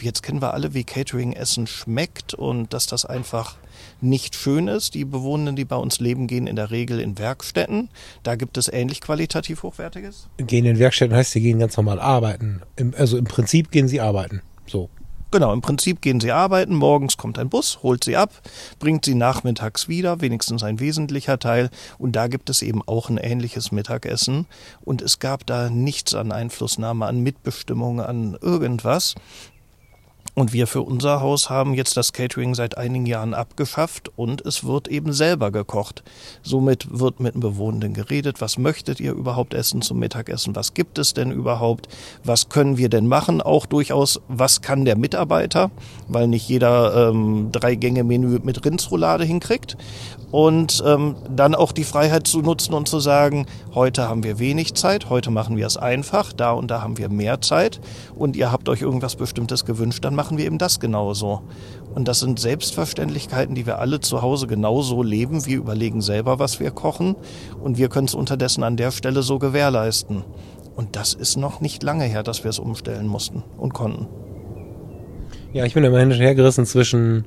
Jetzt 0.00 0.24
kennen 0.24 0.42
wir 0.42 0.52
alle, 0.52 0.74
wie 0.74 0.82
Catering-Essen 0.82 1.68
schmeckt 1.68 2.34
und 2.34 2.74
dass 2.74 2.86
das 2.86 3.04
einfach 3.04 3.56
nicht 4.00 4.34
schön 4.34 4.66
ist. 4.66 4.94
Die 4.94 5.04
Bewohnenden, 5.04 5.54
die 5.54 5.64
bei 5.64 5.76
uns 5.76 6.00
leben, 6.00 6.26
gehen 6.26 6.48
in 6.48 6.56
der 6.56 6.72
Regel 6.72 6.98
in 6.98 7.16
Werkstätten. 7.16 7.88
Da 8.24 8.34
gibt 8.34 8.58
es 8.58 8.66
ähnlich 8.66 9.00
qualitativ 9.00 9.62
hochwertiges. 9.62 10.28
Gehen 10.38 10.64
in 10.64 10.80
Werkstätten 10.80 11.16
heißt, 11.16 11.30
sie 11.30 11.40
gehen 11.40 11.60
ganz 11.60 11.76
normal 11.76 12.00
arbeiten. 12.00 12.62
Also 12.96 13.16
im 13.16 13.24
Prinzip 13.24 13.70
gehen 13.70 13.86
sie 13.86 14.00
arbeiten. 14.00 14.42
So. 14.68 14.88
Genau, 15.30 15.52
im 15.52 15.60
Prinzip 15.60 16.00
gehen 16.00 16.20
sie 16.20 16.32
arbeiten, 16.32 16.74
morgens 16.74 17.18
kommt 17.18 17.38
ein 17.38 17.50
Bus, 17.50 17.82
holt 17.82 18.02
sie 18.02 18.16
ab, 18.16 18.32
bringt 18.78 19.04
sie 19.04 19.14
nachmittags 19.14 19.86
wieder, 19.86 20.22
wenigstens 20.22 20.62
ein 20.62 20.80
wesentlicher 20.80 21.38
Teil. 21.38 21.68
Und 21.98 22.12
da 22.12 22.28
gibt 22.28 22.48
es 22.48 22.62
eben 22.62 22.80
auch 22.86 23.10
ein 23.10 23.18
ähnliches 23.18 23.70
Mittagessen. 23.70 24.46
Und 24.80 25.02
es 25.02 25.18
gab 25.18 25.44
da 25.44 25.68
nichts 25.68 26.14
an 26.14 26.32
Einflussnahme, 26.32 27.04
an 27.04 27.20
Mitbestimmung, 27.20 28.00
an 28.00 28.38
irgendwas. 28.40 29.16
Und 30.38 30.52
wir 30.52 30.68
für 30.68 30.82
unser 30.82 31.20
Haus 31.20 31.50
haben 31.50 31.74
jetzt 31.74 31.96
das 31.96 32.12
Catering 32.12 32.54
seit 32.54 32.78
einigen 32.78 33.06
Jahren 33.06 33.34
abgeschafft 33.34 34.12
und 34.14 34.46
es 34.46 34.62
wird 34.62 34.86
eben 34.86 35.12
selber 35.12 35.50
gekocht. 35.50 36.04
Somit 36.44 36.86
wird 36.96 37.18
mit 37.18 37.34
den 37.34 37.40
Bewohnenden 37.40 37.92
geredet, 37.92 38.40
was 38.40 38.56
möchtet 38.56 39.00
ihr 39.00 39.14
überhaupt 39.14 39.52
essen 39.52 39.82
zum 39.82 39.98
Mittagessen, 39.98 40.54
was 40.54 40.74
gibt 40.74 41.00
es 41.00 41.12
denn 41.12 41.32
überhaupt, 41.32 41.88
was 42.22 42.50
können 42.50 42.76
wir 42.76 42.88
denn 42.88 43.08
machen, 43.08 43.42
auch 43.42 43.66
durchaus, 43.66 44.20
was 44.28 44.62
kann 44.62 44.84
der 44.84 44.96
Mitarbeiter, 44.96 45.72
weil 46.06 46.28
nicht 46.28 46.48
jeder 46.48 47.08
ähm, 47.08 47.48
drei 47.50 47.74
Gänge 47.74 48.04
Menü 48.04 48.38
mit 48.40 48.64
Rindsroulade 48.64 49.24
hinkriegt. 49.24 49.76
Und 50.30 50.82
ähm, 50.86 51.16
dann 51.34 51.54
auch 51.54 51.72
die 51.72 51.84
Freiheit 51.84 52.26
zu 52.26 52.42
nutzen 52.42 52.74
und 52.74 52.86
zu 52.86 53.00
sagen, 53.00 53.46
heute 53.74 54.10
haben 54.10 54.22
wir 54.24 54.38
wenig 54.38 54.74
Zeit, 54.74 55.08
heute 55.08 55.30
machen 55.30 55.56
wir 55.56 55.66
es 55.66 55.78
einfach, 55.78 56.34
da 56.34 56.52
und 56.52 56.70
da 56.70 56.82
haben 56.82 56.98
wir 56.98 57.08
mehr 57.08 57.40
Zeit. 57.40 57.80
Und 58.14 58.36
ihr 58.36 58.52
habt 58.52 58.68
euch 58.68 58.82
irgendwas 58.82 59.16
Bestimmtes 59.16 59.64
gewünscht, 59.64 60.04
dann 60.04 60.14
machen 60.28 60.36
wir 60.36 60.44
eben 60.44 60.58
das 60.58 60.78
genauso. 60.78 61.40
Und 61.94 62.06
das 62.06 62.20
sind 62.20 62.38
Selbstverständlichkeiten, 62.38 63.54
die 63.54 63.64
wir 63.64 63.78
alle 63.78 63.98
zu 64.00 64.20
Hause 64.20 64.46
genauso 64.46 65.02
leben. 65.02 65.46
Wir 65.46 65.56
überlegen 65.56 66.02
selber, 66.02 66.38
was 66.38 66.60
wir 66.60 66.70
kochen 66.70 67.16
und 67.62 67.78
wir 67.78 67.88
können 67.88 68.08
es 68.08 68.14
unterdessen 68.14 68.62
an 68.62 68.76
der 68.76 68.90
Stelle 68.90 69.22
so 69.22 69.38
gewährleisten. 69.38 70.24
Und 70.76 70.96
das 70.96 71.14
ist 71.14 71.38
noch 71.38 71.62
nicht 71.62 71.82
lange 71.82 72.04
her, 72.04 72.22
dass 72.22 72.44
wir 72.44 72.50
es 72.50 72.58
umstellen 72.58 73.06
mussten 73.06 73.42
und 73.56 73.72
konnten. 73.72 74.06
Ja, 75.54 75.64
ich 75.64 75.72
bin 75.72 75.82
immer 75.82 75.98
hin 75.98 76.12
und 76.12 76.18
her 76.18 76.34
gerissen 76.34 76.66
zwischen 76.66 77.24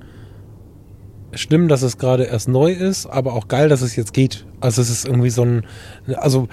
schlimm, 1.34 1.70
dass 1.70 1.82
es 1.82 1.98
gerade 1.98 2.26
erst 2.26 2.50
neu 2.50 2.72
ist, 2.72 3.08
aber 3.08 3.34
auch 3.34 3.48
geil, 3.48 3.68
dass 3.68 3.82
es 3.82 3.96
jetzt 3.96 4.14
geht. 4.14 4.46
Also 4.60 4.80
es 4.80 4.92
ist 4.92 5.06
irgendwie 5.06 5.32
so 5.32 5.42
ein, 5.42 5.66
also 6.18 6.50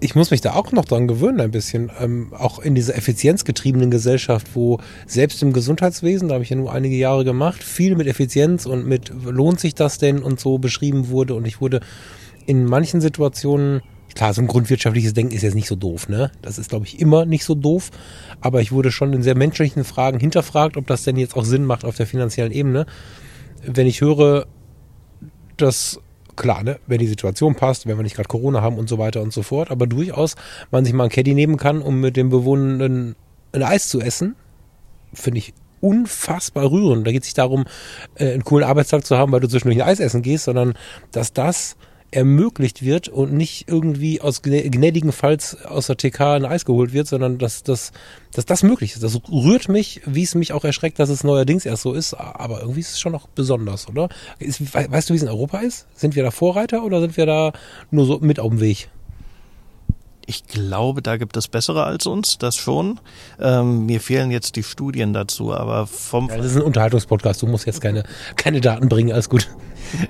ich 0.00 0.14
muss 0.14 0.30
mich 0.30 0.40
da 0.40 0.54
auch 0.54 0.72
noch 0.72 0.84
dran 0.84 1.08
gewöhnen 1.08 1.40
ein 1.40 1.50
bisschen, 1.50 1.90
ähm, 2.00 2.32
auch 2.32 2.58
in 2.58 2.74
dieser 2.74 2.96
effizienzgetriebenen 2.96 3.90
Gesellschaft, 3.90 4.48
wo 4.54 4.78
selbst 5.06 5.42
im 5.42 5.52
Gesundheitswesen, 5.52 6.28
da 6.28 6.34
habe 6.34 6.44
ich 6.44 6.50
ja 6.50 6.56
nur 6.56 6.72
einige 6.72 6.96
Jahre 6.96 7.24
gemacht, 7.24 7.62
viel 7.62 7.96
mit 7.96 8.06
Effizienz 8.06 8.66
und 8.66 8.86
mit 8.86 9.12
lohnt 9.24 9.60
sich 9.60 9.74
das 9.74 9.98
denn 9.98 10.22
und 10.22 10.40
so 10.40 10.58
beschrieben 10.58 11.08
wurde 11.08 11.34
und 11.34 11.46
ich 11.46 11.60
wurde 11.60 11.80
in 12.46 12.64
manchen 12.64 13.00
Situationen 13.00 13.82
Klar, 14.14 14.34
so 14.34 14.40
ein 14.40 14.48
grundwirtschaftliches 14.48 15.12
Denken 15.12 15.34
ist 15.34 15.42
jetzt 15.42 15.54
nicht 15.54 15.68
so 15.68 15.76
doof, 15.76 16.08
ne? 16.08 16.32
Das 16.42 16.58
ist, 16.58 16.70
glaube 16.70 16.86
ich, 16.86 16.98
immer 16.98 17.24
nicht 17.24 17.44
so 17.44 17.54
doof. 17.54 17.90
Aber 18.40 18.62
ich 18.62 18.72
wurde 18.72 18.90
schon 18.90 19.12
in 19.12 19.22
sehr 19.22 19.36
menschlichen 19.36 19.84
Fragen 19.84 20.18
hinterfragt, 20.18 20.76
ob 20.76 20.88
das 20.88 21.04
denn 21.04 21.16
jetzt 21.16 21.36
auch 21.36 21.44
Sinn 21.44 21.64
macht 21.64 21.84
auf 21.84 21.94
der 21.94 22.06
finanziellen 22.06 22.50
Ebene 22.50 22.86
wenn 23.64 23.86
ich 23.86 24.00
höre, 24.00 24.46
dass 25.56 26.00
klar, 26.38 26.62
ne, 26.62 26.78
wenn 26.86 26.98
die 26.98 27.06
Situation 27.06 27.54
passt, 27.54 27.86
wenn 27.86 27.96
wir 27.96 28.02
nicht 28.02 28.16
gerade 28.16 28.28
Corona 28.28 28.62
haben 28.62 28.78
und 28.78 28.88
so 28.88 28.98
weiter 28.98 29.20
und 29.20 29.32
so 29.32 29.42
fort, 29.42 29.70
aber 29.70 29.86
durchaus 29.86 30.36
man 30.70 30.84
sich 30.84 30.94
mal 30.94 31.04
ein 31.04 31.10
Caddy 31.10 31.34
nehmen 31.34 31.56
kann, 31.56 31.82
um 31.82 32.00
mit 32.00 32.16
dem 32.16 32.30
Bewohnenden 32.30 33.16
ein 33.52 33.62
Eis 33.62 33.88
zu 33.88 34.00
essen, 34.00 34.36
finde 35.12 35.38
ich 35.38 35.54
unfassbar 35.80 36.70
rührend. 36.70 37.06
Da 37.06 37.12
geht 37.12 37.22
es 37.22 37.28
nicht 37.28 37.38
darum, 37.38 37.64
äh, 38.16 38.32
einen 38.32 38.44
coolen 38.44 38.66
Arbeitstag 38.66 39.04
zu 39.04 39.16
haben, 39.16 39.32
weil 39.32 39.40
du 39.40 39.48
zwischendurch 39.48 39.82
ein 39.82 39.88
Eis 39.88 40.00
essen 40.00 40.22
gehst, 40.22 40.44
sondern 40.44 40.74
dass 41.12 41.32
das 41.32 41.76
ermöglicht 42.10 42.82
wird 42.82 43.08
und 43.08 43.32
nicht 43.32 43.68
irgendwie 43.68 44.20
aus 44.20 44.42
gnädigenfalls 44.42 45.64
aus 45.64 45.88
der 45.88 45.96
TK 45.96 46.20
ein 46.36 46.44
Eis 46.46 46.64
geholt 46.64 46.92
wird, 46.92 47.06
sondern 47.06 47.38
dass, 47.38 47.62
dass, 47.62 47.92
dass 48.32 48.46
das 48.46 48.62
möglich 48.62 48.94
ist. 48.94 49.02
Das 49.02 49.20
rührt 49.30 49.68
mich, 49.68 50.00
wie 50.06 50.22
es 50.22 50.34
mich 50.34 50.52
auch 50.52 50.64
erschreckt, 50.64 50.98
dass 50.98 51.10
es 51.10 51.22
neuerdings 51.22 51.66
erst 51.66 51.82
so 51.82 51.92
ist, 51.92 52.14
aber 52.14 52.60
irgendwie 52.60 52.80
ist 52.80 52.92
es 52.92 53.00
schon 53.00 53.12
noch 53.12 53.28
besonders, 53.28 53.88
oder? 53.88 54.08
Ist, 54.38 54.74
weißt 54.74 55.10
du, 55.10 55.14
wie 55.14 55.18
es 55.18 55.22
in 55.22 55.28
Europa 55.28 55.58
ist? 55.58 55.86
Sind 55.94 56.16
wir 56.16 56.22
da 56.22 56.30
Vorreiter 56.30 56.82
oder 56.82 57.00
sind 57.00 57.16
wir 57.16 57.26
da 57.26 57.52
nur 57.90 58.06
so 58.06 58.18
mit 58.20 58.40
auf 58.40 58.48
dem 58.48 58.60
Weg? 58.60 58.88
Ich 60.30 60.46
glaube, 60.46 61.00
da 61.00 61.16
gibt 61.16 61.38
es 61.38 61.48
bessere 61.48 61.84
als 61.84 62.06
uns, 62.06 62.36
das 62.36 62.54
schon. 62.54 63.00
Ähm, 63.40 63.86
mir 63.86 63.98
fehlen 63.98 64.30
jetzt 64.30 64.56
die 64.56 64.62
Studien 64.62 65.14
dazu, 65.14 65.54
aber 65.54 65.86
vom. 65.86 66.28
Ja, 66.28 66.36
das 66.36 66.46
ist 66.48 66.56
ein 66.56 66.62
Unterhaltungspodcast, 66.62 67.40
du 67.40 67.46
musst 67.46 67.64
jetzt 67.64 67.80
keine, 67.80 68.04
keine 68.36 68.60
Daten 68.60 68.90
bringen, 68.90 69.10
alles 69.10 69.30
gut. 69.30 69.48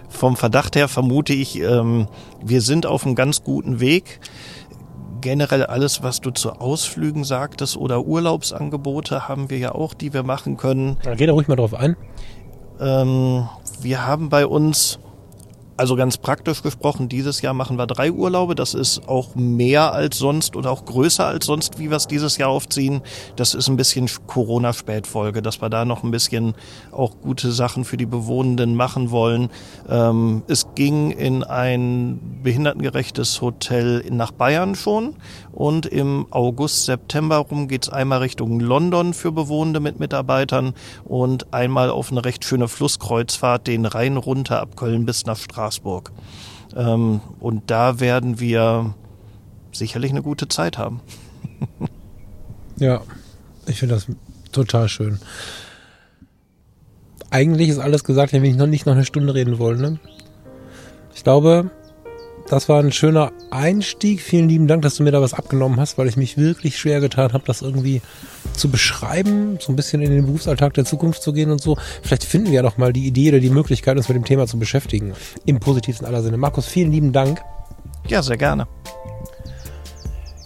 Vom 0.09 0.37
Verdacht 0.37 0.77
her 0.77 0.89
vermute 0.89 1.33
ich, 1.33 1.61
ähm, 1.61 2.09
wir 2.43 2.61
sind 2.61 2.87
auf 2.87 3.05
einem 3.05 3.15
ganz 3.15 3.43
guten 3.45 3.81
Weg. 3.81 4.21
Generell 5.21 5.65
alles, 5.67 6.03
was 6.03 6.21
du 6.21 6.31
zu 6.31 6.53
Ausflügen 6.53 7.25
sagtest 7.25 7.77
oder 7.77 8.05
Urlaubsangebote 8.05 9.29
haben 9.29 9.51
wir 9.51 9.59
ja 9.59 9.75
auch, 9.75 9.95
die 9.95 10.13
wir 10.13 10.23
machen 10.23 10.57
können. 10.57 10.97
Da 11.03 11.15
geh 11.15 11.27
da 11.27 11.33
ruhig 11.33 11.49
mal 11.49 11.57
drauf 11.57 11.75
ein. 11.75 11.97
Ähm, 12.81 13.49
wir 13.81 14.07
haben 14.07 14.29
bei 14.29 14.47
uns 14.47 15.01
also 15.79 15.95
ganz 15.95 16.19
praktisch 16.19 16.63
gesprochen, 16.63 17.09
dieses 17.09 17.41
Jahr 17.41 17.55
machen 17.55 17.79
wir 17.79 17.87
drei 17.87 18.11
Urlaube. 18.11 18.57
Das 18.57 18.75
ist 18.75 19.09
auch 19.09 19.37
mehr 19.37 19.93
als 19.93 20.19
sonst 20.19 20.57
oder 20.57 20.73
auch 20.73 20.85
größer 20.85 21.25
als 21.25 21.47
sonst, 21.47 21.79
wie 21.79 21.89
wir 21.89 21.97
es 21.97 22.09
dieses 22.09 22.37
Jahr 22.37 22.51
aufziehen. 22.51 23.01
Das 23.37 23.55
ist 23.55 23.69
ein 23.69 23.77
bisschen 23.77 24.11
Corona-Spätfolge, 24.27 25.41
dass 25.41 25.63
wir 25.63 25.69
da 25.69 25.85
noch 25.85 26.03
ein 26.03 26.11
bisschen 26.11 26.55
auch 26.91 27.21
gute 27.23 27.53
Sachen 27.53 27.85
für 27.85 27.97
die 27.97 28.07
Bewohnenden 28.07 28.75
machen 28.75 29.13
wollen. 29.13 29.51
Ähm, 29.89 30.43
es 30.49 30.67
ging 30.75 31.13
in 31.13 31.45
ein 31.45 32.41
behindertengerechtes 32.43 33.41
Hotel 33.41 34.05
nach 34.11 34.33
Bayern 34.33 34.75
schon 34.75 35.15
und 35.53 35.87
im 35.87 36.27
August, 36.31 36.85
September 36.85 37.37
rum 37.37 37.69
geht's 37.69 37.89
einmal 37.89 38.19
Richtung 38.21 38.61
London 38.61 39.15
für 39.15 39.33
Bewohnende 39.33 39.81
mit 39.81 39.99
Mitarbeitern 39.99 40.75
und 41.05 41.53
einmal 41.53 41.91
auf 41.91 42.11
eine 42.11 42.25
recht 42.25 42.45
schöne 42.45 42.69
Flusskreuzfahrt 42.69 43.67
den 43.67 43.85
Rhein 43.85 44.17
runter 44.17 44.61
ab 44.61 44.77
Köln 44.77 45.07
bis 45.07 45.27
nach 45.27 45.37
Straßburg. 45.37 45.59
Straßburg. 45.69 46.13
Ähm, 46.77 47.21
und 47.41 47.71
da 47.71 48.01
werden 48.01 48.41
wir 48.41 48.95
sicherlich 49.73 50.11
eine 50.11 50.23
gute 50.23 50.49
Zeit 50.49 50.79
haben. 50.79 51.01
ja, 52.77 53.03
ich 53.67 53.79
finde 53.79 53.95
das 53.95 54.07
total 54.53 54.89
schön. 54.89 55.19
Eigentlich 57.31 57.69
ist 57.69 57.79
alles 57.79 58.05
gesagt, 58.05 58.33
wenn 58.33 58.45
ich 58.45 58.57
noch 58.57 58.67
nicht 58.67 58.87
noch 58.87 58.95
eine 58.95 59.05
Stunde 59.05 59.35
reden 59.35 59.59
wollen. 59.59 59.81
Ne? 59.81 59.99
Ich 61.15 61.25
glaube, 61.25 61.71
das 62.49 62.69
war 62.69 62.81
ein 62.81 62.93
schöner 62.93 63.33
Einstieg. 63.51 64.21
Vielen 64.21 64.49
lieben 64.49 64.67
Dank, 64.67 64.83
dass 64.83 64.97
du 64.97 65.03
mir 65.03 65.11
da 65.11 65.21
was 65.21 65.35
abgenommen 65.35 65.79
hast, 65.79 65.99
weil 65.99 66.09
ich 66.09 66.17
mich 66.17 66.37
wirklich 66.37 66.79
schwer 66.79 67.01
getan 67.01 67.33
habe, 67.33 67.45
das 67.47 67.63
irgendwie 67.63 68.01
zu 68.55 68.71
beschreiben, 68.71 69.59
so 69.61 69.73
ein 69.73 69.77
bisschen 69.77 70.03
in 70.03 70.11
den 70.11 70.25
Berufsalltag 70.27 70.75
der 70.75 70.85
Zukunft 70.85 71.23
zu 71.23 71.33
gehen 71.33 71.51
und 71.51 71.61
so. 71.61 71.77
Vielleicht 72.03 72.25
finden 72.25 72.49
wir 72.49 72.55
ja 72.55 72.63
noch 72.63 72.79
mal 72.79 72.93
die 72.93 73.07
Idee 73.07 73.29
oder 73.29 73.41
die 73.41 73.51
Möglichkeit, 73.51 73.97
uns 73.97 74.09
mit 74.09 74.17
dem 74.17 74.25
Thema 74.25 74.47
zu 74.47 74.59
beschäftigen. 74.59 75.13
Im 75.45 75.61
positivsten 75.61 76.07
aller 76.07 76.23
Sinne. 76.23 76.39
Markus, 76.39 76.67
vielen 76.67 76.91
lieben 76.91 77.13
Dank. 77.13 77.41
Ja, 78.07 78.23
sehr 78.23 78.37
gerne. 78.37 78.67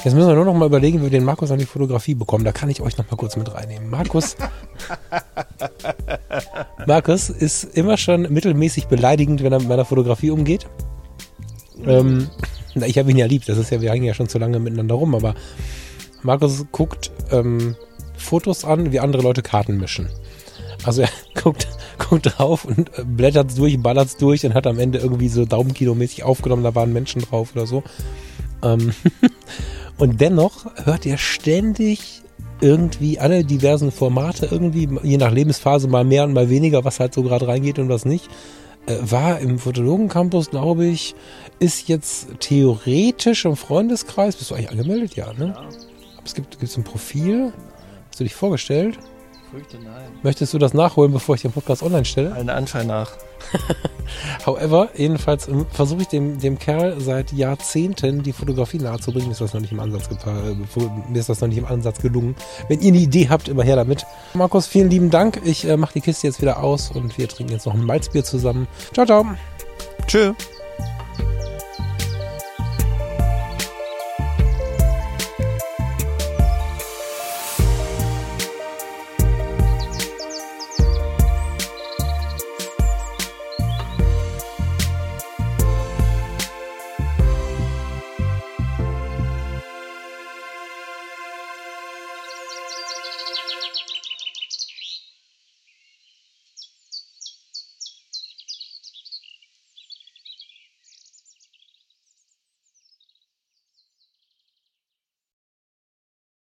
Jetzt 0.04 0.14
müssen 0.14 0.26
wir 0.26 0.34
nur 0.34 0.44
noch 0.44 0.54
mal 0.54 0.66
überlegen, 0.66 0.98
wie 0.98 1.04
wir 1.04 1.10
den 1.10 1.24
Markus 1.24 1.52
an 1.52 1.60
die 1.60 1.64
Fotografie 1.64 2.16
bekommen. 2.16 2.44
Da 2.44 2.50
kann 2.50 2.68
ich 2.68 2.80
euch 2.80 2.98
noch 2.98 3.08
mal 3.08 3.16
kurz 3.16 3.36
mit 3.36 3.54
reinnehmen. 3.54 3.88
Markus, 3.88 4.36
Markus 6.88 7.30
ist 7.30 7.62
immer 7.76 7.96
schon 7.96 8.22
mittelmäßig 8.22 8.88
beleidigend, 8.88 9.44
wenn 9.44 9.52
er 9.52 9.60
mit 9.60 9.68
meiner 9.68 9.84
Fotografie 9.84 10.30
umgeht. 10.30 10.66
Ähm, 11.86 12.28
ich 12.74 12.98
habe 12.98 13.10
ihn 13.10 13.18
ja 13.18 13.26
lieb, 13.26 13.44
das 13.46 13.58
ist 13.58 13.70
ja, 13.70 13.80
wir 13.80 13.90
hängen 13.90 14.04
ja 14.04 14.14
schon 14.14 14.28
zu 14.28 14.38
lange 14.38 14.58
miteinander 14.58 14.94
rum, 14.94 15.14
aber 15.14 15.34
Markus 16.22 16.64
guckt 16.72 17.10
ähm, 17.30 17.76
Fotos 18.16 18.64
an, 18.64 18.92
wie 18.92 19.00
andere 19.00 19.22
Leute 19.22 19.42
Karten 19.42 19.78
mischen. 19.78 20.08
Also 20.84 21.02
er 21.02 21.08
guckt, 21.42 21.68
guckt 21.98 22.38
drauf 22.38 22.64
und 22.64 22.90
blättert 23.16 23.56
durch, 23.56 23.80
ballert 23.80 24.20
durch 24.20 24.44
und 24.46 24.54
hat 24.54 24.66
am 24.66 24.78
Ende 24.78 24.98
irgendwie 24.98 25.28
so 25.28 25.44
Daumenkilomäßig 25.44 26.22
aufgenommen, 26.22 26.64
da 26.64 26.74
waren 26.74 26.92
Menschen 26.92 27.22
drauf 27.22 27.52
oder 27.54 27.66
so. 27.66 27.82
Ähm 28.62 28.92
und 29.98 30.20
dennoch 30.20 30.66
hört 30.84 31.06
er 31.06 31.18
ständig 31.18 32.22
irgendwie 32.60 33.18
alle 33.18 33.44
diversen 33.44 33.90
Formate, 33.90 34.46
irgendwie 34.50 34.88
je 35.02 35.16
nach 35.16 35.32
Lebensphase 35.32 35.88
mal 35.88 36.04
mehr 36.04 36.24
und 36.24 36.32
mal 36.32 36.48
weniger, 36.48 36.84
was 36.84 37.00
halt 37.00 37.12
so 37.12 37.22
gerade 37.22 37.48
reingeht 37.48 37.78
und 37.80 37.88
was 37.88 38.04
nicht. 38.04 38.28
Äh, 38.86 38.96
war 39.00 39.38
im 39.38 39.58
Fotologen-Campus, 39.58 40.50
glaube 40.50 40.86
ich, 40.86 41.14
ist 41.58 41.88
jetzt 41.88 42.28
theoretisch 42.40 43.44
im 43.44 43.56
Freundeskreis. 43.56 44.36
Bist 44.36 44.50
du 44.50 44.54
eigentlich 44.54 44.70
angemeldet? 44.70 45.14
Ja, 45.14 45.32
ne? 45.32 45.54
Ja. 45.54 45.56
Aber 45.56 46.26
es 46.26 46.34
gibt 46.34 46.58
gibt's 46.58 46.76
ein 46.76 46.84
Profil. 46.84 47.52
Hast 48.10 48.20
du 48.20 48.24
dich 48.24 48.34
vorgestellt? 48.34 48.98
Fürchte 49.52 49.76
nein. 49.76 50.10
Möchtest 50.22 50.54
du 50.54 50.58
das 50.58 50.72
nachholen, 50.72 51.12
bevor 51.12 51.34
ich 51.34 51.42
den 51.42 51.52
Podcast 51.52 51.82
online 51.82 52.06
stelle? 52.06 52.32
Einen 52.32 52.48
Anfall 52.48 52.86
nach. 52.86 53.10
However, 54.46 54.88
jedenfalls 54.96 55.46
ähm, 55.46 55.66
versuche 55.70 56.02
ich 56.02 56.08
dem, 56.08 56.40
dem 56.40 56.58
Kerl 56.58 56.98
seit 57.02 57.32
Jahrzehnten 57.32 58.22
die 58.22 58.32
Fotografie 58.32 58.78
nahezubringen. 58.78 59.28
Mir 59.28 59.32
ist 59.32 59.42
das 59.42 59.52
noch 59.52 59.60
nicht 59.60 59.72
im 59.72 59.80
Ansatz 59.80 60.08
äh, 60.24 60.54
mir 61.10 61.18
ist 61.18 61.28
das 61.28 61.42
noch 61.42 61.48
nicht 61.48 61.58
im 61.58 61.66
Ansatz 61.66 62.00
gelungen. 62.00 62.34
Wenn 62.68 62.80
ihr 62.80 62.88
eine 62.88 63.02
Idee 63.02 63.28
habt, 63.28 63.48
immer 63.48 63.62
her 63.62 63.76
damit. 63.76 64.06
Markus, 64.32 64.66
vielen 64.66 64.88
lieben 64.88 65.10
Dank. 65.10 65.42
Ich 65.44 65.68
äh, 65.68 65.76
mache 65.76 65.92
die 65.92 66.00
Kiste 66.00 66.26
jetzt 66.26 66.40
wieder 66.40 66.62
aus 66.62 66.90
und 66.90 67.18
wir 67.18 67.28
trinken 67.28 67.52
jetzt 67.52 67.66
noch 67.66 67.74
ein 67.74 67.84
Malzbier 67.84 68.24
zusammen. 68.24 68.66
Ciao, 68.94 69.04
ciao. 69.04 69.26
Tschö. 70.06 70.32